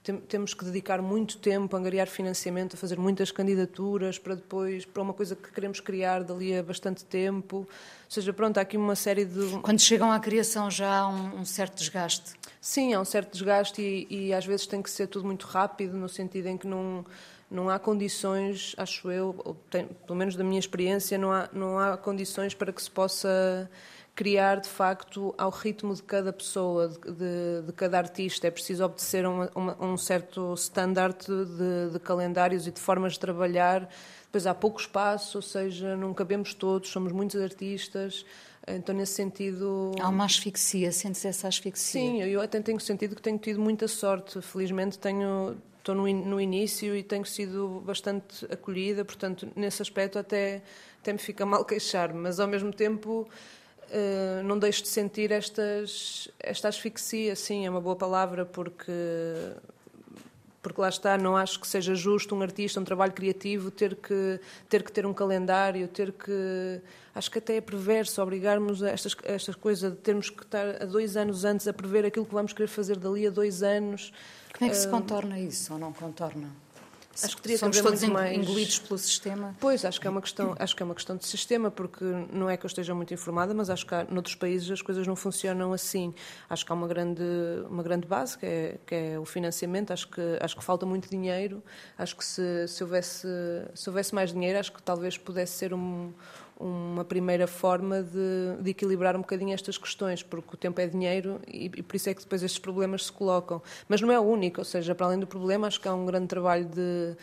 tem, 0.07 0.17
temos 0.21 0.53
que 0.53 0.63
dedicar 0.63 1.01
muito 1.01 1.37
tempo 1.37 1.75
a 1.75 1.79
angariar 1.79 2.07
financiamento, 2.07 2.75
a 2.75 2.77
fazer 2.77 2.97
muitas 2.97 3.29
candidaturas 3.29 4.17
para 4.17 4.35
depois, 4.35 4.85
para 4.85 5.03
uma 5.03 5.13
coisa 5.13 5.35
que 5.35 5.51
queremos 5.51 5.81
criar 5.81 6.23
dali 6.23 6.57
a 6.57 6.63
bastante 6.63 7.03
tempo. 7.03 7.57
Ou 7.57 7.67
seja, 8.07 8.31
pronto, 8.31 8.57
há 8.57 8.61
aqui 8.61 8.77
uma 8.77 8.95
série 8.95 9.25
de... 9.25 9.59
Quando 9.61 9.81
chegam 9.81 10.09
à 10.09 10.19
criação 10.19 10.71
já 10.71 10.99
há 10.99 11.09
um, 11.09 11.41
um 11.41 11.45
certo 11.45 11.77
desgaste? 11.77 12.35
Sim, 12.61 12.93
há 12.93 13.01
um 13.01 13.05
certo 13.05 13.33
desgaste 13.33 13.81
e, 13.81 14.07
e 14.09 14.33
às 14.33 14.45
vezes 14.45 14.65
tem 14.65 14.81
que 14.81 14.89
ser 14.89 15.07
tudo 15.07 15.25
muito 15.25 15.45
rápido, 15.45 15.97
no 15.97 16.07
sentido 16.07 16.47
em 16.47 16.57
que 16.57 16.67
não 16.67 17.05
não 17.49 17.69
há 17.69 17.79
condições, 17.79 18.75
acho 18.77 19.09
eu, 19.09 19.55
tem, 19.69 19.85
pelo 20.05 20.19
menos 20.19 20.35
da 20.35 20.43
minha 20.43 20.59
experiência, 20.59 21.17
não 21.17 21.31
há, 21.31 21.47
não 21.53 21.79
há 21.79 21.95
condições 21.95 22.53
para 22.53 22.73
que 22.73 22.83
se 22.83 22.91
possa 22.91 23.71
criar 24.17 24.59
de 24.59 24.67
facto 24.67 25.31
ao 25.37 25.51
ritmo 25.51 25.93
de 25.93 26.01
cada 26.01 26.33
pessoa, 26.33 26.87
de, 26.87 27.61
de, 27.67 27.71
cada 27.73 27.99
artista. 27.99 28.47
É 28.47 28.51
preciso 28.51 28.83
obedecer 28.83 29.23
a 29.23 29.29
uma, 29.29 29.51
uma, 29.53 29.85
um 29.85 29.95
certo 29.95 30.55
standard 30.55 31.15
de, 31.23 31.91
de, 31.93 31.99
calendários 31.99 32.65
e 32.65 32.71
de 32.71 32.81
formas 32.81 33.13
de 33.13 33.19
trabalhar. 33.19 33.87
Depois 34.23 34.47
há 34.47 34.55
pouco 34.55 34.81
espaço, 34.81 35.37
ou 35.37 35.41
seja, 35.43 35.95
não 35.95 36.15
cabemos 36.15 36.55
todos, 36.55 36.89
somos 36.89 37.11
muitos 37.11 37.39
artistas. 37.39 38.25
Então, 38.67 38.95
nesse 38.95 39.13
sentido. 39.13 39.91
Há 40.01 40.09
uma 40.09 40.25
asfixia, 40.25 40.91
sente-se 40.91 41.27
essa 41.27 41.47
asfixia? 41.47 42.01
Sim, 42.01 42.23
eu 42.23 42.41
até 42.41 42.59
tenho 42.59 42.79
sentido 42.79 43.15
que 43.15 43.21
tenho 43.21 43.37
tido 43.37 43.61
muita 43.61 43.87
sorte. 43.87 44.41
Felizmente, 44.41 44.97
tenho, 44.97 45.55
estou 45.77 45.93
no, 45.93 46.11
no, 46.11 46.41
início 46.41 46.95
e 46.95 47.03
tenho 47.03 47.23
sido 47.23 47.83
bastante 47.85 48.45
acolhida, 48.51 49.05
portanto, 49.05 49.47
nesse 49.55 49.79
aspecto 49.79 50.17
até, 50.17 50.63
até 51.01 51.13
me 51.13 51.19
fica 51.19 51.45
mal 51.45 51.63
queixar, 51.65 52.11
mas 52.15 52.39
ao 52.39 52.47
mesmo 52.47 52.73
tempo 52.73 53.29
uh, 53.89 54.43
não 54.43 54.57
deixo 54.57 54.81
de 54.83 54.87
sentir 54.87 55.31
estas, 55.31 56.29
esta 56.39 56.67
asfixia, 56.67 57.35
sim, 57.35 57.65
é 57.65 57.69
uma 57.69 57.81
boa 57.81 57.95
palavra, 57.95 58.45
porque 58.45 58.91
porque 60.67 60.81
lá 60.81 60.89
está, 60.89 61.17
não 61.17 61.37
acho 61.37 61.61
que 61.61 61.67
seja 61.67 61.95
justo 61.95 62.35
um 62.35 62.41
artista, 62.41 62.79
um 62.79 62.83
trabalho 62.83 63.13
criativo, 63.13 63.71
ter 63.71 63.95
que 63.95 64.39
ter, 64.67 64.83
que 64.83 64.91
ter 64.91 65.05
um 65.05 65.13
calendário, 65.13 65.87
ter 65.87 66.11
que. 66.11 66.81
Acho 67.15 67.31
que 67.31 67.39
até 67.39 67.55
é 67.55 67.61
perverso 67.61 68.21
obrigarmos 68.21 68.83
a 68.83 68.89
estas, 68.89 69.15
a 69.25 69.31
estas 69.31 69.55
coisas, 69.55 69.91
de 69.91 69.97
termos 69.97 70.29
que 70.29 70.43
estar 70.43 70.81
a 70.81 70.85
dois 70.85 71.15
anos 71.15 71.45
antes 71.45 71.67
a 71.67 71.73
prever 71.73 72.05
aquilo 72.05 72.25
que 72.25 72.33
vamos 72.33 72.51
querer 72.51 72.67
fazer 72.67 72.97
dali 72.97 73.25
a 73.25 73.29
dois 73.29 73.63
anos. 73.63 74.11
Como 74.57 74.69
é 74.69 74.73
que 74.73 74.77
se 74.77 74.89
contorna 74.89 75.39
isso 75.39 75.71
ou 75.71 75.79
não 75.79 75.93
contorna? 75.93 76.49
Acho 77.23 77.35
que 77.35 77.41
teria 77.41 77.57
Somos 77.57 77.79
todos 77.81 78.03
mais... 78.03 78.37
engolidos 78.37 78.79
pelo 78.79 78.97
sistema. 78.97 79.55
Pois, 79.59 79.83
acho 79.83 79.99
que 79.99 80.07
é 80.07 80.09
uma 80.09 80.21
questão, 80.21 80.55
acho 80.57 80.75
que 80.75 80.83
é 80.83 80.85
uma 80.85 80.95
questão 80.95 81.15
de 81.15 81.25
sistema, 81.25 81.71
porque 81.71 82.05
não 82.31 82.49
é 82.49 82.55
que 82.57 82.65
eu 82.65 82.67
esteja 82.67 82.93
muito 82.93 83.13
informada, 83.13 83.53
mas 83.53 83.69
acho 83.69 83.85
que 83.85 83.95
há, 83.95 84.03
noutros 84.05 84.35
países 84.35 84.69
as 84.69 84.81
coisas 84.81 85.05
não 85.07 85.15
funcionam 85.15 85.73
assim. 85.73 86.13
Acho 86.49 86.65
que 86.65 86.71
há 86.71 86.75
uma 86.75 86.87
grande, 86.87 87.23
uma 87.69 87.83
grande 87.83 88.07
base 88.07 88.37
que 88.37 88.45
é, 88.45 88.77
que 88.85 88.95
é 88.95 89.19
o 89.19 89.25
financiamento. 89.25 89.91
Acho 89.91 90.07
que 90.07 90.21
acho 90.39 90.55
que 90.55 90.63
falta 90.63 90.85
muito 90.85 91.09
dinheiro. 91.09 91.63
Acho 91.97 92.15
que 92.15 92.23
se, 92.23 92.67
se 92.67 92.83
houvesse 92.83 93.27
se 93.73 93.89
houvesse 93.89 94.13
mais 94.13 94.31
dinheiro, 94.31 94.59
acho 94.59 94.71
que 94.71 94.81
talvez 94.81 95.17
pudesse 95.17 95.53
ser 95.53 95.73
um 95.73 96.13
uma 96.59 97.05
primeira 97.05 97.45
forma 97.45 98.01
de, 98.01 98.61
de, 98.61 98.71
equilibrar 98.71 99.15
um 99.15 99.19
bocadinho 99.21 99.53
estas 99.53 99.77
questões, 99.77 100.23
porque 100.23 100.55
o 100.55 100.57
tempo 100.57 100.81
é 100.81 100.87
dinheiro 100.87 101.39
e, 101.47 101.65
e, 101.65 101.83
por 101.83 101.95
isso 101.95 102.09
é 102.09 102.13
que 102.13 102.21
depois 102.21 102.41
estes 102.41 102.59
problemas 102.59 103.05
se 103.05 103.11
colocam. 103.11 103.61
Mas 103.87 104.01
não 104.01 104.11
é 104.11 104.19
o 104.19 104.23
único, 104.23 104.61
ou 104.61 104.65
seja, 104.65 104.95
para 104.95 105.05
além 105.05 105.19
do 105.19 105.27
problema, 105.27 105.67
acho 105.67 105.79
que 105.79 105.87
há 105.87 105.93
um 105.93 106.05
grande 106.05 106.27
trabalho 106.27 106.65
de, 106.65 107.15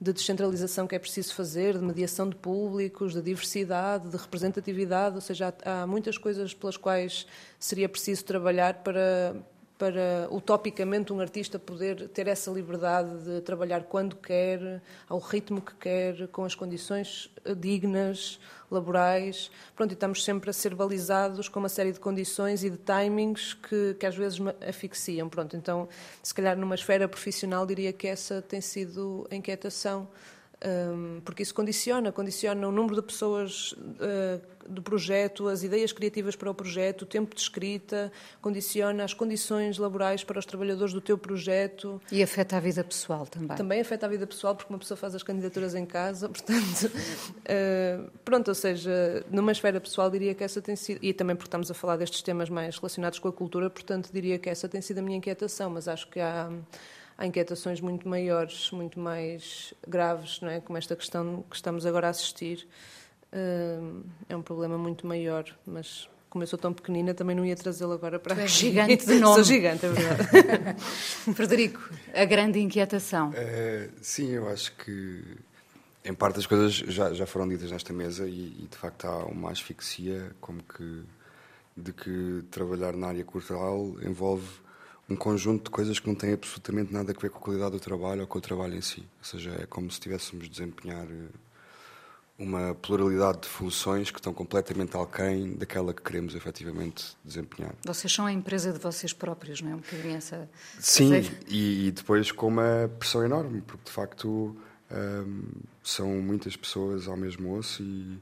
de 0.00 0.12
descentralização 0.12 0.86
que 0.86 0.94
é 0.94 0.98
preciso 0.98 1.34
fazer, 1.34 1.76
de 1.76 1.84
mediação 1.84 2.28
de 2.28 2.36
públicos, 2.36 3.12
de 3.12 3.22
diversidade, 3.22 4.08
de 4.08 4.16
representatividade, 4.16 5.16
ou 5.16 5.20
seja, 5.20 5.52
há, 5.64 5.82
há 5.82 5.86
muitas 5.86 6.16
coisas 6.16 6.54
pelas 6.54 6.76
quais 6.76 7.26
seria 7.58 7.88
preciso 7.88 8.24
trabalhar 8.24 8.74
para 8.84 9.34
para 9.78 10.28
utopicamente 10.30 11.12
um 11.12 11.20
artista 11.20 11.58
poder 11.58 12.08
ter 12.08 12.26
essa 12.28 12.50
liberdade 12.50 13.24
de 13.24 13.40
trabalhar 13.42 13.84
quando 13.84 14.16
quer, 14.16 14.82
ao 15.08 15.18
ritmo 15.18 15.60
que 15.60 15.74
quer, 15.74 16.28
com 16.28 16.44
as 16.44 16.54
condições 16.54 17.30
dignas, 17.58 18.40
laborais. 18.70 19.50
Pronto, 19.74 19.92
e 19.92 19.94
estamos 19.94 20.24
sempre 20.24 20.50
a 20.50 20.52
ser 20.52 20.74
balizados 20.74 21.48
com 21.48 21.58
uma 21.58 21.68
série 21.68 21.92
de 21.92 22.00
condições 22.00 22.64
e 22.64 22.70
de 22.70 22.78
timings 22.78 23.54
que, 23.54 23.94
que 23.94 24.06
às 24.06 24.16
vezes 24.16 24.38
asfixiam. 24.66 25.28
Pronto, 25.28 25.56
então, 25.56 25.88
se 26.22 26.32
calhar 26.32 26.56
numa 26.56 26.74
esfera 26.74 27.06
profissional 27.06 27.66
diria 27.66 27.92
que 27.92 28.06
essa 28.06 28.40
tem 28.40 28.60
sido 28.60 29.26
a 29.30 29.34
inquietação 29.34 30.08
um, 30.66 31.20
porque 31.24 31.44
isso 31.44 31.54
condiciona, 31.54 32.10
condiciona 32.10 32.66
o 32.66 32.72
número 32.72 32.96
de 32.96 33.02
pessoas 33.02 33.72
uh, 33.72 34.40
do 34.68 34.82
projeto, 34.82 35.46
as 35.46 35.62
ideias 35.62 35.92
criativas 35.92 36.34
para 36.34 36.50
o 36.50 36.54
projeto, 36.54 37.02
o 37.02 37.06
tempo 37.06 37.36
de 37.36 37.40
escrita, 37.40 38.10
condiciona 38.42 39.04
as 39.04 39.14
condições 39.14 39.78
laborais 39.78 40.24
para 40.24 40.40
os 40.40 40.44
trabalhadores 40.44 40.92
do 40.92 41.00
teu 41.00 41.16
projeto. 41.16 42.02
E 42.10 42.20
afeta 42.20 42.56
a 42.56 42.60
vida 42.60 42.82
pessoal 42.82 43.26
também. 43.26 43.56
Também 43.56 43.80
afeta 43.80 44.06
a 44.06 44.08
vida 44.08 44.26
pessoal, 44.26 44.56
porque 44.56 44.72
uma 44.72 44.78
pessoa 44.80 44.98
faz 44.98 45.14
as 45.14 45.22
candidaturas 45.22 45.76
em 45.76 45.86
casa, 45.86 46.26
portanto, 46.28 46.90
uh, 46.90 48.10
pronto, 48.24 48.48
ou 48.48 48.54
seja, 48.54 49.24
numa 49.30 49.52
esfera 49.52 49.80
pessoal 49.80 50.10
diria 50.10 50.34
que 50.34 50.42
essa 50.42 50.60
tem 50.60 50.74
sido, 50.74 50.98
e 51.00 51.12
também 51.12 51.36
porque 51.36 51.46
estamos 51.46 51.70
a 51.70 51.74
falar 51.74 51.96
destes 51.96 52.22
temas 52.22 52.48
mais 52.48 52.76
relacionados 52.76 53.20
com 53.20 53.28
a 53.28 53.32
cultura, 53.32 53.70
portanto 53.70 54.10
diria 54.12 54.36
que 54.36 54.50
essa 54.50 54.68
tem 54.68 54.80
sido 54.80 54.98
a 54.98 55.02
minha 55.02 55.18
inquietação, 55.18 55.70
mas 55.70 55.86
acho 55.86 56.08
que 56.08 56.18
há 56.18 56.50
há 57.16 57.26
inquietações 57.26 57.80
muito 57.80 58.08
maiores, 58.08 58.70
muito 58.70 58.98
mais 58.98 59.72
graves, 59.86 60.40
não 60.40 60.48
é? 60.48 60.60
como 60.60 60.76
esta 60.78 60.94
questão 60.94 61.44
que 61.48 61.56
estamos 61.56 61.86
agora 61.86 62.08
a 62.08 62.10
assistir. 62.10 62.66
Hum, 63.32 64.02
é 64.28 64.36
um 64.36 64.42
problema 64.42 64.78
muito 64.78 65.06
maior, 65.06 65.44
mas 65.66 66.08
como 66.28 66.42
eu 66.42 66.46
sou 66.46 66.58
tão 66.58 66.72
pequenina, 66.72 67.14
também 67.14 67.34
não 67.34 67.44
ia 67.44 67.56
trazê-lo 67.56 67.92
agora 67.92 68.18
para 68.18 68.34
aqui. 68.34 68.48
gigante 68.48 69.06
de 69.06 69.14
nome. 69.20 69.34
Sou 69.36 69.44
gigante, 69.44 69.86
é 69.86 69.88
verdade. 69.88 70.80
Frederico, 71.34 71.90
a 72.14 72.24
grande 72.24 72.60
inquietação. 72.60 73.30
Uh, 73.30 73.90
sim, 74.02 74.30
eu 74.32 74.48
acho 74.48 74.72
que 74.76 75.22
em 76.04 76.14
parte 76.14 76.38
as 76.38 76.46
coisas 76.46 76.72
já, 76.72 77.12
já 77.12 77.26
foram 77.26 77.48
ditas 77.48 77.70
nesta 77.70 77.92
mesa 77.92 78.28
e, 78.28 78.54
e, 78.60 78.68
de 78.70 78.76
facto 78.76 79.06
há 79.06 79.24
uma 79.24 79.50
asfixia 79.50 80.30
como 80.40 80.62
que 80.62 81.02
de 81.76 81.92
que 81.92 82.42
trabalhar 82.50 82.96
na 82.96 83.08
área 83.08 83.24
cultural 83.24 83.96
envolve 84.02 84.48
um 85.08 85.16
conjunto 85.16 85.64
de 85.64 85.70
coisas 85.70 85.98
que 85.98 86.06
não 86.08 86.14
têm 86.14 86.32
absolutamente 86.32 86.92
nada 86.92 87.12
a 87.12 87.20
ver 87.20 87.30
com 87.30 87.38
a 87.38 87.40
qualidade 87.40 87.72
do 87.72 87.80
trabalho 87.80 88.22
ou 88.22 88.26
com 88.26 88.38
o 88.38 88.40
trabalho 88.40 88.74
em 88.74 88.80
si. 88.80 89.00
Ou 89.00 89.24
seja, 89.24 89.56
é 89.60 89.66
como 89.66 89.90
se 89.90 89.94
estivéssemos 89.94 90.46
a 90.46 90.48
desempenhar 90.48 91.06
eh, 91.06 91.28
uma 92.38 92.74
pluralidade 92.74 93.42
de 93.42 93.48
funções 93.48 94.10
que 94.10 94.18
estão 94.18 94.34
completamente 94.34 94.96
aquém 94.96 95.54
daquela 95.54 95.94
que 95.94 96.02
queremos 96.02 96.34
efetivamente 96.34 97.16
desempenhar. 97.24 97.74
Vocês 97.84 98.12
são 98.12 98.26
a 98.26 98.32
empresa 98.32 98.72
de 98.72 98.78
vocês 98.78 99.12
próprios, 99.12 99.62
não 99.62 99.70
é? 99.70 99.74
Um 99.74 99.78
bocadinho 99.78 100.16
essa. 100.16 100.48
Sim, 100.78 101.12
e, 101.48 101.86
e, 101.86 101.90
depois 101.92 102.32
com 102.32 102.48
uma 102.48 102.90
pressão 102.98 103.24
enorme, 103.24 103.62
porque 103.62 103.84
de 103.84 103.92
facto 103.92 104.56
hum, 104.90 105.44
são 105.82 106.08
muitas 106.20 106.56
pessoas 106.56 107.06
ao 107.08 107.16
mesmo 107.16 107.56
osso 107.56 107.82
e, 107.82 108.20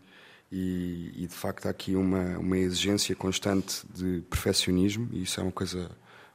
e, 0.53 1.25
e, 1.25 1.27
de 1.27 1.35
facto 1.35 1.67
há 1.67 1.71
aqui 1.71 1.97
uma, 1.97 2.39
uma 2.39 2.59
exigência 2.59 3.17
constante 3.17 3.85
de 3.93 4.21
perfeccionismo, 4.31 5.09
e 5.13 5.23
isso 5.23 5.41
é 5.41 5.43
uma 5.43 5.53
coisa 5.53 5.91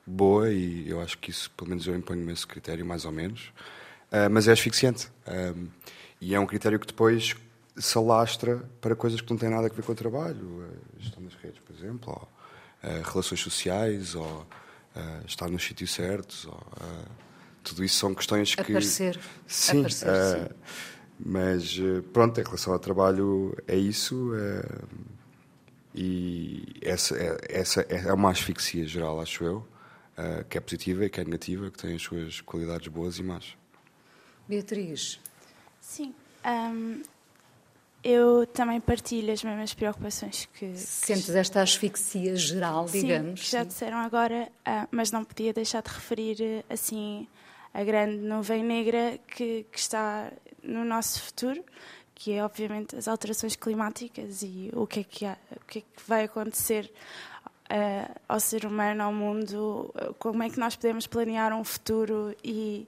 boa 0.10 0.52
e 0.52 0.90
eu 0.90 1.00
acho 1.00 1.18
que 1.18 1.30
isso, 1.30 1.52
pelo 1.52 1.70
menos 1.70 1.86
eu 1.88 1.96
imponho-me 1.96 2.34
esse 2.34 2.46
critério, 2.46 2.86
mais 2.86 3.06
ou 3.06 3.12
menos. 3.12 3.52
Uh, 4.12 4.30
mas 4.32 4.48
é 4.48 4.52
asfixiante. 4.52 5.08
Um, 5.28 5.68
e 6.20 6.34
é 6.34 6.40
um 6.40 6.46
critério 6.46 6.80
que 6.80 6.88
depois 6.88 7.36
se 7.78 7.98
alastra 7.98 8.58
para 8.82 8.96
coisas 8.96 9.22
que 9.22 9.30
não 9.32 9.38
têm 9.38 9.50
nada 9.50 9.68
a 9.68 9.70
ver 9.70 9.84
com 9.84 9.92
o 9.92 9.96
trabalho. 9.96 10.68
A 10.98 11.02
gestão 11.02 11.24
das 11.24 11.36
redes, 11.36 11.60
por 11.60 11.76
exemplo, 11.76 12.12
ou 12.12 12.90
uh, 12.90 13.02
relações 13.04 13.40
sociais, 13.40 14.16
ou 14.16 14.26
uh, 14.96 15.26
estar 15.26 15.50
nos 15.50 15.64
sítios 15.64 15.94
certos. 15.94 16.46
Ou, 16.46 16.60
tudo 17.64 17.84
isso 17.84 17.98
são 17.98 18.16
questões 18.16 18.56
que. 18.56 18.62
Aparecer. 18.62 19.20
Sim. 19.46 19.80
Aparecer, 19.80 20.08
sim. 20.08 20.56
Mas 21.24 21.78
pronto, 22.14 22.40
em 22.40 22.44
relação 22.44 22.74
ao 22.74 22.80
trabalho, 22.80 23.56
é 23.68 23.76
isso. 23.76 24.32
e 25.94 26.64
essa, 26.82 27.16
é, 27.18 27.38
essa 27.50 27.82
é 27.82 28.12
uma 28.14 28.32
asfixia 28.32 28.88
geral, 28.88 29.20
acho 29.20 29.44
eu 29.44 29.68
uh, 30.20 30.46
que 30.46 30.58
é 30.58 30.62
positiva 30.62 31.06
e 31.06 31.10
que 31.10 31.22
é 31.22 31.24
negativa, 31.24 31.72
que 31.72 31.78
tem 31.78 31.96
as 31.96 32.02
suas 32.02 32.42
qualidades 32.42 32.88
boas 32.88 33.18
e 33.18 33.24
más. 33.24 33.56
Beatriz. 34.48 35.20
Sim. 35.80 36.14
Um, 36.46 37.02
eu 38.04 38.46
também 38.48 38.80
partilho 38.80 39.32
as 39.32 39.44
mesmas 39.44 39.74
preocupações 39.74 40.48
que. 40.54 40.76
Sentes 40.76 41.26
que... 41.26 41.38
esta 41.38 41.62
asfixia 41.62 42.36
geral, 42.36 42.86
digamos. 42.86 43.40
Sim, 43.40 43.46
que 43.46 43.52
já 43.52 43.64
disseram 43.64 43.98
agora, 43.98 44.50
uh, 44.68 44.88
mas 44.92 45.12
não 45.12 45.24
podia 45.24 45.54
deixar 45.54 45.82
de 45.82 45.90
referir 45.90 46.64
assim 46.70 47.28
a 47.74 47.84
grande 47.84 48.18
nuvem 48.18 48.64
negra 48.64 49.20
que, 49.28 49.66
que 49.72 49.80
está 49.80 50.32
no 50.64 50.84
nosso 50.84 51.22
futuro, 51.22 51.64
que 52.16 52.34
é 52.34 52.44
obviamente 52.44 52.96
as 52.96 53.08
alterações 53.08 53.56
climáticas 53.56 54.42
e 54.42 54.72
o 54.74 54.88
que 54.88 55.02
é 55.02 55.04
que, 55.04 55.26
há, 55.26 55.38
o 55.56 55.66
que, 55.66 55.80
é 55.80 55.82
que 55.82 56.04
vai 56.08 56.24
acontecer 56.24 56.92
uh, 57.70 58.20
ao 58.28 58.40
ser 58.40 58.66
humano, 58.66 59.04
ao 59.04 59.14
mundo, 59.14 59.94
como 60.18 60.44
é 60.44 60.50
que 60.50 60.60
nós 60.60 60.76
podemos 60.76 61.08
planear 61.08 61.54
um 61.54 61.64
futuro 61.64 62.36
e, 62.44 62.88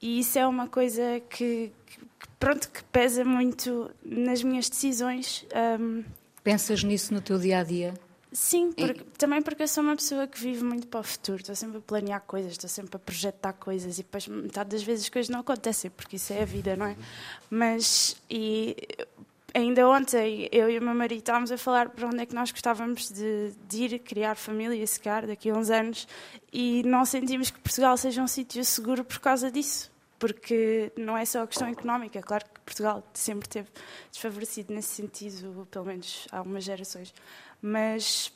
e 0.00 0.20
isso 0.20 0.38
é 0.38 0.46
uma 0.46 0.68
coisa 0.68 1.20
que, 1.30 1.72
que, 1.86 1.98
pronto 2.38 2.68
que 2.70 2.82
pesa 2.84 3.24
muito 3.24 3.90
nas 4.04 4.42
minhas 4.42 4.68
decisões. 4.68 5.46
Um, 5.80 6.04
Pensas 6.44 6.82
nisso 6.82 7.14
no 7.14 7.20
teu 7.20 7.38
dia 7.38 7.58
a 7.58 7.64
dia? 7.64 7.94
Sim, 8.32 8.72
porque, 8.72 9.04
também 9.18 9.42
porque 9.42 9.62
eu 9.62 9.68
sou 9.68 9.84
uma 9.84 9.94
pessoa 9.94 10.26
que 10.26 10.40
vive 10.40 10.64
muito 10.64 10.86
para 10.86 11.00
o 11.00 11.02
futuro, 11.02 11.40
estou 11.40 11.54
sempre 11.54 11.76
a 11.76 11.80
planear 11.82 12.22
coisas, 12.22 12.52
estou 12.52 12.68
sempre 12.68 12.96
a 12.96 12.98
projetar 12.98 13.52
coisas 13.52 13.98
e 13.98 14.02
depois 14.02 14.26
metade 14.26 14.70
das 14.70 14.82
vezes 14.82 15.04
as 15.04 15.10
coisas 15.10 15.28
não 15.28 15.40
acontecem, 15.40 15.90
porque 15.90 16.16
isso 16.16 16.32
é 16.32 16.40
a 16.40 16.44
vida, 16.46 16.74
não 16.74 16.86
é? 16.86 16.96
Mas 17.50 18.16
e 18.30 18.74
ainda 19.54 19.88
ontem 19.88 20.48
eu 20.50 20.70
e 20.70 20.78
o 20.78 20.82
meu 20.82 20.94
marido 20.94 21.20
estávamos 21.20 21.52
a 21.52 21.58
falar 21.58 21.90
para 21.90 22.06
onde 22.06 22.20
é 22.20 22.26
que 22.26 22.34
nós 22.34 22.50
gostávamos 22.50 23.10
de, 23.10 23.52
de 23.68 23.84
ir 23.84 23.98
criar 24.00 24.34
família, 24.34 24.86
se 24.86 24.98
calhar, 25.00 25.26
daqui 25.26 25.50
a 25.50 25.54
uns 25.54 25.70
anos, 25.70 26.08
e 26.52 26.82
não 26.84 27.04
sentimos 27.04 27.50
que 27.50 27.60
Portugal 27.60 27.96
seja 27.96 28.22
um 28.22 28.26
sítio 28.26 28.64
seguro 28.64 29.04
por 29.04 29.18
causa 29.18 29.50
disso. 29.50 29.90
Porque 30.18 30.92
não 30.96 31.16
é 31.16 31.24
só 31.24 31.42
a 31.42 31.46
questão 31.48 31.66
económica, 31.66 32.22
claro 32.22 32.44
que 32.44 32.60
Portugal 32.60 33.02
sempre 33.12 33.48
teve 33.48 33.68
desfavorecido 34.10 34.72
nesse 34.72 34.90
sentido, 34.90 35.66
pelo 35.68 35.84
menos 35.84 36.28
há 36.30 36.42
umas 36.42 36.62
gerações, 36.62 37.12
mas 37.60 38.32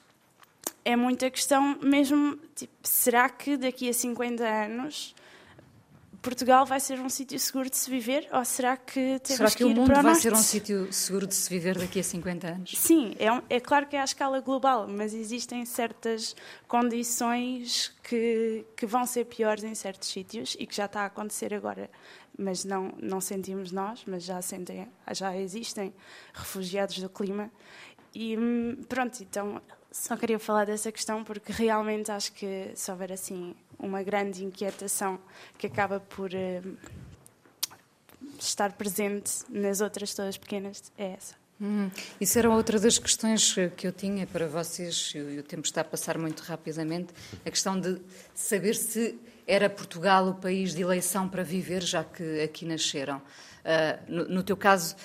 é 0.84 0.96
muita 0.96 1.30
questão 1.30 1.78
mesmo, 1.80 2.36
tipo, 2.56 2.74
será 2.82 3.28
que 3.28 3.56
daqui 3.56 3.88
a 3.88 3.92
50 3.92 4.44
anos 4.44 5.14
Portugal 6.26 6.66
vai 6.66 6.80
ser 6.80 6.98
um 6.98 7.08
sítio 7.08 7.38
seguro 7.38 7.70
de 7.70 7.76
se 7.76 7.88
viver 7.88 8.28
ou 8.32 8.44
será 8.44 8.76
que 8.76 9.20
temos 9.20 9.36
será 9.36 9.48
que, 9.48 9.58
que 9.58 9.64
o 9.64 9.68
mundo 9.68 9.94
vai 9.94 10.02
norte? 10.02 10.22
ser 10.22 10.32
um 10.32 10.42
sítio 10.42 10.92
seguro 10.92 11.24
de 11.24 11.34
se 11.36 11.48
viver 11.48 11.78
daqui 11.78 12.00
a 12.00 12.02
50 12.02 12.48
anos? 12.48 12.72
Sim, 12.76 13.14
é, 13.16 13.30
um, 13.30 13.40
é, 13.48 13.60
claro 13.60 13.86
que 13.86 13.94
é 13.94 14.00
à 14.00 14.04
escala 14.04 14.40
global, 14.40 14.88
mas 14.88 15.14
existem 15.14 15.64
certas 15.64 16.34
condições 16.66 17.94
que, 18.02 18.64
que 18.76 18.86
vão 18.86 19.06
ser 19.06 19.26
piores 19.26 19.62
em 19.62 19.72
certos 19.76 20.08
sítios 20.08 20.56
e 20.58 20.66
que 20.66 20.74
já 20.74 20.86
está 20.86 21.02
a 21.02 21.06
acontecer 21.06 21.54
agora, 21.54 21.88
mas 22.36 22.64
não, 22.64 22.92
não 23.00 23.20
sentimos 23.20 23.70
nós, 23.70 24.02
mas 24.04 24.24
já, 24.24 24.42
sentem, 24.42 24.88
já 25.12 25.36
existem 25.36 25.94
refugiados 26.34 26.98
do 26.98 27.08
clima 27.08 27.52
e 28.12 28.36
hum, 28.36 28.78
pronto, 28.88 29.22
então 29.22 29.62
só 29.92 30.16
queria 30.16 30.38
falar 30.38 30.66
dessa 30.66 30.90
questão 30.90 31.22
porque 31.22 31.52
realmente 31.52 32.10
acho 32.10 32.32
que 32.32 32.70
se 32.74 32.90
houver 32.90 33.12
assim 33.12 33.54
uma 33.78 34.02
grande 34.02 34.44
inquietação 34.44 35.18
que 35.58 35.66
acaba 35.66 36.00
por 36.00 36.30
uh, 36.32 36.76
estar 38.38 38.72
presente 38.72 39.44
nas 39.48 39.80
outras 39.80 40.14
todas 40.14 40.36
pequenas 40.36 40.92
é 40.96 41.12
essa. 41.12 41.34
Hum, 41.60 41.90
isso 42.20 42.38
era 42.38 42.50
outra 42.50 42.78
das 42.78 42.98
questões 42.98 43.54
que 43.76 43.86
eu 43.86 43.92
tinha 43.92 44.26
para 44.26 44.46
vocês, 44.46 45.12
e 45.14 45.38
o 45.38 45.42
tempo 45.42 45.66
está 45.66 45.80
a 45.80 45.84
passar 45.84 46.18
muito 46.18 46.40
rapidamente, 46.40 47.14
a 47.44 47.50
questão 47.50 47.80
de 47.80 47.98
saber 48.34 48.74
se 48.74 49.18
era 49.46 49.70
Portugal 49.70 50.28
o 50.28 50.34
país 50.34 50.74
de 50.74 50.82
eleição 50.82 51.28
para 51.28 51.42
viver, 51.42 51.82
já 51.82 52.04
que 52.04 52.42
aqui 52.42 52.66
nasceram. 52.66 53.18
Uh, 53.18 54.12
no, 54.12 54.28
no, 54.28 54.42
teu 54.42 54.56
caso, 54.56 54.96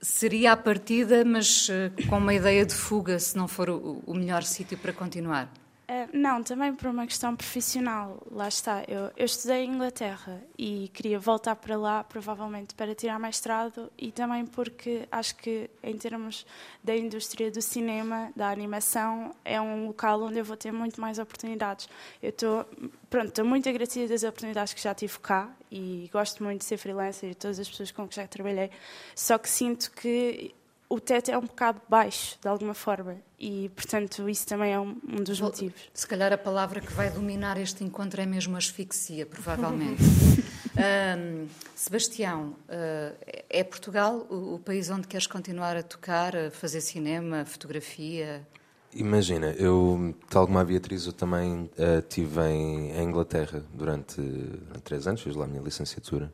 seria 0.00 0.52
a 0.52 0.56
partida, 0.56 1.24
mas 1.24 1.68
uh, 1.68 2.08
com 2.08 2.18
uma 2.18 2.34
ideia 2.34 2.64
de 2.64 2.74
fuga, 2.74 3.18
se 3.18 3.36
não 3.36 3.48
for 3.48 3.68
o, 3.68 4.02
o 4.06 4.14
melhor 4.14 4.44
sítio 4.44 4.78
para 4.78 4.92
continuar? 4.92 5.52
Uh, 5.90 6.08
não, 6.16 6.40
também 6.40 6.72
por 6.72 6.86
uma 6.86 7.04
questão 7.04 7.34
profissional. 7.34 8.22
Lá 8.30 8.46
está. 8.46 8.84
Eu, 8.86 9.10
eu, 9.16 9.24
estudei 9.24 9.64
em 9.64 9.72
Inglaterra 9.72 10.40
e 10.56 10.88
queria 10.94 11.18
voltar 11.18 11.56
para 11.56 11.76
lá, 11.76 12.04
provavelmente 12.04 12.76
para 12.76 12.94
tirar 12.94 13.18
mestrado, 13.18 13.90
e 13.98 14.12
também 14.12 14.46
porque 14.46 15.08
acho 15.10 15.34
que, 15.34 15.68
em 15.82 15.98
termos 15.98 16.46
da 16.84 16.96
indústria 16.96 17.50
do 17.50 17.60
cinema, 17.60 18.30
da 18.36 18.50
animação, 18.50 19.34
é 19.44 19.60
um 19.60 19.88
local 19.88 20.22
onde 20.22 20.38
eu 20.38 20.44
vou 20.44 20.56
ter 20.56 20.70
muito 20.70 21.00
mais 21.00 21.18
oportunidades. 21.18 21.88
Eu 22.22 22.30
estou, 22.30 22.64
pronto, 23.08 23.30
estou 23.30 23.44
muito 23.44 23.68
agradecida 23.68 24.06
das 24.06 24.22
oportunidades 24.22 24.72
que 24.72 24.80
já 24.80 24.94
tive 24.94 25.18
cá 25.18 25.50
e 25.72 26.08
gosto 26.12 26.44
muito 26.44 26.60
de 26.60 26.66
ser 26.66 26.76
freelancer 26.76 27.30
e 27.30 27.34
todas 27.34 27.58
as 27.58 27.68
pessoas 27.68 27.90
com 27.90 28.06
que 28.06 28.14
já 28.14 28.28
trabalhei. 28.28 28.70
Só 29.16 29.36
que 29.38 29.48
sinto 29.48 29.90
que 29.90 30.54
o 30.90 30.98
teto 30.98 31.30
é 31.30 31.38
um 31.38 31.42
bocado 31.42 31.80
baixo, 31.88 32.36
de 32.42 32.48
alguma 32.48 32.74
forma, 32.74 33.16
e, 33.38 33.70
portanto, 33.76 34.28
isso 34.28 34.44
também 34.44 34.72
é 34.72 34.80
um, 34.80 34.96
um 35.08 35.22
dos 35.22 35.40
motivos. 35.40 35.80
Se 35.94 36.04
calhar 36.04 36.32
a 36.32 36.36
palavra 36.36 36.80
que 36.80 36.92
vai 36.92 37.08
dominar 37.08 37.56
este 37.58 37.84
encontro 37.84 38.20
é 38.20 38.26
mesmo 38.26 38.56
asfixia, 38.56 39.24
provavelmente. 39.24 40.02
um, 41.16 41.46
Sebastião, 41.76 42.56
uh, 42.68 43.16
é 43.48 43.62
Portugal 43.62 44.26
o, 44.28 44.56
o, 44.56 44.58
país 44.58 44.90
onde 44.90 45.06
queres 45.06 45.28
continuar 45.28 45.76
a 45.76 45.82
tocar, 45.84 46.36
a 46.36 46.50
fazer 46.50 46.80
cinema, 46.80 47.44
fotografia? 47.44 48.44
Imagina, 48.92 49.52
eu, 49.52 50.12
tal 50.28 50.46
como 50.46 50.58
a 50.58 50.64
Beatriz, 50.64 51.06
eu 51.06 51.12
também 51.12 51.70
uh, 51.78 52.00
estive 52.00 52.40
em, 52.40 52.90
em 52.90 53.04
Inglaterra 53.04 53.62
durante, 53.72 54.20
durante 54.20 54.82
três 54.82 55.06
anos, 55.06 55.22
fiz 55.22 55.36
lá 55.36 55.44
a 55.44 55.48
minha 55.48 55.62
licenciatura, 55.62 56.32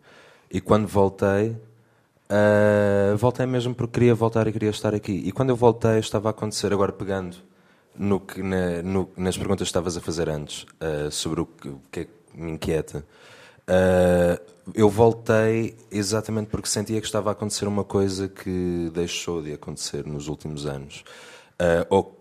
e 0.51 0.63
quando 0.63 0.89
voltei 0.89 1.55
Uh, 2.29 3.17
voltei 3.17 3.47
mesmo 3.47 3.75
porque 3.75 3.95
queria 3.95 4.15
voltar 4.15 4.47
e 4.49 4.53
queria 4.53 4.71
estar 4.71 4.95
aqui. 4.95 5.13
E 5.13 5.33
quando 5.33 5.51
eu 5.51 5.57
voltei, 5.57 5.99
estava 5.99 6.29
a 6.29 6.31
acontecer, 6.31 6.73
agora 6.73 6.93
pegando 6.93 7.37
no 7.95 8.21
que, 8.21 8.43
na, 8.43 8.83
no, 8.83 9.09
nas 9.17 9.37
perguntas 9.39 9.67
que 9.67 9.71
estavas 9.71 9.97
a 9.97 10.01
fazer 10.01 10.29
antes, 10.29 10.67
uh, 10.81 11.11
sobre 11.11 11.41
o 11.41 11.47
que, 11.47 11.69
o 11.69 11.81
que, 11.91 12.01
é 12.01 12.05
que 12.05 12.11
me 12.35 12.53
inquieta. 12.53 13.05
Uh, 13.69 14.57
eu 14.75 14.89
voltei 14.91 15.77
exatamente 15.91 16.49
porque 16.49 16.69
sentia 16.69 17.01
que 17.01 17.07
estava 17.07 17.31
a 17.31 17.33
acontecer 17.33 17.69
uma 17.69 17.85
coisa 17.85 18.29
que 18.29 18.91
deixou 18.93 19.41
de 19.41 19.53
acontecer 19.53 20.05
nos 20.05 20.27
últimos 20.27 20.67
anos. 20.67 21.05
ou, 21.89 22.17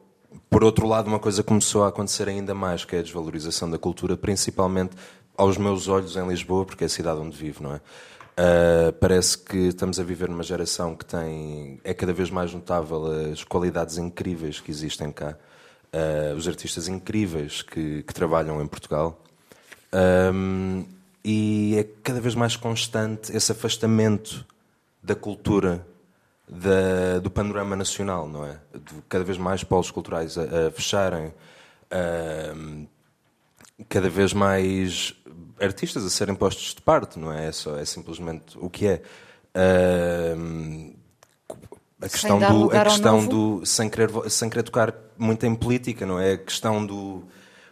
por 0.50 0.64
outro 0.64 0.88
lado, 0.88 1.08
uma 1.08 1.18
coisa 1.18 1.42
começou 1.42 1.84
a 1.84 1.88
acontecer 1.88 2.30
ainda 2.30 2.54
mais, 2.54 2.86
que 2.86 2.96
é 2.96 3.00
a 3.00 3.02
desvalorização 3.02 3.70
da 3.70 3.80
cultura, 3.80 4.16
principalmente 4.16 4.96
aos 5.36 5.58
meus 5.58 5.88
olhos 5.88 6.16
em 6.16 6.28
Lisboa, 6.28 6.66
porque 6.66 6.84
é 6.84 6.88
a 6.88 6.90
cidade 6.90 7.20
onde 7.20 7.36
vivo, 7.36 7.64
não 7.64 7.74
é? 7.74 7.82
Uh, 8.38 8.92
parece 9.00 9.38
que 9.38 9.58
estamos 9.70 9.98
a 9.98 10.04
viver 10.04 10.28
numa 10.28 10.44
geração 10.44 10.94
que 10.94 11.06
tem. 11.06 11.80
É 11.84 11.94
cada 11.94 12.12
vez 12.12 12.30
mais 12.30 12.54
notável 12.54 13.06
as 13.32 13.44
qualidades 13.44 13.98
incríveis 13.98 14.60
que 14.60 14.70
existem 14.70 15.10
cá, 15.12 15.38
uh, 15.94 16.36
os 16.36 16.46
artistas 16.48 16.90
incríveis 16.90 17.62
que, 17.62 18.04
que 18.04 18.14
trabalham 18.14 18.62
em 18.62 18.68
Portugal. 18.68 19.22
Um, 20.34 20.86
e 21.24 21.78
é 21.78 21.84
cada 22.04 22.20
vez 22.20 22.36
mais 22.36 22.58
constante 22.58 23.36
esse 23.36 23.52
afastamento 23.52 24.46
da 25.02 25.16
cultura 25.16 25.86
da, 26.48 27.20
do 27.20 27.32
panorama 27.32 27.76
nacional, 27.76 28.28
não 28.28 28.46
é? 28.46 28.60
Cada 29.08 29.24
vez 29.24 29.38
mais 29.38 29.64
polos 29.64 29.90
culturais 29.90 30.38
a, 30.38 30.68
a 30.68 30.72
fecharem, 30.72 31.28
uh, 31.28 32.88
cada 33.88 34.10
vez 34.10 34.34
mais 34.34 35.16
artistas 35.60 36.06
a 36.06 36.10
serem 36.10 36.36
postos 36.36 36.74
de 36.74 36.82
parte, 36.82 37.20
não 37.20 37.32
é? 37.32 37.48
É, 37.48 37.52
só, 37.52 37.78
é 37.78 37.86
simplesmente 37.86 38.58
o 38.58 38.70
que 38.70 38.88
é. 38.88 39.02
Uh, 39.56 40.94
a 42.02 42.10
questão 42.10 42.40
do, 42.40 42.72
a 42.72 42.84
questão 42.84 43.26
do 43.26 43.66
sem 43.66 43.90
querer, 43.90 44.10
sem 44.30 44.50
querer 44.50 44.64
tocar 44.64 44.94
muito 45.18 45.46
em 45.46 45.56
política, 45.56 46.06
não 46.06 46.20
é? 46.20 46.34
A 46.34 46.38
questão 46.38 46.86
do 46.86 47.24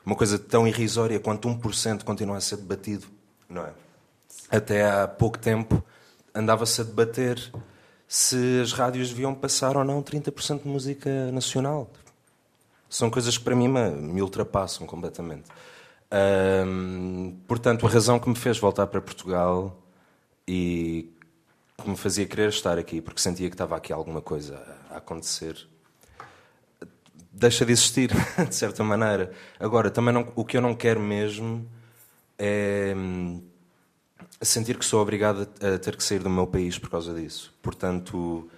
uma 0.05 0.15
coisa 0.15 0.37
tão 0.37 0.67
irrisória 0.67 1.19
quanto 1.19 1.47
1% 1.47 2.03
continua 2.03 2.37
a 2.37 2.41
ser 2.41 2.57
debatido, 2.57 3.07
não 3.49 3.63
é? 3.63 3.71
Até 4.49 4.89
há 4.89 5.07
pouco 5.07 5.37
tempo 5.37 5.83
andava-se 6.33 6.81
a 6.81 6.83
debater 6.83 7.51
se 8.07 8.61
as 8.61 8.73
rádios 8.73 9.09
deviam 9.09 9.33
passar 9.33 9.77
ou 9.77 9.83
não 9.83 10.01
30% 10.01 10.63
de 10.63 10.67
música 10.67 11.31
nacional. 11.31 11.89
São 12.89 13.09
coisas 13.09 13.37
que 13.37 13.43
para 13.43 13.55
mim 13.55 13.67
me, 13.67 13.89
me 13.91 14.21
ultrapassam 14.21 14.85
completamente. 14.85 15.45
Portanto, 17.47 17.85
a 17.85 17.89
razão 17.89 18.19
que 18.19 18.29
me 18.29 18.35
fez 18.35 18.57
voltar 18.57 18.87
para 18.87 19.01
Portugal 19.01 19.77
e 20.47 21.09
que 21.81 21.89
me 21.89 21.97
fazia 21.97 22.25
querer 22.25 22.49
estar 22.49 22.77
aqui, 22.77 23.01
porque 23.01 23.19
sentia 23.19 23.49
que 23.49 23.55
estava 23.55 23.75
aqui 23.75 23.91
alguma 23.91 24.21
coisa 24.21 24.61
a 24.89 24.97
acontecer, 24.97 25.67
deixa 27.31 27.65
de 27.65 27.71
existir, 27.71 28.11
de 28.47 28.55
certa 28.55 28.83
maneira. 28.83 29.31
Agora, 29.59 29.89
também 29.89 30.13
não, 30.13 30.31
o 30.35 30.45
que 30.45 30.55
eu 30.55 30.61
não 30.61 30.75
quero 30.75 30.99
mesmo 30.99 31.67
é 32.37 32.93
hum, 32.95 33.41
sentir 34.41 34.77
que 34.77 34.85
sou 34.85 35.01
obrigado 35.01 35.47
a 35.61 35.77
ter 35.79 35.95
que 35.95 36.03
sair 36.03 36.19
do 36.19 36.29
meu 36.29 36.45
país 36.45 36.77
por 36.77 36.89
causa 36.89 37.13
disso. 37.13 37.53
Portanto, 37.61 38.49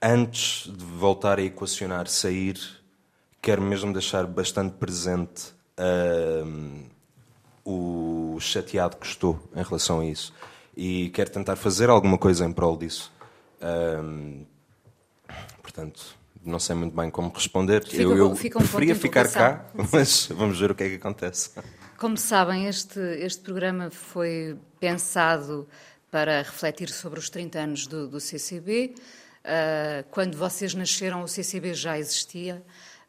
antes 0.00 0.70
de 0.70 0.84
voltar 0.84 1.38
a 1.38 1.42
equacionar 1.42 2.06
sair, 2.06 2.58
quero 3.40 3.62
mesmo 3.62 3.92
deixar 3.92 4.26
bastante 4.26 4.74
presente 4.76 5.58
uh, 5.80 6.90
o 7.64 8.38
chateado 8.40 8.96
que 8.96 9.06
estou 9.06 9.40
em 9.54 9.62
relação 9.62 10.00
a 10.00 10.06
isso. 10.06 10.32
E 10.76 11.10
quero 11.10 11.30
tentar 11.30 11.56
fazer 11.56 11.90
alguma 11.90 12.18
coisa 12.18 12.44
em 12.44 12.52
prol 12.52 12.76
disso. 12.76 13.12
Uh, 13.60 14.46
portanto, 15.62 16.16
não 16.44 16.58
sei 16.58 16.74
muito 16.74 16.94
bem 16.94 17.10
como 17.10 17.30
responder. 17.30 17.84
Fica, 17.84 18.02
eu 18.02 18.16
eu 18.16 18.36
fica 18.36 18.58
um 18.58 18.62
preferia 18.62 18.94
ficar 18.94 19.28
cá, 19.30 19.66
mas 19.92 20.26
vamos 20.26 20.58
ver 20.58 20.70
o 20.70 20.74
que 20.74 20.84
é 20.84 20.88
que 20.90 20.94
acontece. 20.96 21.50
Como 21.98 22.16
sabem, 22.16 22.66
este, 22.66 22.98
este 22.98 23.42
programa 23.42 23.90
foi 23.90 24.56
pensado 24.78 25.68
para 26.10 26.38
refletir 26.38 26.88
sobre 26.88 27.18
os 27.18 27.28
30 27.28 27.58
anos 27.58 27.86
do, 27.86 28.08
do 28.08 28.18
CCB. 28.18 28.94
Uh, 29.44 30.04
quando 30.10 30.36
vocês 30.36 30.74
nasceram, 30.74 31.22
o 31.22 31.28
CCB 31.28 31.74
já 31.74 31.98
existia. 31.98 32.62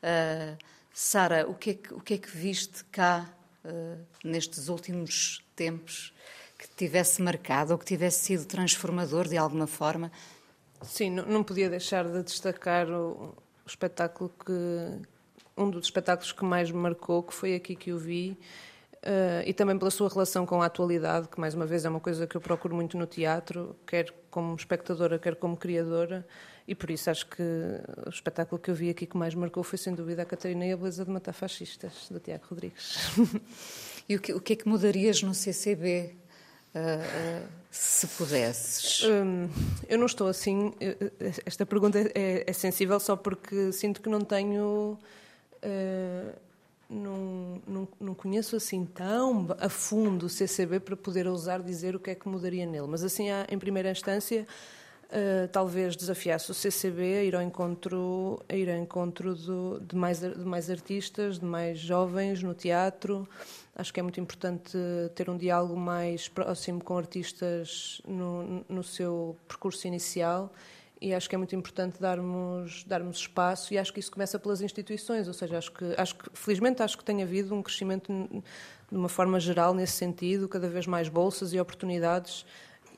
Uh, 0.03 0.57
Sara, 0.93 1.49
o, 1.49 1.53
que 1.53 1.69
é 1.71 1.73
que, 1.75 1.93
o 1.93 1.99
que 2.01 2.13
é 2.15 2.17
que 2.17 2.29
viste 2.29 2.83
cá 2.85 3.29
uh, 3.63 4.05
nestes 4.23 4.67
últimos 4.67 5.43
tempos 5.55 6.13
que 6.57 6.67
tivesse 6.75 7.21
marcado 7.21 7.71
ou 7.71 7.79
que 7.79 7.85
tivesse 7.85 8.25
sido 8.25 8.45
transformador 8.45 9.27
de 9.27 9.37
alguma 9.37 9.67
forma? 9.67 10.11
Sim, 10.83 11.11
não, 11.11 11.25
não 11.25 11.43
podia 11.43 11.69
deixar 11.69 12.07
de 12.07 12.23
destacar 12.23 12.89
o, 12.89 13.35
o, 13.65 13.67
espetáculo 13.67 14.31
que. 14.43 14.51
um 15.57 15.69
dos 15.69 15.85
espetáculos 15.85 16.31
que 16.31 16.43
mais 16.43 16.69
me 16.71 16.77
marcou, 16.77 17.23
que 17.23 17.33
foi 17.33 17.55
aqui 17.55 17.75
que 17.75 17.91
eu 17.91 17.97
vi. 17.97 18.37
Uh, 19.03 19.41
e 19.47 19.53
também 19.53 19.77
pela 19.79 19.89
sua 19.89 20.07
relação 20.07 20.45
com 20.45 20.61
a 20.61 20.67
atualidade, 20.67 21.27
que 21.27 21.39
mais 21.39 21.55
uma 21.55 21.65
vez 21.65 21.85
é 21.85 21.89
uma 21.89 21.99
coisa 21.99 22.27
que 22.27 22.37
eu 22.37 22.41
procuro 22.41 22.75
muito 22.75 22.95
no 22.97 23.07
teatro, 23.07 23.75
quer 23.87 24.13
como 24.29 24.55
espectadora, 24.55 25.17
quer 25.17 25.35
como 25.35 25.57
criadora, 25.57 26.23
e 26.67 26.75
por 26.75 26.91
isso 26.91 27.09
acho 27.09 27.25
que 27.25 27.41
o 28.05 28.09
espetáculo 28.09 28.61
que 28.61 28.69
eu 28.69 28.75
vi 28.75 28.91
aqui 28.91 29.07
que 29.07 29.17
mais 29.17 29.33
marcou 29.33 29.63
foi 29.63 29.79
sem 29.79 29.95
dúvida 29.95 30.21
a 30.21 30.25
Catarina 30.25 30.67
e 30.67 30.71
a 30.71 30.77
Beleza 30.77 31.03
de 31.03 31.09
Matar 31.09 31.33
Fascistas, 31.33 32.09
do 32.11 32.19
Tiago 32.19 32.45
Rodrigues. 32.47 32.97
e 34.07 34.15
o 34.15 34.21
que, 34.21 34.33
o 34.33 34.39
que 34.39 34.53
é 34.53 34.55
que 34.55 34.67
mudarias 34.69 35.23
no 35.23 35.33
CCB? 35.33 36.13
Uh, 36.73 36.79
uh, 36.79 37.47
se 37.71 38.05
pudesses? 38.07 39.03
Um, 39.03 39.49
eu 39.89 39.97
não 39.97 40.05
estou 40.05 40.27
assim. 40.27 40.73
Esta 41.45 41.65
pergunta 41.65 41.99
é, 41.99 42.43
é, 42.45 42.53
sensível 42.53 42.99
só 42.99 43.15
porque 43.15 43.71
sinto 43.71 43.99
que 44.01 44.09
não 44.09 44.21
tenho. 44.21 44.97
Uh, 45.63 46.50
não, 46.91 47.61
não, 47.65 47.87
não, 47.99 48.13
conheço 48.13 48.55
assim 48.55 48.85
tão 48.85 49.47
a 49.59 49.69
fundo 49.69 50.25
o 50.25 50.29
CCB 50.29 50.81
para 50.81 50.97
poder 50.97 51.25
ousar 51.25 51.63
dizer 51.63 51.95
o 51.95 51.99
que 51.99 52.09
é 52.09 52.15
que 52.15 52.27
mudaria 52.27 52.65
nele. 52.65 52.87
Mas 52.87 53.01
assim, 53.01 53.27
em 53.49 53.57
primeira 53.57 53.89
instância, 53.89 54.45
uh, 55.05 55.47
talvez 55.53 55.95
desafiasse 55.95 56.51
o 56.51 56.53
CCB 56.53 57.01
a 57.01 57.23
ir 57.23 57.35
ao 57.35 57.41
encontro, 57.41 58.43
a 58.49 58.55
ir 58.55 58.69
ao 58.69 58.77
encontro 58.77 59.33
do, 59.33 59.79
de, 59.79 59.95
mais, 59.95 60.19
de 60.19 60.45
mais 60.45 60.69
artistas, 60.69 61.39
de 61.39 61.45
mais 61.45 61.79
jovens 61.79 62.43
no 62.43 62.53
teatro. 62.53 63.27
Acho 63.73 63.93
que 63.93 64.01
é 64.01 64.03
muito 64.03 64.19
importante 64.19 64.77
ter 65.15 65.29
um 65.29 65.37
diálogo 65.37 65.77
mais 65.77 66.27
próximo 66.27 66.83
com 66.83 66.97
artistas 66.97 68.01
no, 68.05 68.65
no 68.67 68.83
seu 68.83 69.37
percurso 69.47 69.87
inicial 69.87 70.51
e 71.01 71.15
acho 71.15 71.27
que 71.27 71.33
é 71.33 71.37
muito 71.37 71.55
importante 71.55 71.99
darmos, 71.99 72.83
darmos 72.83 73.17
espaço 73.17 73.73
e 73.73 73.77
acho 73.77 73.91
que 73.91 73.99
isso 73.99 74.11
começa 74.11 74.37
pelas 74.37 74.61
instituições, 74.61 75.27
ou 75.27 75.33
seja, 75.33 75.57
acho 75.57 75.71
que, 75.71 75.95
acho 75.97 76.15
que 76.15 76.29
felizmente 76.33 76.83
acho 76.83 76.97
que 76.97 77.03
tem 77.03 77.23
havido 77.23 77.55
um 77.55 77.63
crescimento 77.63 78.13
de 78.91 78.97
uma 78.97 79.09
forma 79.09 79.39
geral 79.39 79.73
nesse 79.73 79.93
sentido, 79.93 80.47
cada 80.47 80.69
vez 80.69 80.85
mais 80.85 81.09
bolsas 81.09 81.53
e 81.53 81.59
oportunidades 81.59 82.45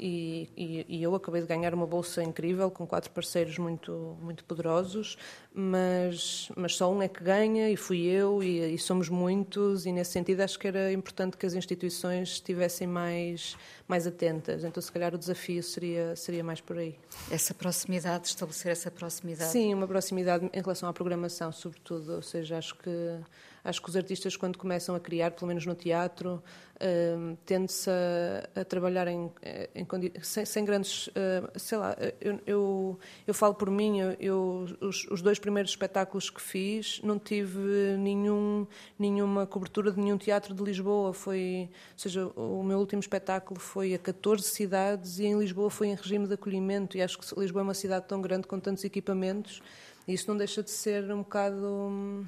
e, 0.06 0.50
e, 0.58 0.86
e, 0.98 1.02
eu 1.04 1.16
acabei 1.16 1.40
de 1.40 1.48
ganhar 1.48 1.74
uma 1.74 1.88
bolsa 1.88 2.22
incrível 2.22 2.70
com 2.70 2.86
quatro 2.86 3.10
parceiros 3.12 3.58
muito 3.58 4.18
muito 4.22 4.44
poderosos, 4.44 5.18
mas 5.54 6.52
mas 6.58 6.76
só 6.76 6.92
um 6.92 7.02
é 7.02 7.08
que 7.08 7.24
ganha 7.24 7.70
e 7.70 7.78
fui 7.78 8.02
eu 8.02 8.44
e, 8.44 8.74
e, 8.74 8.78
somos 8.78 9.08
muitos 9.08 9.86
e 9.86 9.94
nesse 9.94 10.12
sentido 10.12 10.42
acho 10.42 10.60
que 10.60 10.68
era 10.68 10.92
importante 10.92 11.38
que 11.38 11.46
as 11.46 11.54
instituições 11.54 12.32
estivessem 12.32 12.86
mais 12.86 13.56
mais 13.88 14.06
atentas. 14.06 14.66
Então 14.66 14.84
se 14.84 14.92
calhar 14.92 15.16
o 15.16 15.18
desafio 15.18 15.64
seria 15.64 16.18
seria 16.18 16.44
mais 16.44 16.60
por 16.60 16.78
aí. 16.78 17.00
Essa 17.32 17.54
proximidade, 17.54 18.28
estabelecer 18.28 18.74
essa 18.74 18.92
proximidade. 18.92 19.52
Sim, 19.54 19.74
uma 19.74 19.88
proximidade 19.88 20.50
em 20.52 20.62
relação 20.62 20.90
à 20.90 20.92
programação, 20.92 21.50
sobretudo. 21.54 22.16
Ou 22.16 22.22
seja, 22.22 22.58
acho 22.58 22.76
que 22.76 23.20
acho 23.64 23.82
que 23.82 23.90
os 23.90 23.96
artistas 23.96 24.36
quando 24.36 24.58
começam 24.58 24.96
a 24.96 25.00
criar, 25.00 25.32
pelo 25.32 25.48
menos 25.48 25.66
no 25.66 25.74
teatro 25.74 26.44
uh, 26.76 27.38
tende-se 27.46 27.90
a, 27.90 28.62
a, 28.62 28.66
trabalhar 28.66 29.08
em, 29.08 29.32
em 29.74 29.88
sem, 30.22 30.46
sem, 30.46 30.66
grandes, 30.66 31.08
uh, 31.08 31.12
sei 31.56 31.78
lá, 31.78 31.96
eu, 32.20 32.40
eu, 32.46 33.00
eu, 33.28 33.34
falo 33.34 33.54
por 33.54 33.70
mim, 33.70 34.00
eu, 34.20 34.66
os, 34.82 35.08
os, 35.10 35.22
dois 35.22 35.40
primeiros 35.40 35.72
espetáculos 35.72 36.30
que 36.30 36.42
fiz 36.42 37.00
não 37.04 37.18
tive 37.18 37.96
nenhum, 37.98 38.68
nenhuma 39.00 39.48
cobertura 39.48 39.92
de 39.92 40.00
nenhum 40.00 40.18
teatro 40.18 40.54
de 40.54 40.62
Lisboa, 40.62 41.14
foi, 41.14 41.70
ou 41.94 42.00
seja, 42.00 42.28
o 42.36 42.64
meu 42.64 42.80
último 42.80 43.00
espetáculo 43.00 43.60
foi 43.60 43.94
a 43.94 44.00
14 44.00 44.44
cidades 44.44 45.20
e 45.20 45.26
em 45.26 45.38
Lisboa 45.38 45.70
foi 45.70 45.88
em 45.88 45.96
regime 45.96 46.28
de 46.28 46.34
acolhimento. 46.34 46.98
E 46.98 47.02
acho 47.02 47.18
que 47.18 47.40
Lisboa 47.40 47.62
é 47.62 47.64
uma 47.64 47.74
cidade 47.74 48.06
tão 48.08 48.22
grande 48.22 48.48
com 48.48 48.60
tantos 48.60 48.84
equipamentos 48.84 49.62
e 50.08 50.14
isso 50.14 50.30
não 50.30 50.38
deixa 50.38 50.62
de 50.62 50.72
ser 50.72 51.10
um 51.12 51.20
bocado 51.20 51.66
hum, 51.66 52.26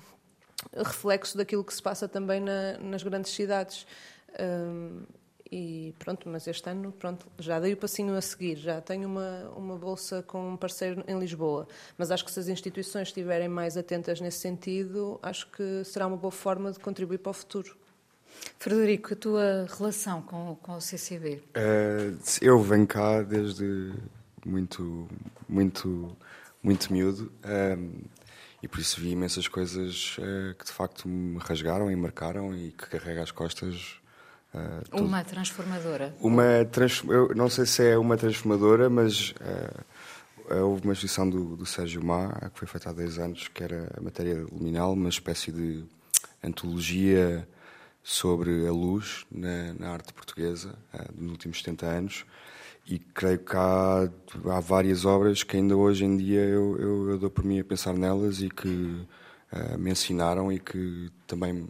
reflexo 0.76 1.38
daquilo 1.38 1.64
que 1.64 1.74
se 1.74 1.82
passa 1.82 2.08
também 2.08 2.40
na, 2.40 2.78
nas 2.80 3.04
grandes 3.04 3.32
cidades. 3.32 3.86
Um, 4.40 5.04
e 5.52 5.94
pronto, 6.00 6.28
mas 6.28 6.48
este 6.48 6.70
ano 6.70 6.92
pronto, 6.92 7.28
já 7.40 7.60
dei 7.60 7.74
o 7.74 7.78
passinho 7.78 8.16
a 8.16 8.22
seguir, 8.22 8.58
já 8.58 8.82
tenho 8.82 9.08
uma, 9.08 9.50
uma 9.56 9.78
bolsa 9.78 10.24
com 10.24 10.54
um 10.54 10.58
parceiro 10.58 11.04
em 11.08 11.18
Lisboa, 11.20 11.68
mas 11.98 12.10
acho 12.10 12.26
que 12.26 12.32
se 12.32 12.40
as 12.40 12.48
instituições 12.48 13.10
estiverem 13.10 13.48
mais 13.48 13.78
atentas 13.78 14.20
nesse 14.20 14.40
sentido, 14.40 15.20
acho 15.22 15.48
que 15.52 15.84
será 15.86 16.08
uma 16.08 16.18
boa 16.18 16.32
forma 16.32 16.72
de 16.72 16.80
contribuir 16.80 17.20
para 17.20 17.30
o 17.30 17.34
futuro. 17.34 17.78
Frederico, 18.60 19.14
a 19.14 19.16
tua 19.16 19.68
relação 19.78 20.22
com, 20.24 20.58
com 20.62 20.74
o 20.74 20.82
CCB? 20.82 21.36
Uh, 21.36 21.42
eh, 21.54 22.14
eu 22.42 22.60
venho 22.60 22.86
cá 22.86 23.22
desde 23.22 23.94
muito, 24.46 25.08
muito, 25.48 26.18
muito 26.62 26.92
miúdo. 26.92 27.32
Um, 27.46 28.02
e 28.62 28.68
por 28.68 28.80
isso 28.80 29.00
vi 29.00 29.12
imensas 29.12 29.48
coisas 29.48 30.18
uh, 30.18 30.56
que 30.56 30.66
de 30.66 30.72
facto 30.72 31.08
me 31.08 31.40
rasgaram 31.40 31.92
e 31.92 31.96
marcaram 31.96 32.56
e 32.56 32.72
que 32.72 32.88
carrega 32.88 33.24
as 33.24 33.32
costas 33.32 34.00
Uh, 34.56 35.04
uma 35.04 35.22
transformadora? 35.22 36.16
Uma 36.22 36.64
trans, 36.72 37.04
eu 37.10 37.36
não 37.36 37.50
sei 37.50 37.66
se 37.66 37.84
é 37.84 37.98
uma 37.98 38.16
transformadora, 38.16 38.90
mas 38.90 39.32
uh, 39.32 40.64
houve 40.64 40.84
uma 40.86 40.94
exposição 40.94 41.30
do, 41.30 41.58
do 41.58 41.66
Sérgio 41.66 42.04
Má, 42.04 42.30
que 42.54 42.60
foi 42.60 42.68
feita 42.68 42.90
há 42.90 42.94
10 42.94 43.20
anos, 43.20 43.48
que 43.50 43.62
era 43.62 43.92
a 43.98 44.02
matéria 44.02 44.46
luminal, 44.50 44.94
uma 44.94 45.10
espécie 45.10 45.52
de 45.52 45.84
antologia 46.42 47.46
sobre 48.02 48.66
a 48.66 48.72
luz 48.72 49.26
na, 49.30 49.74
na 49.74 49.90
arte 49.90 50.14
portuguesa 50.14 50.74
uh, 50.94 51.12
dos 51.14 51.32
últimos 51.32 51.58
70 51.58 51.86
anos. 51.86 52.26
E 52.86 53.00
creio 53.00 53.40
que 53.40 53.56
há, 53.56 54.10
há 54.46 54.60
várias 54.60 55.06
obras 55.06 55.44
que 55.44 55.58
ainda 55.58 55.76
hoje 55.76 56.06
em 56.06 56.18
dia 56.18 56.42
eu, 56.42 56.78
eu, 56.80 57.10
eu 57.12 57.18
dou 57.18 57.30
por 57.30 57.44
mim 57.44 57.60
a 57.60 57.64
pensar 57.64 57.94
nelas 57.94 58.42
e 58.42 58.50
que 58.50 59.06
me 59.78 59.90
ensinaram 59.90 60.52
e 60.52 60.60
que 60.60 61.10
também 61.26 61.68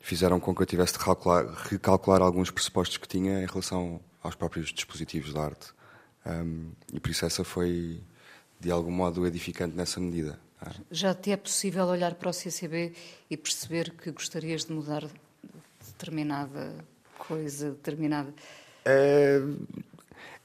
fizeram 0.00 0.40
com 0.40 0.54
que 0.54 0.62
eu 0.62 0.66
tivesse 0.66 0.94
de 0.94 0.98
recalcular, 0.98 1.46
recalcular 1.68 2.22
alguns 2.22 2.50
pressupostos 2.50 2.96
que 2.96 3.06
tinha 3.06 3.42
em 3.42 3.46
relação 3.46 4.00
aos 4.22 4.34
próprios 4.34 4.72
dispositivos 4.72 5.32
de 5.32 5.38
arte. 5.38 5.72
Um, 6.24 6.72
e 6.92 6.98
por 6.98 7.10
isso 7.10 7.24
essa 7.24 7.44
foi, 7.44 8.02
de 8.58 8.70
algum 8.70 8.90
modo, 8.90 9.26
edificante 9.26 9.76
nessa 9.76 10.00
medida. 10.00 10.38
Já 10.90 11.14
te 11.14 11.30
é 11.30 11.36
possível 11.36 11.86
olhar 11.86 12.14
para 12.14 12.30
o 12.30 12.32
CCB 12.32 12.92
e 13.30 13.36
perceber 13.36 13.92
que 13.92 14.10
gostarias 14.10 14.64
de 14.64 14.72
mudar 14.72 15.04
determinada 15.86 16.74
coisa, 17.16 17.70
determinada. 17.70 18.32
É, 18.90 19.42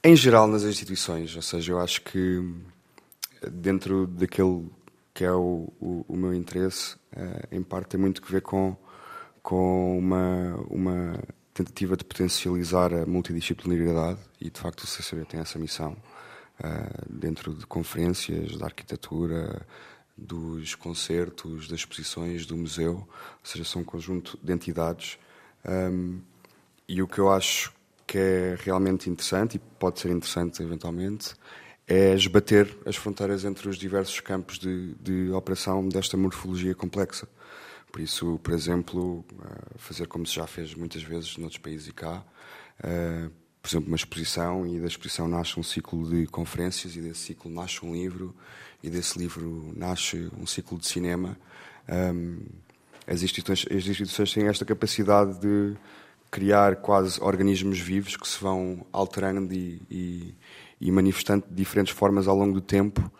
em 0.03 0.15
geral, 0.17 0.47
nas 0.47 0.63
instituições, 0.63 1.33
ou 1.35 1.41
seja, 1.41 1.71
eu 1.71 1.79
acho 1.79 2.01
que 2.01 2.43
dentro 3.49 4.05
daquele 4.05 4.69
que 5.13 5.23
é 5.23 5.31
o, 5.31 5.71
o, 5.79 6.05
o 6.09 6.17
meu 6.17 6.33
interesse, 6.33 6.97
é, 7.15 7.47
em 7.55 7.63
parte 7.63 7.89
tem 7.89 7.99
muito 7.99 8.21
que 8.21 8.31
ver 8.31 8.41
com 8.41 8.75
com 9.41 9.99
uma, 9.99 10.55
uma 10.69 11.19
tentativa 11.53 11.97
de 11.97 12.05
potencializar 12.05 12.93
a 12.93 13.05
multidisciplinaridade 13.05 14.19
e, 14.39 14.49
de 14.49 14.59
facto, 14.59 14.83
o 14.83 14.87
CCB 14.87 15.25
tem 15.25 15.41
essa 15.41 15.59
missão 15.59 15.97
dentro 17.09 17.53
de 17.53 17.65
conferências, 17.65 18.57
da 18.57 18.65
arquitetura, 18.65 19.65
dos 20.17 20.75
concertos, 20.75 21.67
das 21.67 21.79
exposições, 21.79 22.45
do 22.45 22.55
museu, 22.55 22.95
ou 22.95 23.07
seja, 23.43 23.65
são 23.65 23.81
um 23.81 23.85
conjunto 23.85 24.39
de 24.41 24.53
entidades. 24.53 25.17
Um, 25.65 26.21
e 26.87 27.01
o 27.01 27.07
que 27.07 27.19
eu 27.19 27.29
acho 27.29 27.73
que 28.13 28.19
é 28.19 28.55
realmente 28.59 29.09
interessante, 29.09 29.55
e 29.55 29.59
pode 29.59 29.99
ser 29.99 30.11
interessante 30.11 30.61
eventualmente, 30.61 31.33
é 31.87 32.13
esbater 32.13 32.77
as 32.85 32.95
fronteiras 32.95 33.43
entre 33.43 33.67
os 33.67 33.75
diversos 33.75 34.19
campos 34.19 34.59
de, 34.59 34.93
de 35.01 35.31
operação 35.31 35.89
desta 35.89 36.15
morfologia 36.15 36.75
complexa. 36.75 37.27
Por 37.91 37.99
isso, 37.99 38.39
por 38.43 38.53
exemplo, 38.53 39.25
eh, 39.43 39.77
fazer 39.77 40.05
como 40.05 40.27
se 40.27 40.35
já 40.35 40.45
fez 40.45 40.75
muitas 40.75 41.01
vezes 41.01 41.37
noutros 41.37 41.57
países 41.57 41.87
e 41.87 41.91
cá, 41.91 42.23
eh, 42.83 43.31
por 43.59 43.67
exemplo, 43.67 43.87
uma 43.87 43.95
exposição 43.95 44.67
e 44.67 44.79
da 44.79 44.85
exposição 44.85 45.27
nasce 45.27 45.59
um 45.59 45.63
ciclo 45.63 46.07
de 46.07 46.27
conferências 46.27 46.95
e 46.95 47.01
desse 47.01 47.21
ciclo 47.21 47.49
nasce 47.49 47.83
um 47.83 47.95
livro 47.95 48.35
e 48.83 48.91
desse 48.91 49.17
livro 49.17 49.73
nasce 49.75 50.29
um 50.39 50.45
ciclo 50.45 50.77
de 50.77 50.85
cinema. 50.85 51.35
Ehm, 51.87 52.41
as 53.07 53.23
instituições, 53.23 53.65
as 53.75 53.87
instituições 53.87 54.31
têm 54.31 54.47
esta 54.47 54.63
capacidade 54.63 55.39
de 55.39 55.75
criar 56.33 56.77
quase 56.77 57.21
organismos 57.21 57.77
vivos 57.77 58.17
que 58.17 58.27
se 58.27 58.41
vão 58.41 58.83
alterando 58.91 59.53
e, 59.53 59.79
e, 59.87 60.35
e 60.81 60.91
manifestando 60.91 61.45
de 61.47 61.53
diferentes 61.53 61.93
formas 61.93 62.27
ao 62.27 62.35
longo 62.35 62.55
do 62.55 62.61
tempo, 62.61 63.11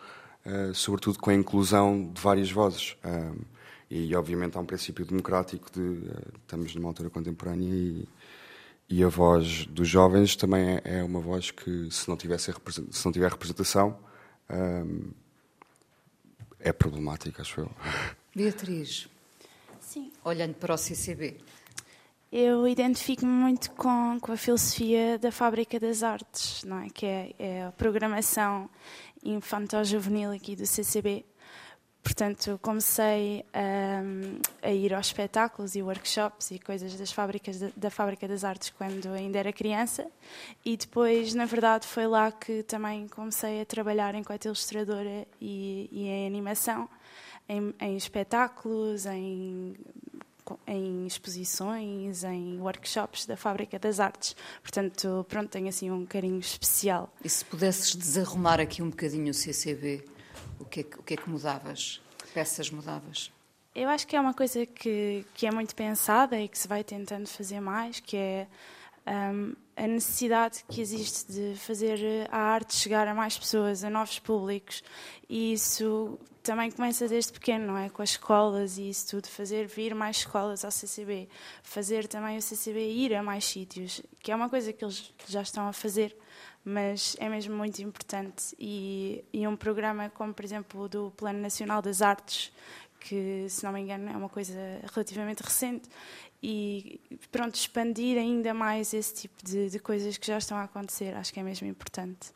eh, 0.44 0.72
sobretudo 0.74 1.20
com 1.20 1.30
a 1.30 1.34
inclusão 1.34 2.10
de 2.12 2.20
várias 2.20 2.50
vozes. 2.50 2.96
Ehm, 3.04 3.36
e, 3.88 4.12
obviamente, 4.16 4.58
há 4.58 4.60
um 4.60 4.66
princípio 4.66 5.04
democrático 5.04 5.70
de 5.70 5.78
uh, 5.78 6.32
estamos 6.42 6.74
numa 6.74 6.88
altura 6.88 7.08
contemporânea 7.08 7.68
e, 7.72 8.08
e 8.88 9.04
a 9.04 9.08
voz 9.08 9.64
dos 9.66 9.86
jovens 9.88 10.34
também 10.34 10.80
é, 10.82 10.98
é 10.98 11.04
uma 11.04 11.20
voz 11.20 11.52
que, 11.52 11.88
se 11.92 12.08
não, 12.08 12.16
tivesse 12.16 12.52
se 12.90 13.04
não 13.04 13.12
tiver 13.12 13.30
representação, 13.30 13.96
é 16.58 16.72
problemática, 16.72 17.42
acho 17.42 17.60
eu. 17.60 17.70
Beatriz, 18.34 19.06
Sim. 19.80 20.10
olhando 20.24 20.54
para 20.54 20.74
o 20.74 20.76
CCB. 20.76 21.36
Eu 22.36 22.66
identifico-me 22.66 23.30
muito 23.30 23.70
com, 23.70 24.18
com 24.20 24.32
a 24.32 24.36
filosofia 24.36 25.16
da 25.20 25.30
Fábrica 25.30 25.78
das 25.78 26.02
Artes, 26.02 26.64
não 26.64 26.80
é? 26.80 26.88
que 26.88 27.06
é, 27.06 27.32
é 27.38 27.64
a 27.66 27.70
programação 27.70 28.68
infantil-juvenil 29.24 30.32
aqui 30.32 30.56
do 30.56 30.66
CCB, 30.66 31.24
Portanto, 32.02 32.58
comecei 32.60 33.46
um, 33.54 34.38
a 34.62 34.70
ir 34.70 34.92
aos 34.92 35.06
espetáculos 35.06 35.74
e 35.74 35.82
workshops 35.82 36.50
e 36.50 36.58
coisas 36.58 36.94
das 36.98 37.10
fábricas 37.10 37.58
da 37.74 37.88
Fábrica 37.88 38.28
das 38.28 38.44
Artes 38.44 38.68
quando 38.68 39.08
ainda 39.08 39.38
era 39.38 39.50
criança 39.54 40.06
e 40.62 40.76
depois, 40.76 41.32
na 41.32 41.46
verdade, 41.46 41.86
foi 41.86 42.06
lá 42.06 42.30
que 42.30 42.62
também 42.64 43.08
comecei 43.08 43.62
a 43.62 43.64
trabalhar 43.64 44.14
enquanto 44.14 44.44
ilustradora 44.44 45.26
e, 45.40 45.88
e 45.90 46.06
em 46.06 46.26
animação, 46.26 46.90
em, 47.48 47.74
em 47.80 47.96
espetáculos, 47.96 49.06
em, 49.06 49.74
em 50.66 51.06
exposições, 51.06 52.24
em 52.24 52.60
workshops 52.60 53.26
da 53.26 53.36
Fábrica 53.36 53.78
das 53.78 54.00
Artes. 54.00 54.36
Portanto, 54.62 55.24
pronto, 55.28 55.50
tenho 55.50 55.68
assim 55.68 55.90
um 55.90 56.04
carinho 56.04 56.38
especial. 56.38 57.12
E 57.24 57.28
se 57.28 57.44
pudesses 57.44 57.94
desarrumar 57.94 58.60
aqui 58.60 58.82
um 58.82 58.90
bocadinho 58.90 59.30
o 59.30 59.34
CCB? 59.34 60.04
o 60.58 60.64
que, 60.64 60.80
é 60.80 60.82
que, 60.82 60.98
o 60.98 61.02
que 61.02 61.14
é 61.14 61.16
que 61.16 61.28
mudavas? 61.28 62.00
Que 62.18 62.28
peças 62.32 62.70
mudavas? 62.70 63.30
Eu 63.74 63.88
acho 63.88 64.06
que 64.06 64.16
é 64.16 64.20
uma 64.20 64.34
coisa 64.34 64.64
que, 64.66 65.24
que 65.34 65.46
é 65.46 65.50
muito 65.50 65.74
pensada 65.74 66.40
e 66.40 66.48
que 66.48 66.58
se 66.58 66.68
vai 66.68 66.84
tentando 66.84 67.26
fazer 67.28 67.60
mais, 67.60 68.00
que 68.00 68.16
é 68.16 68.46
um, 69.06 69.54
a 69.76 69.86
necessidade 69.86 70.64
que 70.68 70.80
existe 70.80 71.32
de 71.32 71.56
fazer 71.56 72.28
a 72.30 72.38
arte 72.38 72.74
chegar 72.74 73.08
a 73.08 73.14
mais 73.14 73.36
pessoas, 73.36 73.82
a 73.82 73.90
novos 73.90 74.18
públicos, 74.18 74.82
e 75.28 75.52
isso 75.52 76.18
também 76.42 76.70
começa 76.70 77.08
desde 77.08 77.32
pequeno, 77.32 77.68
não 77.68 77.78
é? 77.78 77.88
Com 77.88 78.02
as 78.02 78.10
escolas 78.10 78.76
e 78.76 78.90
isso 78.90 79.08
tudo, 79.08 79.28
fazer 79.28 79.66
vir 79.66 79.94
mais 79.94 80.18
escolas 80.18 80.64
ao 80.64 80.70
CCB, 80.70 81.28
fazer 81.62 82.06
também 82.06 82.36
o 82.36 82.42
CCB 82.42 82.78
ir 82.92 83.14
a 83.14 83.22
mais 83.22 83.44
sítios, 83.44 84.02
que 84.20 84.30
é 84.30 84.36
uma 84.36 84.48
coisa 84.48 84.72
que 84.72 84.84
eles 84.84 85.12
já 85.26 85.40
estão 85.40 85.66
a 85.66 85.72
fazer, 85.72 86.14
mas 86.62 87.16
é 87.18 87.28
mesmo 87.28 87.56
muito 87.56 87.80
importante. 87.80 88.54
E, 88.58 89.24
e 89.32 89.48
um 89.48 89.56
programa 89.56 90.10
como, 90.10 90.34
por 90.34 90.44
exemplo, 90.44 90.82
o 90.82 90.88
do 90.88 91.10
Plano 91.16 91.40
Nacional 91.40 91.80
das 91.80 92.02
Artes, 92.02 92.52
que, 93.00 93.46
se 93.48 93.64
não 93.64 93.72
me 93.72 93.80
engano, 93.80 94.10
é 94.10 94.16
uma 94.16 94.28
coisa 94.28 94.54
relativamente 94.92 95.42
recente, 95.42 95.88
e 96.46 97.00
pronto, 97.32 97.54
expandir 97.54 98.18
ainda 98.18 98.52
mais 98.52 98.92
esse 98.92 99.14
tipo 99.14 99.42
de, 99.42 99.70
de, 99.70 99.78
coisas 99.78 100.18
que 100.18 100.26
já 100.26 100.36
estão 100.36 100.58
a 100.58 100.64
acontecer, 100.64 101.14
acho 101.14 101.32
que 101.32 101.40
é 101.40 101.42
mesmo 101.42 101.66
importante. 101.66 102.32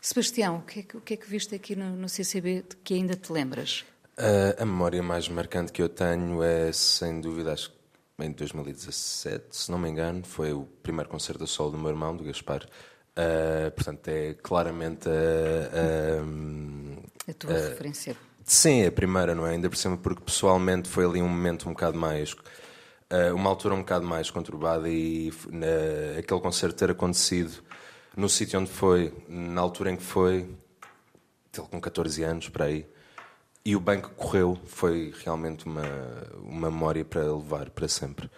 Sebastião, 0.00 0.58
o 0.58 0.62
que 0.62 0.80
é 0.80 0.82
que, 0.82 0.96
o 0.96 1.00
que, 1.00 1.14
é 1.14 1.16
que 1.16 1.30
viste 1.30 1.54
aqui 1.54 1.76
no, 1.76 1.94
no 1.94 2.08
CCB 2.08 2.64
que 2.82 2.94
ainda 2.94 3.14
te 3.14 3.32
lembras? 3.32 3.84
Uh, 4.18 4.60
a 4.60 4.64
memória 4.64 5.00
mais 5.00 5.28
marcante 5.28 5.72
que 5.72 5.80
eu 5.80 5.88
tenho 5.88 6.42
é, 6.42 6.72
sem 6.72 7.20
dúvida, 7.20 7.52
acho 7.52 7.70
que 7.70 7.76
em 8.18 8.32
2017, 8.32 9.44
se 9.50 9.70
não 9.70 9.78
me 9.78 9.88
engano, 9.90 10.24
foi 10.24 10.52
o 10.52 10.64
primeiro 10.82 11.08
concerto 11.08 11.44
a 11.44 11.46
solo 11.46 11.70
do 11.70 11.78
meu 11.78 11.90
irmão, 11.90 12.16
do 12.16 12.24
Gaspar. 12.24 12.66
Uh, 13.16 13.70
portanto, 13.70 14.08
é 14.08 14.34
claramente 14.34 15.08
a, 15.08 15.12
a, 17.28 17.30
a 17.30 17.34
tua 17.34 17.52
referência. 17.52 18.16
Sim, 18.42 18.84
a 18.84 18.90
primeira, 18.90 19.36
não 19.36 19.46
é? 19.46 19.52
Ainda 19.52 19.68
por 19.68 19.76
cima, 19.76 19.96
porque 19.96 20.22
pessoalmente 20.24 20.88
foi 20.88 21.04
ali 21.04 21.22
um 21.22 21.28
momento 21.28 21.68
um 21.68 21.72
bocado 21.72 21.96
mais 21.96 22.34
uma 23.34 23.50
altura 23.50 23.74
um 23.74 23.78
bocado 23.78 24.06
mais 24.06 24.30
conturbada 24.30 24.88
e 24.88 25.32
aquele 26.18 26.40
concerto 26.40 26.76
ter 26.76 26.90
acontecido 26.90 27.62
no 28.16 28.28
sítio 28.28 28.58
onde 28.58 28.70
foi, 28.70 29.12
na 29.28 29.60
altura 29.60 29.90
em 29.90 29.96
que 29.96 30.02
foi, 30.02 30.48
ele 31.58 31.68
com 31.70 31.80
14 31.80 32.22
anos, 32.22 32.48
para 32.48 32.64
aí, 32.64 32.86
e 33.64 33.76
o 33.76 33.80
bem 33.80 34.00
que 34.00 34.08
correu 34.10 34.58
foi 34.64 35.12
realmente 35.22 35.66
uma, 35.66 35.82
uma 36.42 36.70
memória 36.70 37.04
para 37.04 37.22
levar 37.22 37.68
para 37.70 37.88
sempre. 37.88 38.30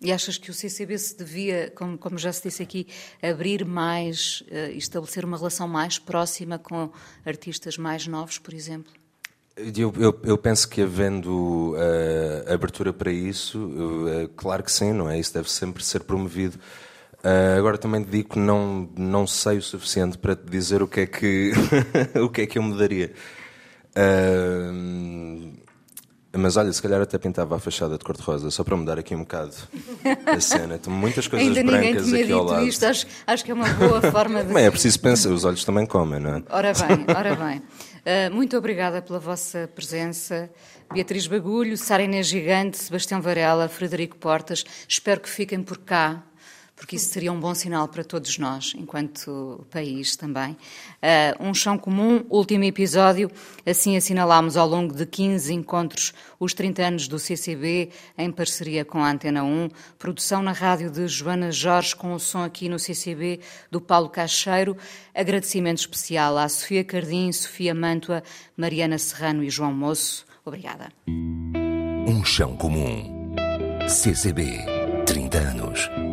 E 0.00 0.12
achas 0.12 0.38
que 0.38 0.50
o 0.50 0.54
CCB 0.54 0.98
se 0.98 1.16
devia, 1.16 1.70
como, 1.74 1.96
como 1.98 2.18
já 2.18 2.32
se 2.32 2.42
disse 2.42 2.62
aqui, 2.62 2.86
abrir 3.22 3.64
mais, 3.64 4.42
uh, 4.42 4.70
estabelecer 4.76 5.24
uma 5.24 5.36
relação 5.36 5.66
mais 5.66 5.98
próxima 5.98 6.58
com 6.58 6.90
artistas 7.24 7.78
mais 7.78 8.06
novos, 8.06 8.38
por 8.38 8.54
exemplo? 8.54 8.92
Eu, 9.56 9.90
eu, 9.96 10.20
eu, 10.22 10.36
penso 10.36 10.68
que 10.68 10.82
havendo 10.82 11.74
uh, 11.74 12.52
abertura 12.52 12.92
para 12.92 13.10
isso, 13.10 13.58
uh, 13.58 14.28
claro 14.36 14.62
que 14.62 14.70
sim, 14.70 14.92
não 14.92 15.08
é? 15.08 15.18
Isso 15.18 15.32
deve 15.32 15.50
sempre 15.50 15.82
ser 15.82 16.00
promovido. 16.00 16.58
Uh, 17.24 17.58
agora 17.58 17.78
também 17.78 18.04
te 18.04 18.10
digo 18.10 18.28
que 18.34 18.38
não, 18.38 18.86
não 18.98 19.26
sei 19.26 19.56
o 19.56 19.62
suficiente 19.62 20.18
para 20.18 20.36
te 20.36 20.44
dizer 20.44 20.82
o 20.82 20.86
que 20.86 21.00
é 21.00 21.06
que, 21.06 21.52
o 22.22 22.28
que, 22.28 22.42
é 22.42 22.46
que 22.46 22.58
eu 22.58 22.62
mudaria. 22.62 23.14
mas 26.34 26.58
olha, 26.58 26.70
se 26.70 26.82
calhar 26.82 27.00
até 27.00 27.16
pintava 27.16 27.56
a 27.56 27.58
fachada 27.58 27.96
de 27.96 28.04
cor-de-rosa, 28.04 28.50
só 28.50 28.62
para 28.62 28.76
mudar 28.76 28.98
aqui 28.98 29.14
um 29.14 29.20
bocado 29.20 29.54
a 30.26 30.38
cena. 30.38 30.76
Tem 30.76 30.92
muitas 30.92 31.26
coisas 31.28 31.48
Ainda 31.48 31.64
brancas 31.64 32.12
aqui 32.12 32.30
ao 32.30 32.44
lado. 32.44 32.66
Isto. 32.66 32.84
Acho, 32.84 33.06
acho 33.26 33.42
que 33.42 33.50
é 33.50 33.54
uma 33.54 33.72
boa 33.72 34.02
forma 34.12 34.44
de. 34.44 34.52
Bem, 34.52 34.66
é 34.66 34.70
preciso 34.70 35.00
pensar, 35.00 35.30
os 35.30 35.46
olhos 35.46 35.64
também 35.64 35.86
comem, 35.86 36.20
não 36.20 36.34
é? 36.34 36.42
Ora 36.50 36.74
bem, 36.74 37.06
ora 37.16 37.34
bem. 37.34 37.62
Uh, 38.06 38.32
muito 38.32 38.56
obrigada 38.56 39.02
pela 39.02 39.18
vossa 39.18 39.68
presença. 39.74 40.48
Beatriz 40.94 41.26
Bagulho, 41.26 41.76
Sara 41.76 42.04
Inês 42.04 42.28
Gigante, 42.28 42.78
Sebastião 42.78 43.20
Varela, 43.20 43.68
Frederico 43.68 44.16
Portas. 44.16 44.64
Espero 44.86 45.20
que 45.20 45.28
fiquem 45.28 45.60
por 45.60 45.78
cá 45.78 46.22
porque 46.76 46.96
isso 46.96 47.08
seria 47.08 47.32
um 47.32 47.40
bom 47.40 47.54
sinal 47.54 47.88
para 47.88 48.04
todos 48.04 48.38
nós, 48.38 48.74
enquanto 48.76 49.66
país 49.70 50.14
também. 50.14 50.52
Uh, 50.52 51.48
um 51.48 51.54
chão 51.54 51.78
comum, 51.78 52.24
último 52.28 52.64
episódio, 52.64 53.30
assim 53.64 53.96
assinalámos 53.96 54.58
ao 54.58 54.68
longo 54.68 54.94
de 54.94 55.06
15 55.06 55.54
encontros 55.54 56.12
os 56.38 56.52
30 56.52 56.82
anos 56.82 57.08
do 57.08 57.18
CCB, 57.18 57.90
em 58.18 58.30
parceria 58.30 58.84
com 58.84 58.98
a 58.98 59.10
Antena 59.10 59.42
1, 59.42 59.70
produção 59.98 60.42
na 60.42 60.52
rádio 60.52 60.90
de 60.90 61.08
Joana 61.08 61.50
Jorge, 61.50 61.96
com 61.96 62.12
o 62.12 62.20
som 62.20 62.44
aqui 62.44 62.68
no 62.68 62.78
CCB 62.78 63.40
do 63.70 63.80
Paulo 63.80 64.10
Cacheiro, 64.10 64.76
agradecimento 65.14 65.78
especial 65.78 66.36
à 66.36 66.46
Sofia 66.46 66.84
Cardim, 66.84 67.32
Sofia 67.32 67.74
Mantua, 67.74 68.22
Mariana 68.54 68.98
Serrano 68.98 69.42
e 69.42 69.48
João 69.48 69.72
Moço. 69.72 70.26
Obrigada. 70.44 70.90
Um 71.08 72.22
chão 72.24 72.54
comum. 72.54 73.34
CCB, 73.88 74.64
30 75.06 75.38
anos. 75.38 76.05